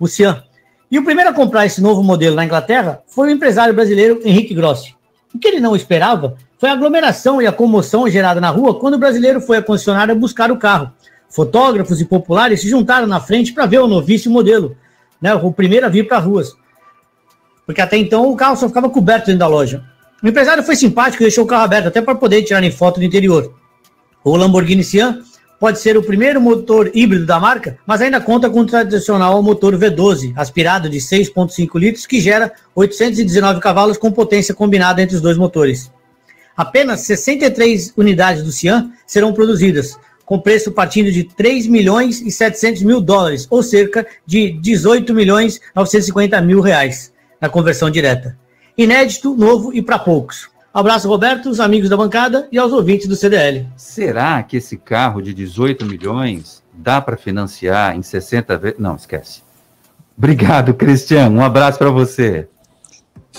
o 0.00 0.08
Cian. 0.08 0.42
E 0.90 0.98
o 0.98 1.04
primeiro 1.04 1.30
a 1.30 1.34
comprar 1.34 1.66
esse 1.66 1.82
novo 1.82 2.02
modelo 2.02 2.34
na 2.34 2.44
Inglaterra 2.44 3.02
foi 3.06 3.28
o 3.28 3.30
empresário 3.30 3.74
brasileiro 3.74 4.20
Henrique 4.24 4.54
Grossi. 4.54 4.94
O 5.34 5.38
que 5.38 5.48
ele 5.48 5.60
não 5.60 5.76
esperava 5.76 6.36
foi 6.58 6.70
a 6.70 6.72
aglomeração 6.72 7.42
e 7.42 7.46
a 7.46 7.52
comoção 7.52 8.08
gerada 8.08 8.40
na 8.40 8.48
rua 8.48 8.78
quando 8.78 8.94
o 8.94 8.98
brasileiro 8.98 9.38
foi 9.40 9.58
à 9.58 9.62
concessionária 9.62 10.14
buscar 10.14 10.50
o 10.50 10.56
carro. 10.56 10.90
Fotógrafos 11.28 12.00
e 12.00 12.06
populares 12.06 12.62
se 12.62 12.70
juntaram 12.70 13.06
na 13.06 13.20
frente 13.20 13.52
para 13.52 13.66
ver 13.66 13.80
o 13.80 13.86
novíssimo 13.86 14.32
modelo, 14.32 14.74
né, 15.20 15.34
o 15.34 15.52
primeiro 15.52 15.84
a 15.84 15.90
vir 15.90 16.08
para 16.08 16.18
ruas. 16.18 16.54
Porque 17.66 17.82
até 17.82 17.98
então 17.98 18.30
o 18.30 18.36
carro 18.36 18.56
só 18.56 18.66
ficava 18.66 18.88
coberto 18.88 19.26
dentro 19.26 19.40
da 19.40 19.46
loja. 19.46 19.84
O 20.22 20.26
empresário 20.26 20.62
foi 20.62 20.76
simpático 20.76 21.22
e 21.22 21.26
deixou 21.26 21.44
o 21.44 21.46
carro 21.46 21.64
aberto 21.64 21.88
até 21.88 22.00
para 22.00 22.14
poder 22.14 22.42
tirar 22.42 22.62
foto 22.70 22.98
do 22.98 23.04
interior. 23.04 23.52
O 24.24 24.34
Lamborghini 24.36 24.82
Sian 24.82 25.20
pode 25.58 25.78
ser 25.78 25.96
o 25.96 26.02
primeiro 26.02 26.40
motor 26.40 26.90
híbrido 26.94 27.26
da 27.26 27.40
marca, 27.40 27.78
mas 27.86 28.00
ainda 28.00 28.20
conta 28.20 28.50
com 28.50 28.60
o 28.60 28.66
tradicional 28.66 29.42
motor 29.42 29.76
V12, 29.76 30.32
aspirado 30.36 30.88
de 30.88 30.98
6,5 30.98 31.78
litros, 31.78 32.06
que 32.06 32.20
gera 32.20 32.52
819 32.74 33.60
cavalos 33.60 33.98
com 33.98 34.12
potência 34.12 34.54
combinada 34.54 35.02
entre 35.02 35.16
os 35.16 35.22
dois 35.22 35.36
motores. 35.36 35.90
Apenas 36.56 37.00
63 37.00 37.92
unidades 37.96 38.42
do 38.42 38.52
Cian 38.52 38.90
serão 39.06 39.32
produzidas, 39.32 39.98
com 40.24 40.40
preço 40.40 40.72
partindo 40.72 41.12
de 41.12 41.24
3 41.24 41.66
milhões 41.66 42.20
e 42.20 42.30
700 42.30 42.82
mil 42.82 43.00
dólares, 43.00 43.46
ou 43.50 43.62
cerca 43.62 44.06
de 44.26 44.52
18 44.60 45.14
milhões 45.14 45.60
950 45.74 46.40
mil 46.40 46.60
reais, 46.60 47.12
na 47.40 47.48
conversão 47.48 47.90
direta. 47.90 48.36
Inédito, 48.76 49.34
novo 49.36 49.72
e 49.72 49.80
para 49.80 49.98
poucos. 49.98 50.48
Abraço, 50.76 51.08
Roberto, 51.08 51.48
os 51.48 51.58
amigos 51.58 51.88
da 51.88 51.96
bancada 51.96 52.46
e 52.52 52.58
aos 52.58 52.70
ouvintes 52.70 53.06
do 53.06 53.16
CDL. 53.16 53.66
Será 53.78 54.42
que 54.42 54.58
esse 54.58 54.76
carro 54.76 55.22
de 55.22 55.32
18 55.32 55.86
milhões 55.86 56.62
dá 56.70 57.00
para 57.00 57.16
financiar 57.16 57.96
em 57.96 58.02
60 58.02 58.58
vezes? 58.58 58.78
Não, 58.78 58.94
esquece. 58.94 59.40
Obrigado, 60.18 60.74
Cristiano. 60.74 61.38
Um 61.38 61.42
abraço 61.42 61.78
para 61.78 61.88
você. 61.88 62.46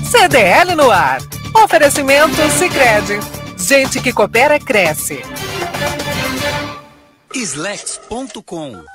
CDL 0.03 0.75
no 0.75 0.91
ar. 0.91 1.21
Oferecimento 1.63 2.41
Sicredi. 2.51 3.19
Gente 3.57 4.01
que 4.01 4.11
coopera 4.13 4.59
cresce. 4.59 5.23
Slex.com 7.33 8.94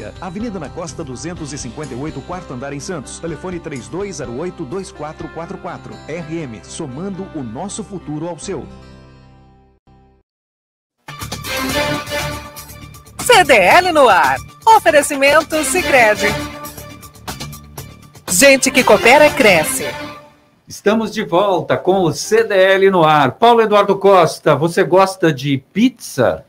Avenida 0.19 0.59
na 0.59 0.69
Costa 0.69 1.03
258, 1.03 2.19
quarto 2.21 2.51
andar 2.53 2.73
em 2.73 2.79
Santos. 2.79 3.19
Telefone 3.19 3.59
3208-2444. 3.59 5.91
RM, 6.07 6.63
somando 6.63 7.27
o 7.35 7.43
nosso 7.43 7.83
futuro 7.83 8.27
ao 8.27 8.39
seu. 8.39 8.65
CDL 13.19 13.91
no 13.91 14.09
ar. 14.09 14.37
Oferecimento 14.65 15.63
Sicredi. 15.63 16.27
Gente 18.29 18.71
que 18.71 18.83
coopera 18.83 19.29
cresce. 19.29 19.85
Estamos 20.67 21.11
de 21.11 21.23
volta 21.23 21.75
com 21.75 22.03
o 22.03 22.13
CDL 22.13 22.89
no 22.89 23.03
ar. 23.03 23.33
Paulo 23.33 23.61
Eduardo 23.61 23.97
Costa, 23.97 24.55
você 24.55 24.83
gosta 24.83 25.33
de 25.33 25.57
pizza? 25.73 26.45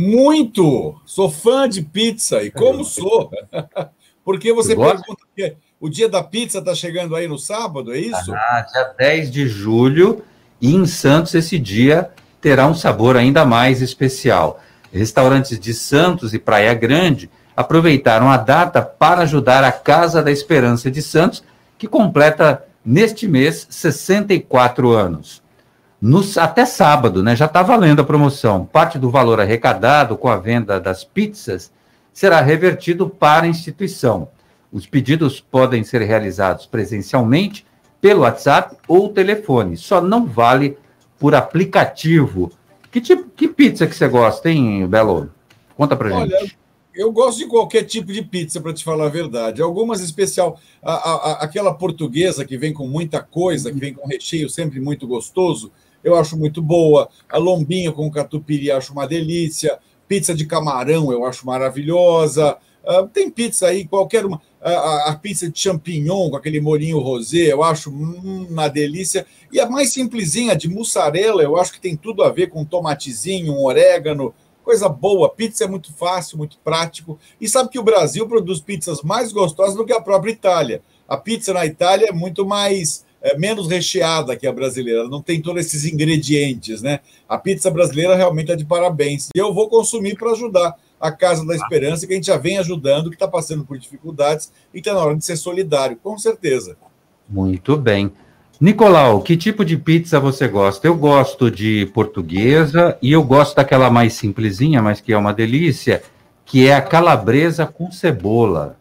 Muito! 0.00 0.94
Sou 1.04 1.28
fã 1.28 1.68
de 1.68 1.82
pizza, 1.82 2.40
e 2.44 2.52
como 2.52 2.84
sou? 2.84 3.32
Porque 4.24 4.52
você 4.52 4.76
pergunta 4.76 5.24
que 5.34 5.56
o 5.80 5.88
dia 5.88 6.08
da 6.08 6.22
pizza 6.22 6.60
está 6.60 6.72
chegando 6.72 7.16
aí 7.16 7.26
no 7.26 7.36
sábado, 7.36 7.92
é 7.92 7.98
isso? 7.98 8.32
Ah, 8.32 8.64
dia 8.72 8.94
10 8.96 9.28
de 9.28 9.48
julho, 9.48 10.22
e 10.60 10.72
em 10.72 10.86
Santos 10.86 11.34
esse 11.34 11.58
dia 11.58 12.10
terá 12.40 12.68
um 12.68 12.74
sabor 12.74 13.16
ainda 13.16 13.44
mais 13.44 13.82
especial. 13.82 14.62
Restaurantes 14.92 15.58
de 15.58 15.74
Santos 15.74 16.32
e 16.32 16.38
Praia 16.38 16.72
Grande 16.74 17.28
aproveitaram 17.56 18.30
a 18.30 18.36
data 18.36 18.80
para 18.80 19.22
ajudar 19.22 19.64
a 19.64 19.72
Casa 19.72 20.22
da 20.22 20.30
Esperança 20.30 20.88
de 20.88 21.02
Santos, 21.02 21.42
que 21.76 21.88
completa 21.88 22.64
neste 22.84 23.26
mês 23.26 23.66
64 23.68 24.92
anos. 24.92 25.42
Nos, 26.00 26.38
até 26.38 26.64
sábado, 26.64 27.24
né, 27.24 27.34
já 27.34 27.46
está 27.46 27.60
valendo 27.60 28.00
a 28.00 28.04
promoção. 28.04 28.64
Parte 28.64 28.98
do 28.98 29.10
valor 29.10 29.40
arrecadado 29.40 30.16
com 30.16 30.28
a 30.28 30.36
venda 30.36 30.78
das 30.78 31.02
pizzas 31.02 31.72
será 32.12 32.40
revertido 32.40 33.08
para 33.08 33.46
a 33.46 33.48
instituição. 33.48 34.28
Os 34.72 34.86
pedidos 34.86 35.40
podem 35.40 35.82
ser 35.82 36.02
realizados 36.02 36.66
presencialmente, 36.66 37.66
pelo 38.00 38.20
WhatsApp 38.20 38.76
ou 38.86 39.08
telefone. 39.08 39.76
Só 39.76 40.00
não 40.00 40.24
vale 40.24 40.78
por 41.18 41.34
aplicativo. 41.34 42.52
Que 42.92 43.00
tipo, 43.00 43.28
que 43.30 43.48
pizza 43.48 43.86
que 43.86 43.94
você 43.94 44.06
gosta, 44.06 44.48
hein, 44.48 44.86
Belo? 44.86 45.30
Conta 45.76 45.96
pra 45.96 46.10
gente. 46.10 46.34
Olha, 46.34 46.50
eu 46.94 47.10
gosto 47.10 47.38
de 47.38 47.46
qualquer 47.46 47.82
tipo 47.84 48.12
de 48.12 48.22
pizza, 48.22 48.60
para 48.60 48.72
te 48.72 48.84
falar 48.84 49.06
a 49.06 49.10
verdade. 49.10 49.62
Algumas 49.62 50.00
especial, 50.00 50.60
a, 50.80 50.92
a, 50.92 51.32
aquela 51.44 51.74
portuguesa 51.74 52.44
que 52.44 52.56
vem 52.56 52.72
com 52.72 52.86
muita 52.86 53.20
coisa, 53.20 53.72
que 53.72 53.78
vem 53.78 53.94
com 53.94 54.06
recheio 54.06 54.48
sempre 54.48 54.80
muito 54.80 55.04
gostoso 55.06 55.72
eu 56.08 56.16
acho 56.16 56.36
muito 56.36 56.60
boa. 56.60 57.08
A 57.28 57.38
lombinha 57.38 57.92
com 57.92 58.10
catupiry 58.10 58.70
acho 58.70 58.92
uma 58.92 59.06
delícia. 59.06 59.78
Pizza 60.06 60.34
de 60.34 60.46
camarão 60.46 61.12
eu 61.12 61.24
acho 61.24 61.46
maravilhosa. 61.46 62.56
Uh, 62.84 63.06
tem 63.08 63.30
pizza 63.30 63.66
aí, 63.66 63.86
qualquer 63.86 64.24
uma. 64.24 64.40
A, 64.60 65.10
a, 65.10 65.14
pizza 65.14 65.48
de 65.48 65.58
champignon 65.58 66.30
com 66.30 66.36
aquele 66.36 66.60
molinho 66.60 66.98
rosé, 66.98 67.52
eu 67.52 67.62
acho 67.62 67.90
uma 67.90 68.66
delícia. 68.66 69.26
E 69.52 69.60
a 69.60 69.68
mais 69.68 69.92
simplesinha, 69.92 70.56
de 70.56 70.68
mussarela, 70.68 71.42
eu 71.42 71.56
acho 71.56 71.72
que 71.72 71.80
tem 71.80 71.96
tudo 71.96 72.24
a 72.24 72.30
ver 72.30 72.48
com 72.48 72.64
tomatezinho, 72.64 73.52
um 73.52 73.64
orégano, 73.64 74.34
coisa 74.64 74.88
boa. 74.88 75.28
Pizza 75.28 75.64
é 75.64 75.68
muito 75.68 75.92
fácil, 75.92 76.38
muito 76.38 76.58
prático. 76.64 77.18
E 77.40 77.48
sabe 77.48 77.68
que 77.68 77.78
o 77.78 77.82
Brasil 77.82 78.26
produz 78.26 78.60
pizzas 78.60 79.02
mais 79.02 79.32
gostosas 79.32 79.76
do 79.76 79.84
que 79.84 79.92
a 79.92 80.00
própria 80.00 80.32
Itália. 80.32 80.82
A 81.06 81.16
pizza 81.16 81.52
na 81.52 81.64
Itália 81.64 82.08
é 82.08 82.12
muito 82.12 82.44
mais 82.44 83.06
é, 83.20 83.36
menos 83.36 83.68
recheada 83.68 84.36
que 84.36 84.46
a 84.46 84.52
brasileira, 84.52 85.08
não 85.08 85.20
tem 85.20 85.40
todos 85.40 85.64
esses 85.64 85.84
ingredientes, 85.84 86.82
né? 86.82 87.00
A 87.28 87.36
pizza 87.36 87.70
brasileira 87.70 88.14
realmente 88.14 88.52
é 88.52 88.56
de 88.56 88.64
parabéns. 88.64 89.28
E 89.34 89.38
eu 89.38 89.52
vou 89.52 89.68
consumir 89.68 90.16
para 90.16 90.32
ajudar 90.32 90.74
a 91.00 91.12
Casa 91.12 91.46
da 91.46 91.54
Esperança, 91.54 92.06
que 92.06 92.12
a 92.12 92.16
gente 92.16 92.26
já 92.26 92.36
vem 92.36 92.58
ajudando, 92.58 93.10
que 93.10 93.16
está 93.16 93.28
passando 93.28 93.64
por 93.64 93.78
dificuldades 93.78 94.52
e 94.74 94.78
está 94.78 94.94
na 94.94 95.00
hora 95.00 95.16
de 95.16 95.24
ser 95.24 95.36
solidário, 95.36 95.98
com 96.02 96.18
certeza. 96.18 96.76
Muito 97.28 97.76
bem. 97.76 98.10
Nicolau, 98.60 99.22
que 99.22 99.36
tipo 99.36 99.64
de 99.64 99.76
pizza 99.76 100.18
você 100.18 100.48
gosta? 100.48 100.86
Eu 100.86 100.96
gosto 100.96 101.48
de 101.48 101.86
portuguesa 101.94 102.98
e 103.00 103.12
eu 103.12 103.22
gosto 103.22 103.54
daquela 103.54 103.88
mais 103.88 104.14
simplesinha, 104.14 104.82
mas 104.82 105.00
que 105.00 105.12
é 105.12 105.16
uma 105.16 105.32
delícia, 105.32 106.02
que 106.44 106.66
é 106.66 106.74
a 106.74 106.82
calabresa 106.82 107.66
com 107.66 107.92
cebola. 107.92 108.76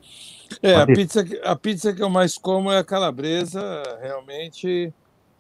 É, 0.62 0.76
a 0.76 0.86
pizza, 0.86 1.26
a 1.44 1.56
pizza 1.56 1.94
que 1.94 2.02
eu 2.02 2.10
mais 2.10 2.38
como 2.38 2.72
é 2.72 2.78
a 2.78 2.84
calabresa, 2.84 3.62
realmente. 4.02 4.94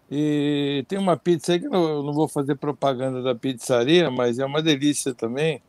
E 0.09 0.85
tem 0.87 0.97
uma 0.97 1.17
pizza 1.17 1.53
aí 1.53 1.59
que 1.59 1.65
eu 1.65 2.03
não 2.03 2.13
vou 2.13 2.27
fazer 2.27 2.55
propaganda 2.55 3.21
da 3.21 3.35
pizzaria, 3.35 4.09
mas 4.09 4.39
é 4.39 4.45
uma 4.45 4.61
delícia 4.61 5.13
também. 5.13 5.61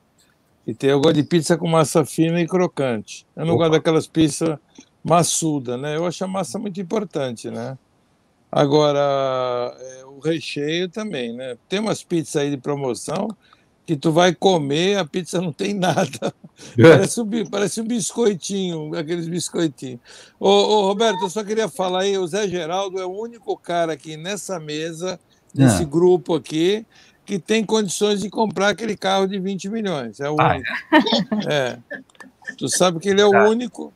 E 0.66 0.74
tem, 0.74 0.90
eu 0.90 1.00
gosto 1.00 1.16
de 1.16 1.22
pizza 1.24 1.56
com 1.56 1.66
massa 1.66 2.04
fina 2.04 2.40
e 2.40 2.46
crocante. 2.46 3.26
Eu 3.34 3.46
não 3.46 3.54
Opa. 3.54 3.64
gosto 3.64 3.72
daquelas 3.78 4.06
pizzas 4.06 4.58
maçuda, 5.02 5.76
né? 5.76 5.96
Eu 5.96 6.06
acho 6.06 6.22
a 6.22 6.28
massa 6.28 6.58
muito 6.58 6.80
importante, 6.80 7.50
né? 7.50 7.76
Agora, 8.50 9.74
é, 9.78 10.04
o 10.04 10.20
recheio 10.20 10.88
também, 10.88 11.32
né? 11.34 11.56
Tem 11.68 11.80
umas 11.80 12.04
pizzas 12.04 12.36
aí 12.36 12.50
de 12.50 12.58
promoção 12.58 13.28
que 13.88 13.96
tu 13.96 14.12
vai 14.12 14.34
comer, 14.34 14.98
a 14.98 15.04
pizza 15.06 15.40
não 15.40 15.50
tem 15.50 15.72
nada. 15.72 16.34
É. 16.76 16.82
Parece, 16.82 17.20
um, 17.22 17.46
parece 17.46 17.80
um 17.80 17.86
biscoitinho, 17.86 18.94
aqueles 18.94 19.26
biscoitinhos. 19.26 19.98
Ô, 20.38 20.50
ô, 20.50 20.86
Roberto, 20.88 21.22
eu 21.22 21.30
só 21.30 21.42
queria 21.42 21.70
falar 21.70 22.00
aí, 22.00 22.18
o 22.18 22.26
Zé 22.26 22.46
Geraldo 22.46 23.00
é 23.00 23.06
o 23.06 23.18
único 23.18 23.56
cara 23.56 23.94
aqui 23.94 24.18
nessa 24.18 24.60
mesa, 24.60 25.18
nesse 25.54 25.84
ah. 25.84 25.86
grupo 25.86 26.34
aqui, 26.34 26.84
que 27.24 27.38
tem 27.38 27.64
condições 27.64 28.20
de 28.20 28.28
comprar 28.28 28.68
aquele 28.68 28.94
carro 28.94 29.26
de 29.26 29.40
20 29.40 29.70
milhões. 29.70 30.20
É 30.20 30.28
o 30.28 30.36
ah, 30.38 30.56
único. 30.56 31.50
É? 31.50 31.54
é. 31.54 31.78
Tu 32.58 32.68
sabe 32.68 33.00
que 33.00 33.08
ele 33.08 33.22
é 33.22 33.26
o 33.26 33.30
tá. 33.30 33.48
único. 33.48 33.90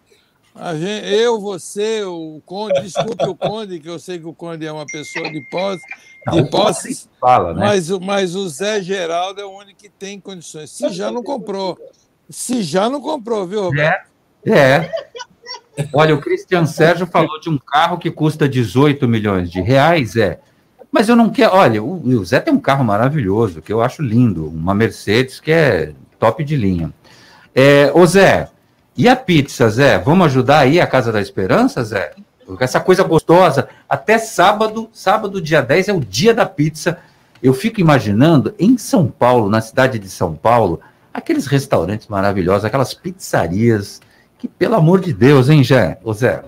Gente, 0.78 1.14
eu, 1.14 1.40
você, 1.40 2.04
o 2.04 2.42
Conde, 2.44 2.82
desculpe 2.82 3.24
o 3.26 3.34
Conde, 3.34 3.80
que 3.80 3.88
eu 3.88 3.98
sei 3.98 4.18
que 4.18 4.26
o 4.26 4.34
Conde 4.34 4.66
é 4.66 4.72
uma 4.72 4.84
pessoa 4.84 5.30
de 5.30 5.40
posse, 5.50 5.82
de 6.30 6.44
posse 6.50 7.08
fala, 7.18 7.54
né? 7.54 7.60
mas, 7.60 7.88
mas 7.90 8.36
o 8.36 8.46
Zé 8.48 8.82
Geraldo 8.82 9.40
é 9.40 9.44
o 9.44 9.50
único 9.50 9.80
que 9.80 9.88
tem 9.88 10.20
condições. 10.20 10.70
Se 10.70 10.90
já 10.90 11.10
não 11.10 11.22
comprou, 11.22 11.78
se 12.28 12.62
já 12.62 12.90
não 12.90 13.00
comprou, 13.00 13.46
viu, 13.46 13.62
Roberto? 13.62 14.10
É. 14.44 14.52
é. 14.52 14.90
Olha, 15.92 16.14
o 16.14 16.20
Cristian 16.20 16.66
Sérgio 16.66 17.06
falou 17.06 17.40
de 17.40 17.48
um 17.48 17.58
carro 17.58 17.98
que 17.98 18.10
custa 18.10 18.46
18 18.46 19.08
milhões 19.08 19.50
de 19.50 19.60
reais, 19.60 20.16
é. 20.16 20.38
Mas 20.90 21.08
eu 21.08 21.16
não 21.16 21.30
quero. 21.30 21.54
Olha, 21.54 21.82
o, 21.82 22.06
o 22.06 22.24
Zé 22.24 22.40
tem 22.40 22.52
um 22.52 22.60
carro 22.60 22.84
maravilhoso, 22.84 23.62
que 23.62 23.72
eu 23.72 23.80
acho 23.80 24.02
lindo, 24.02 24.46
uma 24.46 24.74
Mercedes 24.74 25.40
que 25.40 25.50
é 25.50 25.94
top 26.18 26.44
de 26.44 26.56
linha. 26.56 26.92
É, 27.54 27.90
ô 27.94 28.04
Zé, 28.06 28.50
e 28.96 29.08
a 29.08 29.16
pizza, 29.16 29.68
Zé? 29.68 29.98
Vamos 29.98 30.26
ajudar 30.26 30.60
aí 30.60 30.80
a 30.80 30.86
Casa 30.86 31.10
da 31.10 31.20
Esperança, 31.20 31.82
Zé? 31.82 32.12
Essa 32.60 32.80
coisa 32.80 33.02
gostosa, 33.02 33.68
até 33.88 34.18
sábado, 34.18 34.88
sábado, 34.92 35.40
dia 35.40 35.62
10, 35.62 35.88
é 35.88 35.92
o 35.92 36.00
dia 36.00 36.34
da 36.34 36.44
pizza. 36.44 36.98
Eu 37.42 37.54
fico 37.54 37.80
imaginando, 37.80 38.54
em 38.58 38.76
São 38.76 39.06
Paulo, 39.06 39.48
na 39.48 39.60
cidade 39.60 39.98
de 39.98 40.08
São 40.08 40.34
Paulo, 40.34 40.80
aqueles 41.12 41.46
restaurantes 41.46 42.06
maravilhosos, 42.08 42.64
aquelas 42.64 42.94
pizzarias 42.94 44.00
Que, 44.38 44.48
pelo 44.48 44.74
amor 44.74 45.00
de 45.00 45.12
Deus, 45.12 45.48
hein, 45.48 45.62
Zé? 45.62 45.98
Ô 46.02 46.12
Zé? 46.12 46.42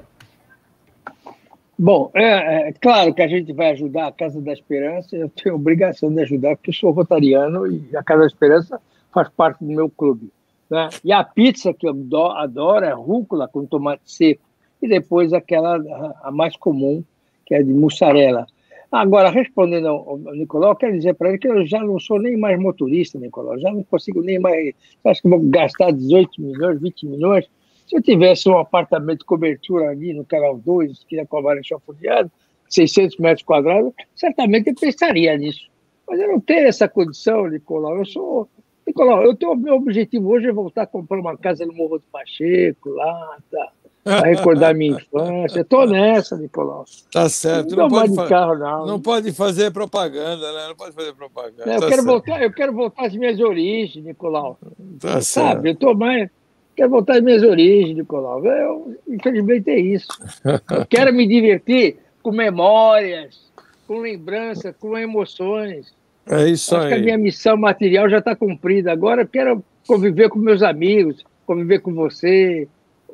Bom, 1.78 2.10
é, 2.14 2.68
é, 2.68 2.72
claro 2.72 3.12
que 3.12 3.22
a 3.22 3.26
gente 3.26 3.52
vai 3.52 3.70
ajudar 3.72 4.08
a 4.08 4.12
Casa 4.12 4.40
da 4.40 4.52
Esperança, 4.52 5.16
eu 5.16 5.28
tenho 5.28 5.56
obrigação 5.56 6.12
de 6.12 6.20
ajudar, 6.22 6.56
porque 6.56 6.70
eu 6.70 6.74
sou 6.74 6.90
rotariano 6.92 7.66
e 7.66 7.96
a 7.96 8.02
Casa 8.02 8.20
da 8.20 8.26
Esperança 8.26 8.80
faz 9.12 9.28
parte 9.28 9.64
do 9.64 9.72
meu 9.72 9.88
clube. 9.88 10.30
Né? 10.70 10.88
E 11.04 11.12
a 11.12 11.22
pizza 11.22 11.72
que 11.72 11.86
eu 11.86 11.94
adoro 12.36 12.84
é 12.84 12.92
rúcula 12.92 13.48
com 13.48 13.66
tomate 13.66 14.10
seco, 14.10 14.42
e 14.82 14.88
depois 14.88 15.32
aquela, 15.32 15.76
a 16.22 16.30
mais 16.30 16.56
comum, 16.56 17.02
que 17.46 17.54
é 17.54 17.62
de 17.62 17.72
mussarela. 17.72 18.46
Agora, 18.94 19.28
respondendo 19.28 19.88
ao, 19.88 20.18
Nicolau, 20.34 20.70
eu 20.70 20.76
quero 20.76 20.92
dizer 20.92 21.14
para 21.14 21.30
ele 21.30 21.38
que 21.38 21.48
eu 21.48 21.66
já 21.66 21.82
não 21.82 21.98
sou 21.98 22.20
nem 22.20 22.36
mais 22.36 22.56
motorista, 22.60 23.18
Nicolau, 23.18 23.58
já 23.58 23.72
não 23.72 23.82
consigo 23.82 24.22
nem 24.22 24.38
mais. 24.38 24.72
Acho 25.04 25.22
que 25.22 25.28
vou 25.28 25.40
gastar 25.40 25.90
18 25.90 26.40
milhões, 26.40 26.80
20 26.80 27.06
milhões. 27.06 27.50
Se 27.88 27.96
eu 27.96 28.02
tivesse 28.02 28.48
um 28.48 28.56
apartamento 28.56 29.20
de 29.20 29.24
cobertura 29.24 29.90
ali 29.90 30.14
no 30.14 30.24
canal 30.24 30.56
2, 30.56 31.04
que 31.08 31.18
é 31.18 31.26
com 31.26 31.38
a 31.38 31.42
Marechal 31.42 31.82
Floriano, 31.84 32.30
600 32.68 33.18
metros 33.18 33.44
quadrados, 33.44 33.92
certamente 34.14 34.68
eu 34.68 34.74
pensaria 34.76 35.36
nisso. 35.36 35.68
Mas 36.08 36.20
eu 36.20 36.28
não 36.28 36.40
tenho 36.40 36.68
essa 36.68 36.88
condição, 36.88 37.48
Nicolau. 37.48 37.98
Eu 37.98 38.04
sou. 38.04 38.48
Nicolau, 38.86 39.22
eu 39.22 39.34
tenho, 39.34 39.56
meu 39.56 39.76
objetivo 39.76 40.28
hoje 40.30 40.46
é 40.46 40.52
voltar 40.52 40.82
a 40.82 40.86
comprar 40.86 41.18
uma 41.18 41.36
casa 41.36 41.64
no 41.64 41.72
Morro 41.72 41.98
do 41.98 42.04
Pacheco, 42.12 42.90
lá, 42.90 43.38
tá? 43.50 43.72
Para 44.02 44.26
recordar 44.28 44.74
minha 44.74 44.96
infância. 45.00 45.60
Estou 45.60 45.86
nessa, 45.86 46.36
Nicolau. 46.36 46.84
Tá 47.10 47.28
certo. 47.28 47.74
Não, 47.74 47.84
não 47.84 47.88
pode, 47.88 48.14
fa 48.14 48.28
carro, 48.28 48.58
não. 48.58 48.86
não 48.86 49.00
pode 49.00 49.32
fazer 49.32 49.70
propaganda, 49.70 50.52
né? 50.52 50.68
Não 50.68 50.76
pode 50.76 50.94
fazer 50.94 51.14
propaganda. 51.14 51.72
eu, 51.72 51.80
tá 51.80 51.88
quero 51.88 52.04
voltar, 52.04 52.42
eu 52.42 52.52
quero 52.52 52.72
voltar 52.74 53.06
às 53.06 53.16
minhas 53.16 53.40
origens, 53.40 54.04
Nicolau. 54.04 54.58
Tá 55.00 55.22
Sabe, 55.22 55.24
certo. 55.24 55.66
eu 55.66 55.72
estou 55.72 55.96
mais. 55.96 56.28
Quero 56.76 56.90
voltar 56.90 57.16
às 57.16 57.22
minhas 57.22 57.42
origens, 57.42 57.96
Nicolau. 57.96 58.44
Eu, 58.44 58.94
infelizmente 59.08 59.70
é 59.70 59.78
isso. 59.78 60.08
Eu 60.44 60.84
quero 60.86 61.14
me 61.14 61.26
divertir 61.26 61.96
com 62.22 62.32
memórias, 62.32 63.40
com 63.86 64.00
lembranças, 64.00 64.74
com 64.78 64.98
emoções. 64.98 65.94
É 66.26 66.48
isso 66.48 66.74
Acho 66.74 66.86
aí. 66.86 66.92
que 66.94 67.00
a 67.00 67.02
minha 67.02 67.18
missão 67.18 67.56
material 67.56 68.08
já 68.08 68.18
está 68.18 68.34
cumprida. 68.34 68.92
Agora 68.92 69.22
eu 69.22 69.28
quero 69.28 69.64
conviver 69.86 70.28
com 70.28 70.38
meus 70.38 70.62
amigos, 70.62 71.24
conviver 71.46 71.80
com 71.80 71.92
você, 71.92 72.66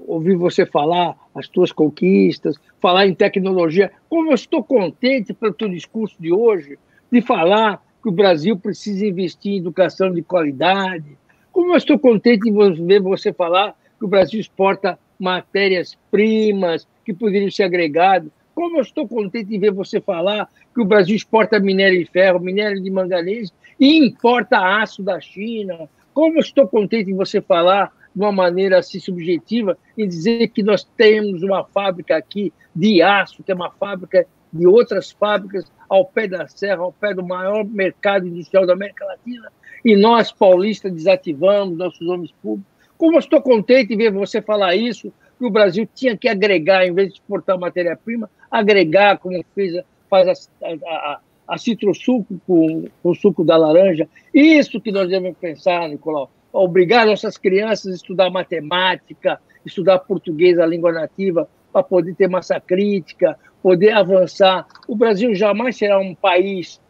ouvir 0.07 0.37
você 0.37 0.65
falar 0.65 1.17
as 1.35 1.49
tuas 1.49 1.73
conquistas, 1.73 2.57
falar 2.81 3.07
em 3.07 3.15
tecnologia. 3.15 3.91
Como 4.09 4.31
eu 4.31 4.35
estou 4.35 4.63
contente 4.63 5.33
pelo 5.33 5.53
teu 5.53 5.69
discurso 5.69 6.17
de 6.19 6.33
hoje, 6.33 6.79
de 7.11 7.21
falar 7.21 7.83
que 8.03 8.09
o 8.09 8.13
Brasil 8.13 8.57
precisa 8.57 9.07
investir 9.07 9.53
em 9.53 9.59
educação 9.59 10.13
de 10.13 10.23
qualidade. 10.23 11.19
Como 11.53 11.73
eu 11.73 11.77
estou 11.77 11.99
contente 11.99 12.51
de 12.51 12.83
ver 12.83 13.01
você 13.01 13.33
falar 13.33 13.75
que 13.99 14.05
o 14.05 14.09
Brasil 14.09 14.41
exporta 14.41 14.99
matérias-primas 15.19 16.89
que 17.05 17.13
poderiam 17.13 17.51
ser 17.51 17.65
agregadas. 17.65 18.31
Como 18.61 18.77
eu 18.77 18.83
estou 18.83 19.09
contente 19.09 19.47
de 19.47 19.57
ver 19.57 19.73
você 19.73 20.03
falar 20.03 20.47
que 20.75 20.83
o 20.83 20.85
Brasil 20.85 21.17
exporta 21.17 21.59
minério 21.59 21.99
de 21.99 22.05
ferro, 22.05 22.39
minério 22.39 22.79
de 22.79 22.91
manganês 22.91 23.51
e 23.81 23.97
importa 23.97 24.59
aço 24.83 25.03
da 25.03 25.19
China. 25.19 25.89
Como 26.13 26.37
eu 26.37 26.41
estou 26.41 26.69
contente 26.69 27.07
de 27.07 27.15
você 27.15 27.41
falar 27.41 27.91
de 28.15 28.21
uma 28.21 28.31
maneira 28.31 28.79
assim 28.79 29.01
subjetiva 29.01 29.79
em 29.97 30.07
dizer 30.07 30.49
que 30.49 30.63
nós 30.63 30.85
temos 30.85 31.43
uma 31.43 31.65
fábrica 31.65 32.19
aqui 32.19 32.53
de 32.77 33.01
aço, 33.01 33.43
que 33.43 33.51
é 33.51 33.55
uma 33.55 33.71
fábrica 33.71 34.27
de 34.53 34.67
outras 34.67 35.11
fábricas 35.11 35.65
ao 35.89 36.05
pé 36.05 36.29
da 36.29 36.47
serra, 36.47 36.83
ao 36.83 36.93
pé 36.93 37.15
do 37.15 37.27
maior 37.27 37.65
mercado 37.65 38.29
industrial 38.29 38.67
da 38.67 38.75
América 38.75 39.07
Latina, 39.07 39.51
e 39.83 39.97
nós, 39.97 40.33
paulistas, 40.33 40.93
desativamos 40.93 41.79
nossos 41.79 42.07
homens 42.07 42.31
públicos. 42.43 42.71
Como 42.99 43.15
eu 43.15 43.21
estou 43.21 43.41
contente 43.41 43.95
em 43.95 43.97
ver 43.97 44.13
você 44.13 44.43
falar 44.43 44.77
isso, 44.77 45.11
que 45.39 45.47
o 45.47 45.51
Brasil 45.51 45.89
tinha 45.95 46.15
que 46.15 46.29
agregar, 46.29 46.85
em 46.85 46.93
vez 46.93 47.09
de 47.09 47.15
exportar 47.15 47.59
matéria-prima, 47.59 48.29
agregar, 48.51 49.19
como 49.19 49.43
fez, 49.55 49.83
faz 50.09 50.29
a, 50.29 50.67
a, 50.87 51.21
a 51.49 51.59
citrosuco 51.59 52.41
com, 52.47 52.85
com 53.03 53.11
o 53.11 53.15
suco 53.15 53.45
da 53.45 53.57
laranja. 53.57 54.09
Isso 54.35 54.81
que 54.81 54.91
nós 54.91 55.09
devemos 55.09 55.39
pensar, 55.39 55.89
Nicolau 55.89 56.31
obrigar 56.53 57.07
nossas 57.07 57.37
crianças 57.37 57.93
a 57.93 57.97
estudar 57.97 58.31
matemática, 58.31 59.41
estudar 59.65 60.01
português, 60.01 60.59
a 60.59 60.67
língua 60.67 60.93
nativa, 60.93 61.49
para 61.73 61.83
poder 61.83 62.15
ter 62.15 62.29
massa 62.29 62.61
crítica, 62.61 63.39
poder 63.63 63.93
avançar. 63.93 64.67
O 64.89 64.97
Brasil 64.97 65.35
jamais 65.35 65.77
será 65.77 65.99
um 65.99 66.15
país 66.15 66.81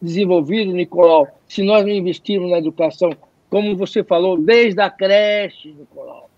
desenvolvido, 0.00 0.72
Nicolau, 0.72 1.26
se 1.48 1.62
nós 1.62 1.84
não 1.84 1.90
investirmos 1.90 2.50
na 2.50 2.58
educação, 2.58 3.10
como 3.50 3.76
você 3.76 4.04
falou, 4.04 4.38
desde 4.38 4.80
a 4.80 4.90
creche, 4.90 5.72
Nicolau. 5.72 6.30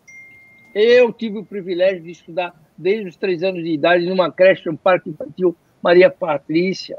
Eu 0.74 1.12
tive 1.12 1.38
o 1.38 1.44
privilégio 1.44 2.02
de 2.02 2.12
estudar 2.12 2.54
desde 2.80 3.08
os 3.08 3.16
três 3.16 3.42
anos 3.42 3.62
de 3.62 3.70
idade 3.70 4.06
numa 4.06 4.30
creche, 4.30 4.68
um 4.68 4.76
parque 4.76 5.10
infantil 5.10 5.54
Maria 5.82 6.10
Patrícia. 6.10 6.98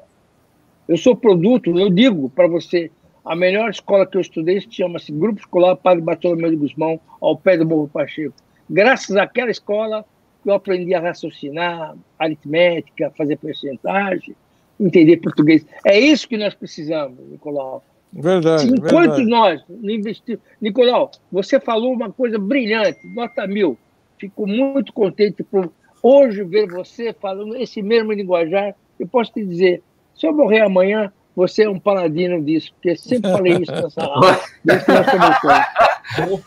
Eu 0.88 0.98
sou 0.98 1.16
produto, 1.16 1.78
eu 1.78 1.90
digo 1.90 2.30
para 2.30 2.48
você, 2.48 2.92
a 3.24 3.36
melhor 3.36 3.70
escola 3.70 4.06
que 4.06 4.18
eu 4.18 4.22
estudei 4.22 4.62
chama-se 4.62 5.12
Grupo 5.12 5.40
Escolar 5.40 5.76
Padre 5.76 6.04
Bartolomeu 6.04 6.50
de 6.50 6.56
Guzmão, 6.56 7.00
ao 7.20 7.38
pé 7.38 7.58
do 7.58 7.66
Morro 7.66 7.88
Pacheco. 7.88 8.34
Graças 8.70 9.16
àquela 9.16 9.52
escola, 9.52 10.06
eu 10.46 10.54
aprendi 10.54 10.94
a 10.94 11.00
raciocinar, 11.00 11.96
aritmética, 12.18 13.12
fazer 13.18 13.38
percentagem, 13.38 14.36
entender 14.80 15.18
português. 15.18 15.66
É 15.86 16.00
isso 16.00 16.28
que 16.28 16.38
nós 16.38 16.54
precisamos, 16.54 17.18
Nicolau. 17.30 17.84
Verdade. 18.14 18.68
Enquanto 18.68 19.16
verdade. 19.16 19.26
nós 19.26 19.64
investimos. 19.84 20.42
Nicolau, 20.60 21.12
você 21.32 21.60
falou 21.60 21.94
uma 21.94 22.12
coisa 22.12 22.38
brilhante, 22.38 23.00
nota 23.16 23.48
mil. 23.48 23.78
Fico 24.22 24.46
muito 24.46 24.94
contente 24.94 25.42
por 25.42 25.72
hoje 26.04 26.44
ver 26.44 26.68
você 26.68 27.12
falando 27.12 27.56
esse 27.56 27.82
mesmo 27.82 28.12
linguajar. 28.12 28.76
Eu 29.00 29.08
posso 29.08 29.34
te 29.34 29.44
dizer, 29.44 29.82
se 30.14 30.28
eu 30.28 30.32
morrer 30.32 30.62
amanhã, 30.62 31.12
você 31.36 31.64
é 31.64 31.70
um 31.70 31.80
paladino 31.80 32.40
disso, 32.40 32.72
porque 32.74 32.96
sempre 32.96 33.32
falei 33.32 33.54
isso 33.54 33.72
nessa 33.72 34.04
aula. 34.04 34.40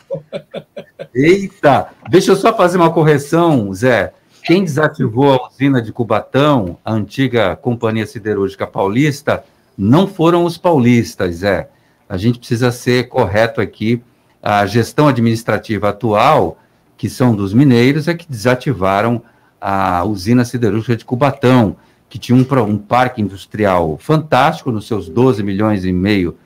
Eita! 1.13 1.89
Deixa 2.09 2.31
eu 2.31 2.37
só 2.37 2.55
fazer 2.55 2.77
uma 2.77 2.93
correção, 2.93 3.73
Zé. 3.73 4.13
Quem 4.45 4.63
desativou 4.63 5.33
a 5.33 5.47
usina 5.49 5.81
de 5.81 5.91
Cubatão, 5.91 6.77
a 6.85 6.93
antiga 6.93 7.57
Companhia 7.57 8.05
Siderúrgica 8.05 8.65
Paulista, 8.65 9.43
não 9.77 10.07
foram 10.07 10.45
os 10.45 10.57
paulistas, 10.57 11.35
Zé. 11.37 11.67
A 12.07 12.15
gente 12.15 12.39
precisa 12.39 12.71
ser 12.71 13.09
correto 13.09 13.59
aqui. 13.59 14.01
A 14.41 14.65
gestão 14.65 15.09
administrativa 15.09 15.89
atual, 15.89 16.57
que 16.97 17.09
são 17.09 17.35
dos 17.35 17.53
mineiros, 17.53 18.07
é 18.07 18.13
que 18.13 18.29
desativaram 18.29 19.21
a 19.59 20.03
usina 20.03 20.45
siderúrgica 20.45 20.95
de 20.95 21.05
Cubatão 21.05 21.75
que 22.07 22.19
tinha 22.19 22.37
um, 22.37 22.63
um 22.63 22.77
parque 22.77 23.21
industrial 23.21 23.97
fantástico, 23.97 24.71
nos 24.71 24.87
seus 24.87 25.09
12 25.09 25.43
milhões 25.43 25.83
e 25.83 25.91
meio 25.91 26.37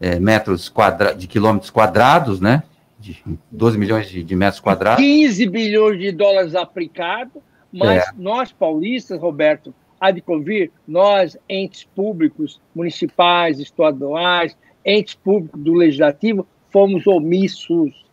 é, 0.00 0.18
metros 0.18 0.68
quadra 0.68 1.14
de 1.14 1.26
quilômetros 1.26 1.70
quadrados, 1.70 2.40
né? 2.40 2.62
De 2.98 3.22
12 3.50 3.78
milhões 3.78 4.08
de, 4.08 4.22
de, 4.22 4.36
metros 4.36 4.60
quadrados. 4.60 5.02
15 5.02 5.46
bilhões 5.46 5.98
de 5.98 6.12
dólares 6.12 6.54
aplicados, 6.54 7.42
mas 7.72 8.02
é. 8.02 8.10
nós 8.16 8.52
paulistas, 8.52 9.20
Roberto, 9.20 9.74
há 10.00 10.10
de 10.10 10.20
convir, 10.20 10.70
nós, 10.86 11.38
entes 11.48 11.84
públicos, 11.94 12.60
municipais, 12.74 13.58
estaduais, 13.58 14.56
entes 14.84 15.14
públicos 15.14 15.58
do 15.62 15.72
legislativo, 15.72 16.46
fomos 16.70 17.06
omissos. 17.06 18.03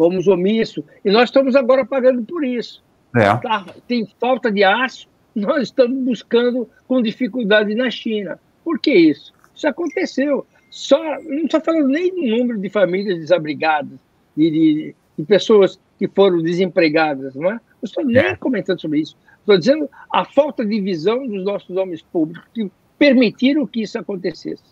Fomos 0.00 0.26
omissos. 0.28 0.82
E 1.04 1.10
nós 1.10 1.24
estamos 1.24 1.54
agora 1.54 1.84
pagando 1.84 2.22
por 2.22 2.42
isso. 2.42 2.82
É. 3.14 3.36
Tá? 3.36 3.66
Tem 3.86 4.08
falta 4.18 4.50
de 4.50 4.64
aço, 4.64 5.06
nós 5.34 5.64
estamos 5.64 6.02
buscando 6.02 6.66
com 6.88 7.02
dificuldade 7.02 7.74
na 7.74 7.90
China. 7.90 8.40
Por 8.64 8.78
que 8.78 8.94
isso? 8.94 9.30
Isso 9.54 9.68
aconteceu. 9.68 10.46
Só, 10.70 10.98
não 11.20 11.44
estou 11.44 11.60
falando 11.60 11.88
nem 11.88 12.14
do 12.14 12.22
número 12.22 12.58
de 12.58 12.70
famílias 12.70 13.18
desabrigadas, 13.18 13.98
de, 14.34 14.50
de, 14.50 14.96
de 15.18 15.24
pessoas 15.26 15.78
que 15.98 16.08
foram 16.08 16.40
desempregadas, 16.40 17.34
não 17.34 17.50
é? 17.50 17.54
Não 17.54 17.60
estou 17.84 18.02
nem 18.02 18.24
é. 18.24 18.36
comentando 18.36 18.80
sobre 18.80 19.00
isso. 19.00 19.18
Estou 19.40 19.58
dizendo 19.58 19.90
a 20.10 20.24
falta 20.24 20.64
de 20.64 20.80
visão 20.80 21.26
dos 21.26 21.44
nossos 21.44 21.76
homens 21.76 22.00
públicos 22.00 22.48
que 22.54 22.70
permitiram 22.98 23.66
que 23.66 23.82
isso 23.82 23.98
acontecesse. 23.98 24.64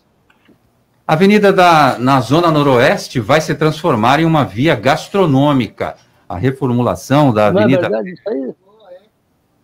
A 1.09 1.13
avenida 1.13 1.51
da, 1.51 1.97
na 1.97 2.21
Zona 2.21 2.51
Noroeste 2.51 3.19
vai 3.19 3.41
se 3.41 3.55
transformar 3.55 4.19
em 4.19 4.25
uma 4.25 4.45
via 4.45 4.75
gastronômica. 4.75 5.95
A 6.29 6.37
reformulação 6.37 7.33
da 7.33 7.47
avenida. 7.47 7.89
Não 7.89 7.97
é 7.97 8.03
verdade, 8.03 8.11
isso 8.11 8.29
aí? 8.29 8.53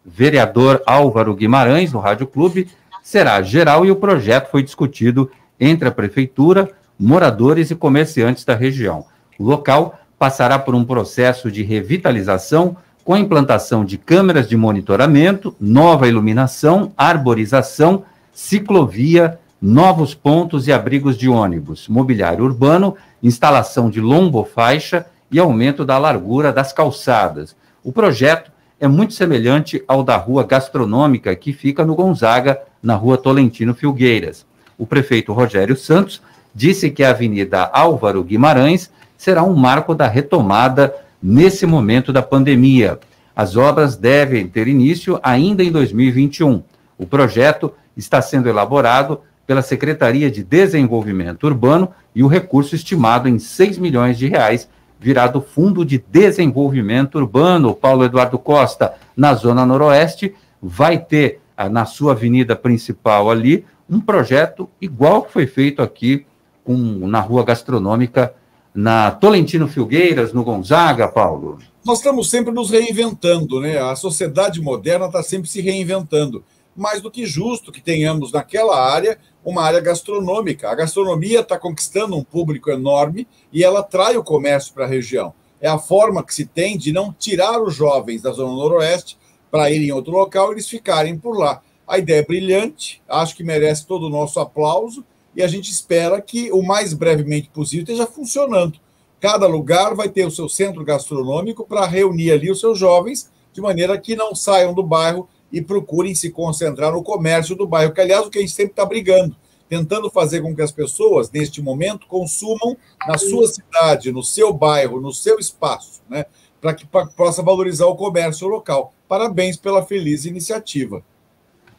vereador 0.03 0.81
Álvaro 0.87 1.35
Guimarães, 1.35 1.93
no 1.93 1.99
Rádio 1.99 2.25
Clube, 2.25 2.67
será 3.03 3.39
geral 3.43 3.85
e 3.85 3.91
o 3.91 3.95
projeto 3.95 4.49
foi 4.49 4.63
discutido 4.63 5.29
entre 5.59 5.87
a 5.87 5.91
prefeitura, 5.91 6.67
moradores 6.99 7.69
e 7.69 7.75
comerciantes 7.75 8.43
da 8.43 8.55
região. 8.55 9.05
O 9.37 9.43
local 9.43 9.99
passará 10.17 10.57
por 10.57 10.73
um 10.73 10.83
processo 10.83 11.51
de 11.51 11.61
revitalização 11.61 12.75
com 13.03 13.13
a 13.13 13.19
implantação 13.19 13.85
de 13.85 13.99
câmeras 13.99 14.49
de 14.49 14.57
monitoramento, 14.57 15.55
nova 15.59 16.07
iluminação, 16.07 16.91
arborização, 16.97 18.03
ciclovia, 18.33 19.39
novos 19.65 20.13
pontos 20.13 20.67
e 20.67 20.71
abrigos 20.71 21.17
de 21.17 21.27
ônibus, 21.27 21.87
mobiliário 21.87 22.45
urbano, 22.45 22.95
instalação 23.23 23.89
de 23.89 23.99
lombofaixa 23.99 25.07
e 25.31 25.39
aumento 25.39 25.83
da 25.83 25.97
largura 25.97 26.53
das 26.53 26.71
calçadas. 26.71 27.55
O 27.83 27.91
projeto 27.91 28.51
é 28.79 28.87
muito 28.87 29.15
semelhante 29.15 29.83
ao 29.87 30.03
da 30.03 30.17
rua 30.17 30.43
gastronômica 30.43 31.35
que 31.35 31.51
fica 31.51 31.83
no 31.83 31.95
Gonzaga, 31.95 32.61
na 32.81 32.93
rua 32.93 33.17
Tolentino 33.17 33.73
Filgueiras. 33.73 34.45
O 34.77 34.85
prefeito 34.85 35.33
Rogério 35.33 35.75
Santos 35.75 36.21
disse 36.53 36.91
que 36.91 37.03
a 37.03 37.09
Avenida 37.09 37.67
Álvaro 37.73 38.23
Guimarães 38.23 38.91
será 39.17 39.41
um 39.41 39.55
marco 39.55 39.95
da 39.95 40.07
retomada 40.07 40.93
nesse 41.21 41.65
momento 41.65 42.13
da 42.13 42.21
pandemia. 42.21 42.99
As 43.35 43.57
obras 43.57 43.95
devem 43.95 44.47
ter 44.47 44.67
início 44.67 45.19
ainda 45.23 45.63
em 45.63 45.71
2021. 45.71 46.61
O 46.99 47.07
projeto 47.07 47.73
está 47.97 48.21
sendo 48.21 48.47
elaborado 48.47 49.21
pela 49.45 49.61
Secretaria 49.61 50.29
de 50.29 50.43
Desenvolvimento 50.43 51.45
Urbano 51.45 51.91
e 52.13 52.23
o 52.23 52.27
recurso 52.27 52.75
estimado 52.75 53.27
em 53.27 53.37
6 53.39 53.77
milhões 53.77 54.17
de 54.17 54.27
reais 54.27 54.67
virá 54.99 55.27
do 55.27 55.41
Fundo 55.41 55.85
de 55.85 56.03
Desenvolvimento 56.09 57.15
Urbano, 57.15 57.75
Paulo 57.75 58.03
Eduardo 58.03 58.39
Costa, 58.39 58.93
na 59.15 59.33
Zona 59.33 59.65
Noroeste, 59.65 60.33
vai 60.61 60.97
ter 60.97 61.41
na 61.71 61.85
sua 61.85 62.13
avenida 62.13 62.55
principal 62.55 63.29
ali 63.29 63.65
um 63.89 63.99
projeto 63.99 64.67
igual 64.81 65.23
que 65.23 65.31
foi 65.31 65.45
feito 65.45 65.81
aqui 65.81 66.25
com, 66.63 66.75
na 67.07 67.19
Rua 67.19 67.43
Gastronômica, 67.43 68.33
na 68.73 69.11
Tolentino 69.11 69.67
Filgueiras, 69.67 70.33
no 70.33 70.43
Gonzaga, 70.43 71.07
Paulo. 71.07 71.59
Nós 71.85 71.99
estamos 71.99 72.29
sempre 72.29 72.51
nos 72.51 72.71
reinventando, 72.71 73.61
né? 73.61 73.77
A 73.77 73.95
sociedade 73.95 74.59
moderna 74.59 75.05
está 75.05 75.21
sempre 75.21 75.47
se 75.47 75.61
reinventando. 75.61 76.43
Mais 76.75 77.01
do 77.01 77.09
que 77.09 77.25
justo 77.25 77.71
que 77.71 77.81
tenhamos 77.81 78.31
naquela 78.31 78.77
área 78.77 79.17
uma 79.45 79.61
área 79.61 79.79
gastronômica. 79.79 80.69
A 80.69 80.75
gastronomia 80.75 81.41
está 81.41 81.57
conquistando 81.57 82.15
um 82.15 82.23
público 82.23 82.71
enorme 82.71 83.27
e 83.53 83.63
ela 83.63 83.81
atrai 83.81 84.17
o 84.17 84.23
comércio 84.23 84.73
para 84.73 84.85
a 84.85 84.87
região. 84.87 85.33
É 85.61 85.67
a 85.67 85.77
forma 85.77 86.23
que 86.23 86.33
se 86.33 86.45
tem 86.45 86.77
de 86.77 86.91
não 86.91 87.13
tirar 87.13 87.61
os 87.61 87.73
jovens 87.73 88.21
da 88.21 88.31
Zona 88.31 88.53
Noroeste 88.53 89.17
para 89.51 89.69
irem 89.69 89.87
em 89.87 89.91
outro 89.91 90.11
local 90.11 90.51
eles 90.51 90.67
ficarem 90.67 91.17
por 91.17 91.37
lá. 91.37 91.61
A 91.87 91.99
ideia 91.99 92.19
é 92.19 92.25
brilhante, 92.25 93.01
acho 93.07 93.35
que 93.35 93.43
merece 93.43 93.85
todo 93.85 94.07
o 94.07 94.09
nosso 94.09 94.39
aplauso 94.39 95.05
e 95.35 95.43
a 95.43 95.47
gente 95.47 95.71
espera 95.71 96.19
que 96.19 96.51
o 96.51 96.63
mais 96.63 96.93
brevemente 96.93 97.49
possível 97.49 97.83
esteja 97.83 98.07
funcionando. 98.07 98.79
Cada 99.19 99.47
lugar 99.47 99.93
vai 99.93 100.09
ter 100.09 100.25
o 100.25 100.31
seu 100.31 100.49
centro 100.49 100.83
gastronômico 100.83 101.65
para 101.65 101.85
reunir 101.85 102.31
ali 102.31 102.49
os 102.49 102.59
seus 102.59 102.77
jovens, 102.77 103.29
de 103.53 103.61
maneira 103.61 103.97
que 103.97 104.15
não 104.15 104.33
saiam 104.33 104.73
do 104.73 104.83
bairro 104.83 105.29
e 105.55 105.61
procurem 105.61 106.13
se 106.13 106.31
concentrar 106.31 106.91
no 106.91 107.01
comércio 107.01 107.55
do 107.55 107.65
bairro, 107.65 107.93
que, 107.93 108.01
aliás, 108.01 108.27
o 108.27 108.29
que 108.29 108.39
a 108.39 108.41
gente 108.41 108.51
sempre 108.51 108.73
está 108.73 108.85
brigando, 108.85 109.33
tentando 109.69 110.09
fazer 110.09 110.41
com 110.41 110.53
que 110.53 110.61
as 110.61 110.69
pessoas, 110.69 111.31
neste 111.31 111.61
momento, 111.61 112.07
consumam 112.07 112.75
na 113.07 113.17
sua 113.17 113.47
cidade, 113.47 114.11
no 114.11 114.21
seu 114.21 114.51
bairro, 114.51 114.99
no 114.99 115.13
seu 115.13 115.39
espaço, 115.39 116.01
né? 116.09 116.25
para 116.59 116.73
que 116.73 116.85
possa 117.15 117.41
valorizar 117.41 117.85
o 117.85 117.95
comércio 117.95 118.49
local. 118.49 118.93
Parabéns 119.07 119.55
pela 119.55 119.81
feliz 119.81 120.25
iniciativa. 120.25 121.01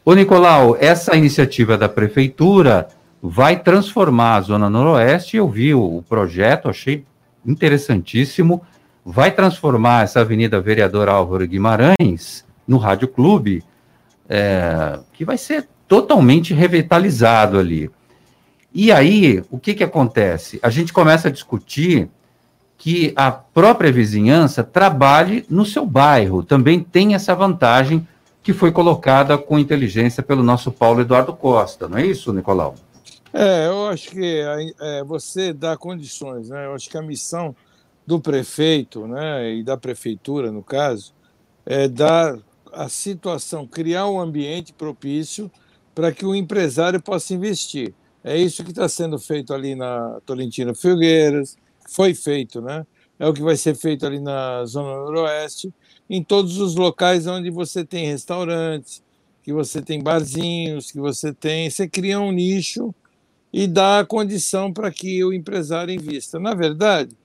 Ô, 0.03 0.15
Nicolau, 0.15 0.75
essa 0.79 1.15
iniciativa 1.15 1.77
da 1.77 1.87
prefeitura 1.87 2.87
vai 3.21 3.61
transformar 3.61 4.37
a 4.37 4.41
Zona 4.41 4.71
Noroeste. 4.71 5.37
Eu 5.37 5.47
vi 5.47 5.71
o 5.75 6.03
projeto, 6.09 6.67
achei 6.67 7.05
interessantíssimo. 7.45 8.59
Vai 9.05 9.29
transformar 9.29 10.05
essa 10.05 10.21
Avenida 10.21 10.59
Vereador 10.59 11.09
Álvaro 11.09 11.45
Guimarães 11.45 12.46
no 12.67 12.77
Rádio 12.77 13.07
Clube, 13.07 13.63
é, 14.27 14.99
que 15.13 15.23
vai 15.23 15.37
ser 15.37 15.67
totalmente 15.87 16.53
revitalizado 16.53 17.57
ali. 17.57 17.89
E 18.73 18.91
aí, 18.91 19.43
o 19.49 19.57
que, 19.57 19.73
que 19.73 19.83
acontece? 19.83 20.59
A 20.61 20.69
gente 20.69 20.91
começa 20.91 21.29
a 21.29 21.31
discutir 21.31 22.09
que 22.77 23.11
a 23.15 23.31
própria 23.31 23.91
vizinhança 23.91 24.63
trabalhe 24.63 25.45
no 25.49 25.65
seu 25.65 25.85
bairro, 25.85 26.43
também 26.43 26.79
tem 26.79 27.15
essa 27.15 27.33
vantagem 27.33 28.07
que 28.43 28.53
foi 28.53 28.71
colocada 28.71 29.37
com 29.37 29.57
inteligência 29.57 30.21
pelo 30.21 30.43
nosso 30.43 30.71
Paulo 30.71 31.01
Eduardo 31.01 31.33
Costa, 31.33 31.87
não 31.87 31.97
é 31.97 32.05
isso, 32.05 32.31
Nicolau? 32.31 32.75
É, 33.33 33.67
eu 33.67 33.87
acho 33.87 34.11
que 34.11 34.41
é, 34.79 35.03
você 35.03 35.51
dá 35.53 35.75
condições, 35.75 36.49
né? 36.49 36.65
Eu 36.65 36.73
acho 36.73 36.89
que 36.89 36.97
a 36.97 37.01
missão 37.01 37.55
do 38.05 38.21
prefeito, 38.21 39.05
né, 39.05 39.53
e 39.53 39.63
da 39.63 39.75
prefeitura, 39.75 40.49
no 40.49 40.63
caso, 40.63 41.13
é 41.65 41.89
dar 41.89 42.37
a 42.77 42.89
situação, 42.89 43.65
criar 43.65 44.07
um 44.07 44.19
ambiente 44.19 44.71
propício 44.71 45.51
para 45.95 46.11
que 46.11 46.25
o 46.25 46.35
empresário 46.35 47.01
possa 47.01 47.33
investir. 47.33 47.93
É 48.23 48.37
isso 48.37 48.63
que 48.63 48.69
está 48.69 48.87
sendo 48.87 49.17
feito 49.17 49.53
ali 49.53 49.73
na 49.73 50.19
Tolentino 50.25 50.75
Filgueiras, 50.75 51.57
foi 51.89 52.13
feito, 52.13 52.61
né? 52.61 52.85
É 53.17 53.27
o 53.27 53.33
que 53.33 53.41
vai 53.41 53.57
ser 53.57 53.75
feito 53.75 54.05
ali 54.05 54.19
na 54.19 54.63
Zona 54.65 54.95
Noroeste, 54.95 55.73
em 56.07 56.23
todos 56.23 56.59
os 56.59 56.75
locais 56.75 57.25
onde 57.25 57.49
você 57.49 57.83
tem 57.83 58.05
restaurantes, 58.05 59.01
que 59.41 59.51
você 59.51 59.81
tem 59.81 60.03
barzinhos, 60.03 60.91
que 60.91 60.99
você 60.99 61.33
tem. 61.33 61.69
Você 61.69 61.87
cria 61.87 62.19
um 62.19 62.31
nicho 62.31 62.93
e 63.51 63.65
dá 63.65 63.99
a 63.99 64.05
condição 64.05 64.71
para 64.71 64.91
que 64.91 65.23
o 65.23 65.33
empresário 65.33 65.93
invista. 65.93 66.37
Na 66.37 66.53
verdade, 66.53 67.15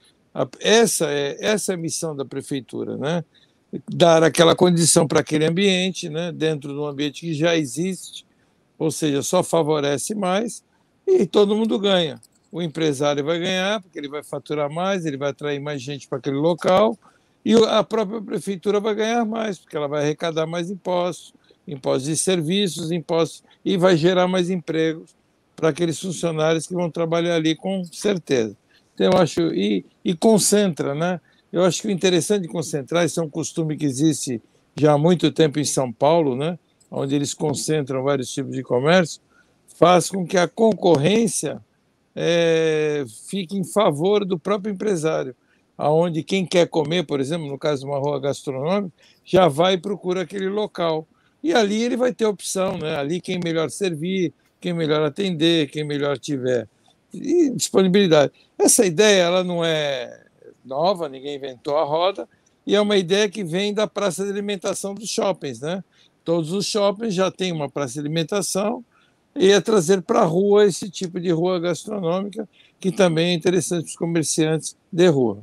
essa 0.61 1.11
é, 1.11 1.37
essa 1.41 1.73
é 1.73 1.75
a 1.75 1.79
missão 1.79 2.17
da 2.17 2.25
prefeitura, 2.25 2.97
né? 2.97 3.23
Dar 3.89 4.23
aquela 4.23 4.55
condição 4.55 5.07
para 5.07 5.21
aquele 5.21 5.47
ambiente, 5.47 6.09
né? 6.09 6.31
dentro 6.31 6.73
de 6.73 6.79
um 6.79 6.87
ambiente 6.87 7.23
que 7.23 7.35
já 7.35 7.57
existe, 7.57 8.27
ou 8.79 8.91
seja, 8.91 9.23
só 9.23 9.43
favorece 9.43 10.15
mais 10.15 10.63
e 11.07 11.27
todo 11.27 11.57
mundo 11.57 11.79
ganha. 11.79 12.21
O 12.51 12.61
empresário 12.61 13.25
vai 13.25 13.39
ganhar, 13.39 13.81
porque 13.81 13.99
ele 13.99 14.09
vai 14.09 14.23
faturar 14.23 14.71
mais, 14.71 15.07
ele 15.07 15.17
vai 15.17 15.31
atrair 15.31 15.61
mais 15.61 15.81
gente 15.81 16.07
para 16.07 16.19
aquele 16.19 16.37
local, 16.37 16.99
e 17.45 17.55
a 17.55 17.83
própria 17.83 18.21
prefeitura 18.21 18.79
vai 18.79 18.95
ganhar 18.95 19.25
mais, 19.25 19.59
porque 19.59 19.77
ela 19.77 19.89
vai 19.89 20.03
arrecadar 20.03 20.47
mais 20.47 20.71
impostos, 20.71 21.33
impostos 21.67 22.05
de 22.05 22.17
serviços, 22.17 22.93
impostos, 22.93 23.43
e 23.65 23.77
vai 23.77 23.97
gerar 23.97 24.29
mais 24.29 24.51
empregos 24.51 25.15
para 25.57 25.71
aqueles 25.71 25.99
funcionários 25.99 26.67
que 26.67 26.75
vão 26.75 26.91
trabalhar 26.91 27.37
ali 27.37 27.57
com 27.57 27.85
certeza. 27.85 28.57
Então, 28.95 29.13
eu 29.13 29.19
acho, 29.19 29.41
e, 29.55 29.85
e 30.05 30.15
concentra, 30.15 30.95
né? 30.95 31.21
Eu 31.53 31.65
acho 31.65 31.83
que 31.83 31.89
o 31.89 31.91
interessante 31.91 32.43
de 32.43 32.49
concentrar, 32.49 33.05
isso 33.05 33.21
é 33.21 33.23
um 33.23 33.29
costume 33.29 33.77
que 33.77 33.85
existe 33.85 34.41
já 34.75 34.93
há 34.93 34.99
muito 34.99 35.31
tempo 35.31 35.61
em 35.61 35.65
São 35.65 35.93
Paulo, 35.93 36.35
né? 36.35 36.59
onde 36.91 37.15
eles 37.15 37.35
concentram 37.35 38.03
vários 38.03 38.31
tipos 38.31 38.55
de 38.55 38.63
comércio, 38.63 39.21
faz 39.79 40.09
com 40.09 40.27
que 40.27 40.39
a 40.39 40.49
concorrência 40.49 41.61
é, 42.15 43.05
fique 43.29 43.57
em 43.57 43.65
favor 43.65 44.25
do 44.25 44.39
próprio 44.39 44.73
empresário, 44.73 45.35
aonde 45.77 46.23
quem 46.23 46.47
quer 46.47 46.69
comer, 46.69 47.05
por 47.05 47.21
exemplo, 47.21 47.47
no 47.47 47.59
caso 47.59 47.83
de 47.83 47.87
uma 47.87 47.99
rua 47.99 48.21
gastronômica, 48.21 48.93
já 49.25 49.49
vai 49.49 49.75
e 49.75 49.79
procura 49.79 50.23
aquele 50.23 50.49
local. 50.49 51.07
E 51.43 51.53
ali 51.53 51.83
ele 51.83 51.97
vai 51.97 52.13
ter 52.13 52.25
opção, 52.25 52.79
né? 52.79 52.97
ali 52.97 53.21
quem 53.21 53.41
melhor 53.43 53.71
servir, 53.71 54.33
quem 54.61 54.73
melhor 54.73 55.03
atender, 55.03 55.69
quem 55.71 55.85
melhor 55.85 56.19
tiver 56.19 56.69
e 57.13 57.51
disponibilidade. 57.51 58.33
Essa 58.59 58.87
ideia 58.87 59.23
ela 59.23 59.45
não 59.45 59.65
é 59.65 60.25
nova, 60.65 61.09
ninguém 61.09 61.37
inventou 61.37 61.77
a 61.77 61.85
roda, 61.85 62.29
e 62.67 62.75
é 62.75 62.81
uma 62.81 62.97
ideia 62.97 63.29
que 63.29 63.43
vem 63.43 63.75
da 63.75 63.87
praça 63.87 64.25
de 64.25 64.31
alimentação 64.31 64.95
dos 64.95 65.09
shoppings, 65.09 65.61
né? 65.61 65.83
Todos 66.25 66.53
os 66.53 66.67
shoppings 66.67 67.15
já 67.15 67.31
têm 67.31 67.51
uma 67.51 67.69
praça 67.69 67.95
de 67.95 68.01
alimentação 68.01 68.85
e 69.35 69.51
é 69.51 69.61
trazer 69.61 70.03
para 70.03 70.21
a 70.21 70.25
rua 70.25 70.67
esse 70.67 70.89
tipo 70.89 71.19
de 71.19 71.31
rua 71.31 71.59
gastronômica, 71.59 72.49
que 72.79 72.93
também 72.93 73.31
é 73.31 73.35
interessante 73.35 73.85
para 73.85 73.91
os 73.91 73.97
comerciantes 73.97 74.77
de 74.93 75.09
rua. 75.09 75.39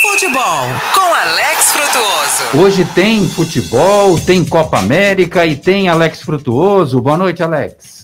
Futebol 0.00 0.66
com 0.94 1.14
Alex 1.14 1.72
Frutuoso. 1.72 2.62
Hoje 2.62 2.84
tem 2.94 3.26
futebol, 3.28 4.20
tem 4.20 4.44
Copa 4.44 4.78
América 4.78 5.44
e 5.44 5.56
tem 5.56 5.88
Alex 5.88 6.22
Frutuoso. 6.22 7.00
Boa 7.00 7.16
noite, 7.16 7.42
Alex. 7.42 8.03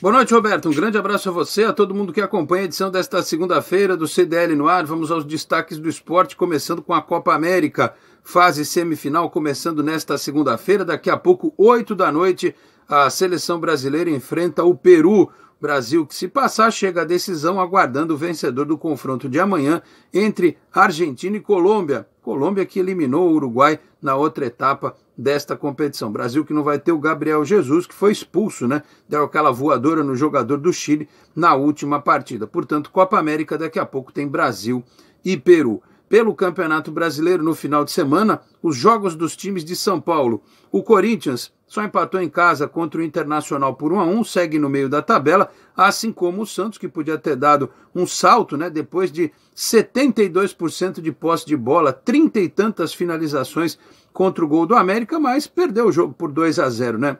Boa 0.00 0.14
noite, 0.14 0.32
Roberto. 0.32 0.68
Um 0.68 0.72
grande 0.72 0.96
abraço 0.96 1.28
a 1.28 1.32
você, 1.32 1.64
a 1.64 1.72
todo 1.72 1.92
mundo 1.92 2.12
que 2.12 2.20
acompanha 2.20 2.62
a 2.62 2.64
edição 2.66 2.88
desta 2.88 3.20
segunda-feira 3.20 3.96
do 3.96 4.06
CDL 4.06 4.54
no 4.54 4.68
ar. 4.68 4.86
Vamos 4.86 5.10
aos 5.10 5.24
destaques 5.24 5.76
do 5.76 5.88
esporte, 5.88 6.36
começando 6.36 6.80
com 6.80 6.94
a 6.94 7.02
Copa 7.02 7.34
América. 7.34 7.92
Fase 8.22 8.64
semifinal 8.64 9.28
começando 9.28 9.82
nesta 9.82 10.16
segunda-feira. 10.16 10.84
Daqui 10.84 11.10
a 11.10 11.16
pouco, 11.16 11.52
8 11.58 11.96
da 11.96 12.12
noite, 12.12 12.54
a 12.88 13.10
seleção 13.10 13.58
brasileira 13.58 14.08
enfrenta 14.08 14.62
o 14.62 14.72
Peru. 14.72 15.30
Brasil, 15.60 16.06
que 16.06 16.14
se 16.14 16.28
passar, 16.28 16.70
chega 16.70 17.02
à 17.02 17.04
decisão, 17.04 17.60
aguardando 17.60 18.14
o 18.14 18.16
vencedor 18.16 18.66
do 18.66 18.78
confronto 18.78 19.28
de 19.28 19.40
amanhã 19.40 19.82
entre 20.14 20.56
Argentina 20.72 21.36
e 21.36 21.40
Colômbia. 21.40 22.06
Colômbia 22.22 22.64
que 22.64 22.78
eliminou 22.78 23.28
o 23.28 23.32
Uruguai 23.32 23.80
na 24.00 24.14
outra 24.14 24.46
etapa 24.46 24.94
desta 25.18 25.56
competição. 25.56 26.12
Brasil 26.12 26.44
que 26.44 26.52
não 26.54 26.62
vai 26.62 26.78
ter 26.78 26.92
o 26.92 26.98
Gabriel 27.00 27.44
Jesus, 27.44 27.88
que 27.88 27.94
foi 27.94 28.12
expulso, 28.12 28.68
né? 28.68 28.84
Deu 29.08 29.24
aquela 29.24 29.50
voadora 29.50 30.04
no 30.04 30.14
jogador 30.14 30.58
do 30.58 30.72
Chile 30.72 31.08
na 31.34 31.56
última 31.56 32.00
partida. 32.00 32.46
Portanto, 32.46 32.92
Copa 32.92 33.18
América, 33.18 33.58
daqui 33.58 33.80
a 33.80 33.84
pouco 33.84 34.12
tem 34.12 34.28
Brasil 34.28 34.84
e 35.24 35.36
Peru. 35.36 35.82
Pelo 36.08 36.34
Campeonato 36.34 36.90
Brasileiro 36.90 37.42
no 37.42 37.54
final 37.54 37.84
de 37.84 37.92
semana, 37.92 38.40
os 38.62 38.76
jogos 38.76 39.14
dos 39.14 39.36
times 39.36 39.64
de 39.64 39.76
São 39.76 40.00
Paulo. 40.00 40.42
O 40.72 40.82
Corinthians 40.82 41.52
só 41.66 41.84
empatou 41.84 42.20
em 42.20 42.28
casa 42.28 42.66
contra 42.66 43.00
o 43.00 43.04
Internacional 43.04 43.74
por 43.74 43.92
1 43.92 44.00
a 44.00 44.04
1, 44.04 44.24
segue 44.24 44.58
no 44.58 44.70
meio 44.70 44.88
da 44.88 45.02
tabela, 45.02 45.50
assim 45.76 46.10
como 46.10 46.42
o 46.42 46.46
Santos, 46.46 46.78
que 46.78 46.88
podia 46.88 47.18
ter 47.18 47.36
dado 47.36 47.70
um 47.94 48.06
salto, 48.06 48.56
né, 48.56 48.70
depois 48.70 49.12
de 49.12 49.30
72% 49.54 51.00
de 51.00 51.12
posse 51.12 51.44
de 51.44 51.56
bola, 51.56 51.92
trinta 51.92 52.40
e 52.40 52.48
tantas 52.48 52.94
finalizações 52.94 53.78
contra 54.12 54.44
o 54.44 54.48
gol 54.48 54.64
do 54.64 54.74
América, 54.74 55.20
mas 55.20 55.46
perdeu 55.46 55.88
o 55.88 55.92
jogo 55.92 56.14
por 56.14 56.32
2 56.32 56.58
a 56.58 56.70
0, 56.70 56.98
né? 56.98 57.18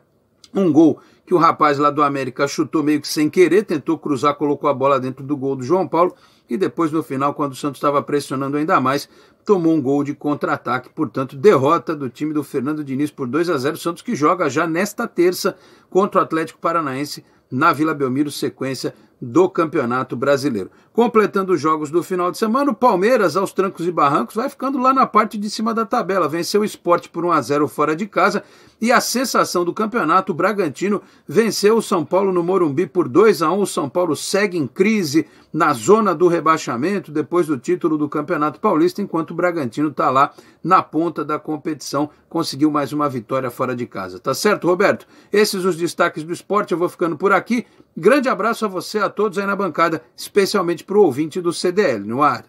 Um 0.54 0.72
gol 0.72 0.98
que 1.26 1.34
o 1.34 1.38
rapaz 1.38 1.76
lá 1.76 1.90
do 1.90 2.02
América 2.02 2.48
chutou 2.48 2.82
meio 2.82 3.02
que 3.02 3.08
sem 3.08 3.28
querer, 3.28 3.64
tentou 3.64 3.98
cruzar, 3.98 4.34
colocou 4.34 4.70
a 4.70 4.72
bola 4.72 4.98
dentro 4.98 5.22
do 5.22 5.36
gol 5.36 5.54
do 5.54 5.62
João 5.62 5.86
Paulo 5.86 6.14
e 6.48 6.56
depois 6.56 6.90
no 6.90 7.02
final, 7.02 7.34
quando 7.34 7.52
o 7.52 7.56
Santos 7.56 7.78
estava 7.78 8.02
pressionando 8.02 8.56
ainda 8.56 8.80
mais, 8.80 9.08
tomou 9.44 9.74
um 9.74 9.80
gol 9.80 10.02
de 10.02 10.14
contra-ataque, 10.14 10.90
portanto, 10.90 11.36
derrota 11.36 11.94
do 11.94 12.08
time 12.08 12.32
do 12.32 12.42
Fernando 12.42 12.84
Diniz 12.84 13.10
por 13.10 13.26
2 13.26 13.50
a 13.50 13.56
0 13.56 13.76
Santos 13.76 14.02
que 14.02 14.14
joga 14.14 14.48
já 14.48 14.66
nesta 14.66 15.06
terça 15.06 15.56
contra 15.90 16.20
o 16.20 16.24
Atlético 16.24 16.60
Paranaense 16.60 17.24
na 17.50 17.72
Vila 17.72 17.94
Belmiro, 17.94 18.30
sequência 18.30 18.94
do 19.20 19.48
Campeonato 19.48 20.16
Brasileiro. 20.16 20.70
Completando 20.92 21.52
os 21.52 21.60
jogos 21.60 21.90
do 21.90 22.02
final 22.02 22.30
de 22.30 22.38
semana, 22.38 22.70
o 22.70 22.74
Palmeiras, 22.74 23.36
aos 23.36 23.52
trancos 23.52 23.86
e 23.86 23.92
barrancos, 23.92 24.34
vai 24.34 24.48
ficando 24.48 24.78
lá 24.78 24.92
na 24.92 25.06
parte 25.06 25.38
de 25.38 25.48
cima 25.48 25.74
da 25.74 25.84
tabela. 25.84 26.28
Venceu 26.28 26.62
o 26.62 26.64
esporte 26.64 27.08
por 27.08 27.24
1 27.24 27.32
a 27.32 27.40
0 27.40 27.68
fora 27.68 27.94
de 27.94 28.06
casa 28.06 28.42
e 28.80 28.92
a 28.92 29.00
sensação 29.00 29.64
do 29.64 29.74
campeonato, 29.74 30.30
o 30.30 30.34
Bragantino 30.34 31.02
venceu 31.26 31.76
o 31.76 31.82
São 31.82 32.04
Paulo 32.04 32.32
no 32.32 32.44
Morumbi 32.44 32.86
por 32.86 33.08
2 33.08 33.42
a 33.42 33.50
1 33.50 33.60
O 33.60 33.66
São 33.66 33.88
Paulo 33.88 34.14
segue 34.14 34.56
em 34.56 34.68
crise 34.68 35.26
na 35.52 35.72
zona 35.72 36.14
do 36.14 36.28
rebaixamento 36.28 37.10
depois 37.10 37.48
do 37.48 37.58
título 37.58 37.98
do 37.98 38.08
Campeonato 38.08 38.60
Paulista, 38.60 39.02
enquanto 39.02 39.32
o 39.32 39.34
Bragantino 39.34 39.88
está 39.88 40.10
lá 40.10 40.32
na 40.62 40.80
ponta 40.82 41.24
da 41.24 41.38
competição, 41.38 42.10
conseguiu 42.28 42.70
mais 42.70 42.92
uma 42.92 43.08
vitória 43.08 43.50
fora 43.50 43.74
de 43.74 43.86
casa. 43.86 44.18
Tá 44.18 44.32
certo, 44.32 44.68
Roberto? 44.68 45.06
Esses 45.32 45.64
os 45.64 45.76
destaques 45.76 46.22
do 46.22 46.32
esporte, 46.32 46.72
eu 46.72 46.78
vou 46.78 46.88
ficando 46.88 47.16
por 47.16 47.32
aqui. 47.32 47.66
Grande 47.96 48.28
abraço 48.28 48.64
a 48.64 48.68
você, 48.68 48.98
a 48.98 49.08
todos 49.08 49.38
aí 49.38 49.46
na 49.46 49.56
bancada, 49.56 50.02
especialmente 50.16 50.84
para 50.84 50.96
o 50.96 51.02
ouvinte 51.02 51.40
do 51.40 51.52
CDL 51.52 52.06
no 52.06 52.22
ar. 52.22 52.44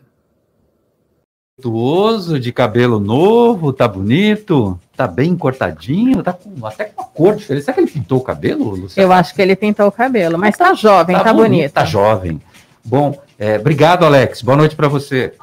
Virtuoso, 1.57 2.39
de 2.39 2.53
cabelo 2.53 2.99
novo, 2.99 3.73
tá 3.73 3.85
bonito, 3.85 4.79
tá 4.95 5.05
bem 5.05 5.35
cortadinho, 5.35 6.23
tá 6.23 6.31
com, 6.31 6.65
até 6.65 6.85
com 6.85 7.01
uma 7.01 7.09
cor 7.09 7.35
diferente. 7.35 7.65
Será 7.65 7.75
que 7.75 7.81
ele 7.81 7.91
pintou 7.91 8.19
o 8.19 8.23
cabelo, 8.23 8.69
Luciano? 8.69 9.09
Eu 9.09 9.11
acho 9.11 9.35
que 9.35 9.41
ele 9.41 9.55
pintou 9.55 9.87
o 9.87 9.91
cabelo, 9.91 10.37
mas 10.37 10.55
tá 10.55 10.73
jovem, 10.73 11.17
tá, 11.17 11.33
bonito. 11.33 11.73
Tá 11.73 11.83
jovem. 11.83 12.41
Bom, 12.83 13.21
é, 13.37 13.57
obrigado, 13.57 14.05
Alex. 14.05 14.41
Boa 14.41 14.55
noite 14.55 14.75
para 14.75 14.87
você. 14.87 15.33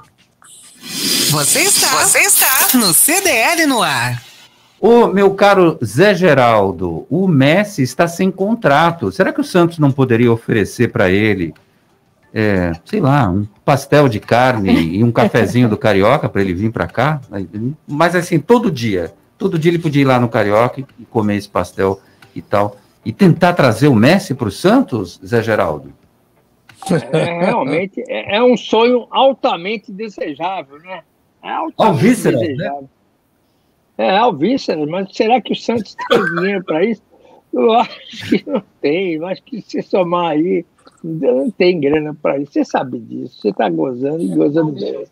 Você 1.31 1.61
está, 1.61 1.89
você 2.05 2.21
está 2.21 2.79
no 2.79 2.95
CDL 2.95 3.67
no 3.67 3.83
ar. 3.83 4.23
Ô, 4.81 5.07
meu 5.07 5.33
caro 5.35 5.79
Zé 5.83 6.15
Geraldo, 6.15 7.07
o 7.09 7.27
Messi 7.27 7.83
está 7.83 8.07
sem 8.07 8.31
contrato. 8.31 9.11
Será 9.11 9.33
que 9.33 9.41
o 9.41 9.45
Santos 9.45 9.79
não 9.79 9.91
poderia 9.91 10.31
oferecer 10.31 10.93
para 10.93 11.09
ele, 11.11 11.55
é, 12.33 12.73
sei 12.85 13.01
lá, 13.01 13.31
um 13.31 13.47
pastel 13.65 14.09
de 14.09 14.21
carne 14.21 14.97
e 14.97 15.03
um 15.03 15.11
cafezinho 15.11 15.69
do 15.69 15.79
Carioca 15.79 16.29
para 16.29 16.43
ele 16.43 16.53
vir 16.53 16.71
para 16.71 16.87
cá? 16.87 17.21
Mas 17.87 18.15
assim, 18.15 18.39
todo 18.39 18.71
dia. 18.71 19.15
Todo 19.39 19.59
dia 19.59 19.71
ele 19.71 19.79
podia 19.79 20.03
ir 20.03 20.07
lá 20.07 20.21
no 20.21 20.29
Carioca 20.29 20.81
e 20.81 21.05
comer 21.07 21.37
esse 21.37 21.49
pastel 21.49 22.01
e 22.35 22.43
tal. 22.43 22.77
E 23.05 23.13
tentar 23.13 23.55
trazer 23.55 23.89
o 23.89 23.95
Messi 23.95 24.35
para 24.35 24.49
o 24.49 24.51
Santos, 24.51 25.21
Zé 25.25 25.43
Geraldo? 25.43 25.93
É, 27.13 27.47
realmente 27.47 28.05
é, 28.09 28.37
é, 28.37 28.43
um 28.43 28.57
sonho 28.57 29.07
altamente 29.11 29.91
desejável, 29.91 30.79
né? 30.79 31.03
É 31.43 31.51
altamente 31.51 32.05
Alvíceras, 32.05 32.41
né? 32.41 32.47
desejável. 32.49 32.83
Né? 32.83 32.89
É, 33.99 34.11
alvíceras, 34.11 34.87
mas 34.89 35.09
será 35.15 35.41
que 35.41 35.53
o 35.53 35.57
Santos 35.57 35.97
tem 36.09 36.25
dinheiro 36.35 36.65
para 36.65 36.85
isso? 36.85 37.03
Eu 37.53 37.73
acho 37.73 38.29
que 38.29 38.51
não 38.51 38.63
tem. 38.81 39.15
Eu 39.15 39.27
acho 39.27 39.43
que 39.43 39.63
se 39.63 39.83
somar 39.83 40.33
aí, 40.33 40.65
não 41.03 41.51
tem 41.51 41.81
grana 41.81 42.15
para 42.21 42.39
isso. 42.39 42.53
Você 42.53 42.65
sabe 42.65 42.99
disso. 42.99 43.41
Você 43.41 43.49
está 43.49 43.69
gozando 43.69 44.23
e 44.23 44.29
gozando 44.29 44.73
bem. 44.73 45.05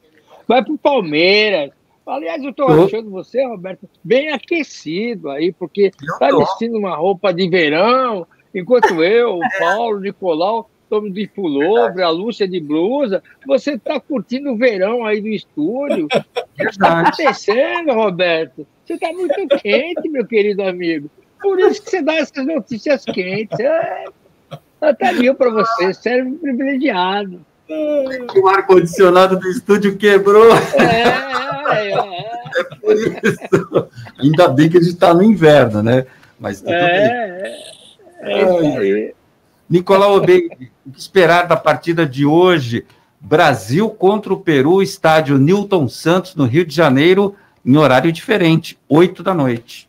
Vai 0.46 0.62
para 0.62 0.74
o 0.74 0.78
Palmeiras. 0.78 1.70
Aliás, 2.06 2.42
eu 2.42 2.50
estou 2.50 2.68
achando 2.68 3.10
você, 3.10 3.46
Roberto, 3.46 3.88
bem 4.02 4.30
aquecido 4.30 5.30
aí, 5.30 5.52
porque 5.52 5.90
está 6.02 6.28
vestindo 6.36 6.76
uma 6.76 6.94
roupa 6.94 7.32
de 7.32 7.48
verão, 7.48 8.26
enquanto 8.54 9.02
eu, 9.02 9.38
o 9.38 9.40
Paulo, 9.58 9.96
o 9.96 10.00
Nicolau, 10.00 10.68
estamos 10.84 11.12
de 11.12 11.26
pullover, 11.26 12.04
a 12.04 12.10
Lúcia 12.10 12.46
de 12.46 12.60
blusa. 12.60 13.22
Você 13.46 13.72
está 13.72 13.98
curtindo 13.98 14.52
o 14.52 14.56
verão 14.56 15.04
aí 15.04 15.20
do 15.20 15.28
estúdio. 15.28 16.06
O 16.06 16.56
que 16.56 16.64
está 16.64 17.00
acontecendo, 17.00 17.92
Roberto? 17.92 18.66
Você 18.84 18.94
está 18.94 19.12
muito 19.12 19.48
quente, 19.60 20.08
meu 20.08 20.26
querido 20.26 20.62
amigo. 20.62 21.10
Por 21.40 21.58
isso 21.58 21.82
que 21.82 21.90
você 21.90 22.02
dá 22.02 22.14
essas 22.14 22.46
notícias 22.46 23.04
quentes. 23.04 23.58
É, 23.58 24.04
até 24.80 25.12
mil 25.12 25.34
para 25.34 25.50
você, 25.50 25.92
serve 25.94 26.32
privilegiado. 26.32 27.44
O 28.36 28.48
ar-condicionado 28.48 29.38
do 29.38 29.48
estúdio 29.48 29.96
quebrou. 29.96 30.54
É, 30.78 31.24
é, 31.76 31.88
é. 31.88 32.60
é 32.60 32.64
por 32.80 32.94
isso. 32.94 33.88
Ainda 34.18 34.48
bem 34.48 34.68
que 34.68 34.76
a 34.76 34.80
gente 34.80 34.92
está 34.92 35.14
no 35.14 35.22
inverno, 35.22 35.82
né? 35.82 36.06
Mas 36.38 36.60
tudo 36.60 36.72
é, 36.72 37.42
bem. 37.42 37.52
É, 38.20 38.32
é 38.32 38.42
isso 38.42 38.78
aí. 38.78 39.14
Nicolau 39.68 40.16
Obeide, 40.16 40.70
o 40.86 40.90
que 40.90 40.98
esperar 40.98 41.46
da 41.46 41.56
partida 41.56 42.06
de 42.06 42.26
hoje? 42.26 42.86
Brasil 43.20 43.88
contra 43.88 44.32
o 44.32 44.40
Peru, 44.40 44.82
estádio 44.82 45.38
Newton 45.38 45.88
Santos, 45.88 46.34
no 46.34 46.44
Rio 46.44 46.66
de 46.66 46.74
Janeiro, 46.74 47.34
em 47.64 47.76
horário 47.76 48.12
diferente, 48.12 48.78
8 48.88 49.22
da 49.22 49.32
noite. 49.32 49.88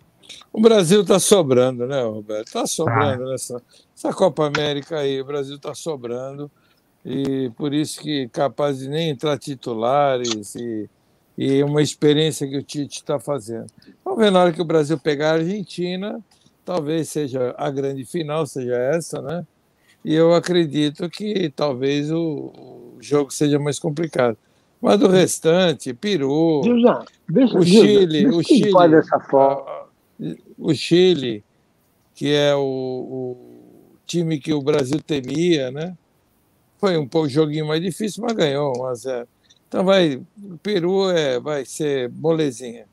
O 0.53 0.61
Brasil 0.61 1.01
está 1.01 1.19
sobrando, 1.19 1.85
né, 1.85 2.01
Roberto? 2.01 2.47
Está 2.47 2.65
sobrando 2.65 3.23
ah. 3.23 3.31
nessa 3.31 3.61
essa 3.95 4.13
Copa 4.13 4.45
América 4.45 4.99
aí. 4.99 5.21
O 5.21 5.25
Brasil 5.25 5.55
está 5.55 5.73
sobrando 5.73 6.51
e 7.05 7.51
por 7.55 7.73
isso 7.73 7.99
que 7.99 8.27
capaz 8.29 8.79
de 8.79 8.89
nem 8.89 9.09
entrar 9.09 9.37
titulares 9.37 10.55
e, 10.55 10.89
e 11.37 11.63
uma 11.63 11.81
experiência 11.81 12.47
que 12.47 12.57
o 12.57 12.63
Tite 12.63 12.97
está 12.97 13.19
fazendo. 13.19 13.67
Vamos 14.03 14.19
ver 14.19 14.31
na 14.31 14.41
hora 14.41 14.51
que 14.51 14.61
o 14.61 14.65
Brasil 14.65 14.97
pegar 14.97 15.31
a 15.31 15.33
Argentina, 15.35 16.19
talvez 16.63 17.09
seja 17.09 17.53
a 17.57 17.69
grande 17.69 18.05
final, 18.05 18.45
seja 18.45 18.75
essa, 18.75 19.21
né? 19.21 19.45
E 20.05 20.13
eu 20.13 20.35
acredito 20.35 21.09
que 21.09 21.49
talvez 21.49 22.11
o, 22.11 22.93
o 22.95 22.97
jogo 23.01 23.31
seja 23.31 23.57
mais 23.57 23.79
complicado. 23.79 24.37
Mas 24.79 24.99
do 24.99 25.07
restante, 25.07 25.95
Peru, 25.95 26.61
deixa, 27.27 27.57
o 27.57 27.65
Chile, 27.65 28.27
o 28.27 28.43
Chile, 28.43 28.71
o 30.59 30.73
Chile, 30.75 31.43
que 32.13 32.31
é 32.31 32.53
o, 32.53 32.61
o, 32.61 33.37
time 34.05 34.39
que 34.39 34.53
o 34.53 34.61
Brasil 34.61 35.01
temia, 35.01 35.71
né? 35.71 35.97
Foi 36.77 36.95
um 36.99 37.07
pouco 37.07 37.27
joguinho 37.27 37.65
mais 37.65 37.81
difícil, 37.81 38.23
mas 38.23 38.33
ganhou 38.33 38.77
1 38.77 38.85
a 38.85 38.93
0. 38.93 39.27
Então 39.67 39.83
vai, 39.83 40.21
o 40.37 40.57
Peru 40.61 41.09
é, 41.09 41.39
vai 41.39 41.65
ser 41.65 42.11
molezinha. 42.11 42.85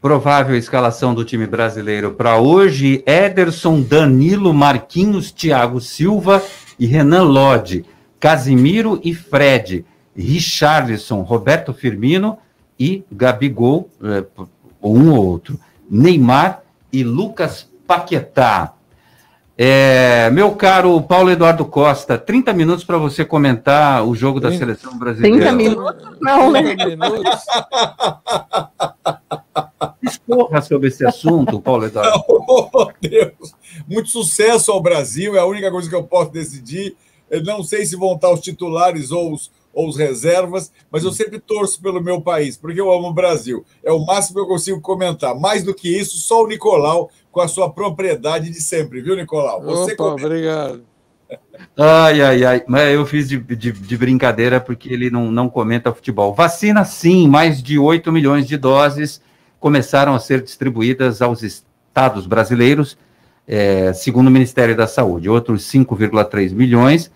Provável 0.00 0.56
escalação 0.56 1.14
do 1.14 1.26
time 1.26 1.46
brasileiro 1.46 2.12
para 2.12 2.38
hoje: 2.38 3.04
Ederson, 3.04 3.82
Danilo, 3.82 4.54
Marquinhos, 4.54 5.30
Thiago 5.30 5.78
Silva 5.78 6.42
e 6.78 6.86
Renan 6.86 7.24
Lodge, 7.24 7.84
Casimiro 8.18 8.98
e 9.04 9.12
Fred, 9.12 9.84
Richarlison, 10.16 11.20
Roberto 11.20 11.74
Firmino 11.74 12.38
e 12.78 13.04
Gabigol, 13.12 13.90
é, 14.02 14.24
um 14.82 15.12
ou 15.12 15.26
outro, 15.26 15.60
Neymar 15.90 16.62
e 16.90 17.04
Lucas 17.04 17.68
Paquetá. 17.86 18.72
É, 19.58 20.30
meu 20.30 20.52
caro 20.52 20.98
Paulo 21.02 21.30
Eduardo 21.30 21.66
Costa, 21.66 22.16
30 22.16 22.54
minutos 22.54 22.84
para 22.84 22.96
você 22.96 23.22
comentar 23.22 24.02
o 24.02 24.14
jogo 24.14 24.40
da 24.40 24.50
seleção 24.50 24.98
brasileira. 24.98 25.36
30 25.36 25.52
minutos? 25.52 26.18
Não, 26.22 26.50
né? 26.50 26.62
Discorra 30.10 30.62
sobre 30.62 30.88
esse 30.88 31.04
assunto, 31.06 31.60
Paulo 31.60 31.86
Eduardo. 31.86 32.24
Oh, 32.52 32.90
Deus! 33.00 33.54
Muito 33.86 34.08
sucesso 34.08 34.72
ao 34.72 34.80
Brasil, 34.80 35.36
é 35.36 35.38
a 35.38 35.46
única 35.46 35.70
coisa 35.70 35.88
que 35.88 35.94
eu 35.94 36.02
posso 36.02 36.30
decidir. 36.30 36.96
Eu 37.30 37.44
não 37.44 37.62
sei 37.62 37.86
se 37.86 37.96
vão 37.96 38.14
estar 38.14 38.30
os 38.30 38.40
titulares 38.40 39.12
ou 39.12 39.32
os, 39.32 39.52
ou 39.72 39.88
os 39.88 39.96
reservas, 39.96 40.72
mas 40.90 41.04
eu 41.04 41.12
sempre 41.12 41.38
torço 41.38 41.80
pelo 41.80 42.02
meu 42.02 42.20
país, 42.20 42.56
porque 42.56 42.80
eu 42.80 42.92
amo 42.92 43.08
o 43.08 43.14
Brasil. 43.14 43.64
É 43.84 43.92
o 43.92 44.04
máximo 44.04 44.36
que 44.36 44.42
eu 44.42 44.48
consigo 44.48 44.80
comentar. 44.80 45.38
Mais 45.38 45.62
do 45.62 45.74
que 45.74 45.88
isso, 45.88 46.18
só 46.18 46.42
o 46.42 46.46
Nicolau 46.46 47.10
com 47.30 47.40
a 47.40 47.48
sua 47.48 47.70
propriedade 47.70 48.50
de 48.50 48.60
sempre, 48.60 49.00
viu, 49.00 49.14
Nicolau? 49.14 49.62
Você 49.62 49.92
Opa, 49.92 50.04
obrigado. 50.04 50.82
Ai, 51.76 52.20
ai, 52.20 52.44
ai. 52.44 52.64
Mas 52.66 52.92
eu 52.92 53.06
fiz 53.06 53.28
de, 53.28 53.38
de, 53.38 53.72
de, 53.72 53.96
brincadeira 53.96 54.60
porque 54.60 54.92
ele 54.92 55.10
não, 55.10 55.30
não 55.30 55.48
comenta 55.48 55.94
futebol. 55.94 56.34
Vacina, 56.34 56.84
sim, 56.84 57.28
mais 57.28 57.62
de 57.62 57.78
8 57.78 58.10
milhões 58.10 58.46
de 58.46 58.56
doses 58.56 59.20
começaram 59.60 60.14
a 60.14 60.18
ser 60.18 60.42
distribuídas 60.42 61.22
aos 61.22 61.42
estados 61.42 62.26
brasileiros, 62.26 62.96
é, 63.46 63.92
segundo 63.92 64.28
o 64.28 64.30
Ministério 64.30 64.74
da 64.74 64.86
Saúde. 64.86 65.28
Outros 65.28 65.62
5,3 65.70 66.52
milhões 66.52 67.10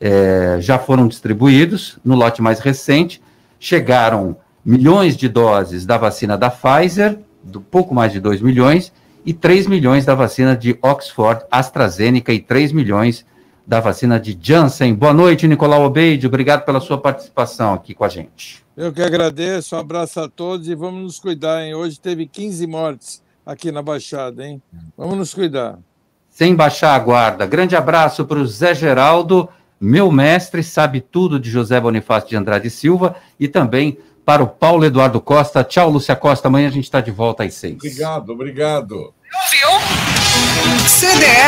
é, 0.00 0.58
já 0.60 0.78
foram 0.78 1.08
distribuídos 1.08 1.98
no 2.04 2.14
lote 2.14 2.40
mais 2.40 2.60
recente. 2.60 3.20
chegaram 3.60 4.36
milhões 4.64 5.16
de 5.16 5.28
doses 5.28 5.84
da 5.84 5.98
vacina 5.98 6.38
da 6.38 6.48
Pfizer, 6.48 7.18
do 7.42 7.60
pouco 7.60 7.94
mais 7.94 8.12
de 8.12 8.20
2 8.20 8.40
milhões, 8.40 8.92
e 9.26 9.32
3 9.32 9.66
milhões 9.66 10.04
da 10.04 10.14
vacina 10.14 10.56
de 10.56 10.78
Oxford, 10.80 11.44
AstraZeneca 11.50 12.32
e 12.32 12.38
3 12.38 12.72
milhões 12.72 13.26
da 13.68 13.80
vacina 13.80 14.18
de 14.18 14.36
Janssen. 14.40 14.94
Boa 14.94 15.12
noite, 15.12 15.46
Nicolau 15.46 15.84
Obeide. 15.84 16.26
Obrigado 16.26 16.64
pela 16.64 16.80
sua 16.80 16.96
participação 16.96 17.74
aqui 17.74 17.92
com 17.92 18.02
a 18.02 18.08
gente. 18.08 18.64
Eu 18.74 18.90
que 18.90 19.02
agradeço, 19.02 19.76
um 19.76 19.78
abraço 19.78 20.20
a 20.20 20.26
todos 20.26 20.68
e 20.68 20.74
vamos 20.74 21.02
nos 21.02 21.20
cuidar, 21.20 21.62
hein? 21.62 21.74
Hoje 21.74 22.00
teve 22.00 22.26
15 22.26 22.66
mortes 22.66 23.22
aqui 23.44 23.70
na 23.70 23.82
Baixada, 23.82 24.46
hein? 24.46 24.62
Vamos 24.96 25.18
nos 25.18 25.34
cuidar. 25.34 25.78
Sem 26.30 26.54
baixar 26.54 26.94
a 26.94 26.98
guarda. 26.98 27.44
Grande 27.44 27.76
abraço 27.76 28.24
para 28.24 28.38
o 28.38 28.46
Zé 28.46 28.74
Geraldo, 28.74 29.50
meu 29.78 30.10
mestre, 30.10 30.62
sabe 30.62 31.02
tudo 31.02 31.38
de 31.38 31.50
José 31.50 31.78
Bonifácio 31.78 32.30
de 32.30 32.36
Andrade 32.36 32.70
Silva, 32.70 33.16
e 33.38 33.48
também 33.48 33.98
para 34.24 34.42
o 34.42 34.48
Paulo 34.48 34.86
Eduardo 34.86 35.20
Costa. 35.20 35.62
Tchau, 35.62 35.90
Lúcia 35.90 36.16
Costa. 36.16 36.48
Amanhã 36.48 36.68
a 36.68 36.72
gente 36.72 36.84
está 36.84 37.02
de 37.02 37.10
volta 37.10 37.44
às 37.44 37.52
seis. 37.52 37.74
Obrigado, 37.74 38.32
obrigado. 38.32 39.12
CDL 40.86 41.38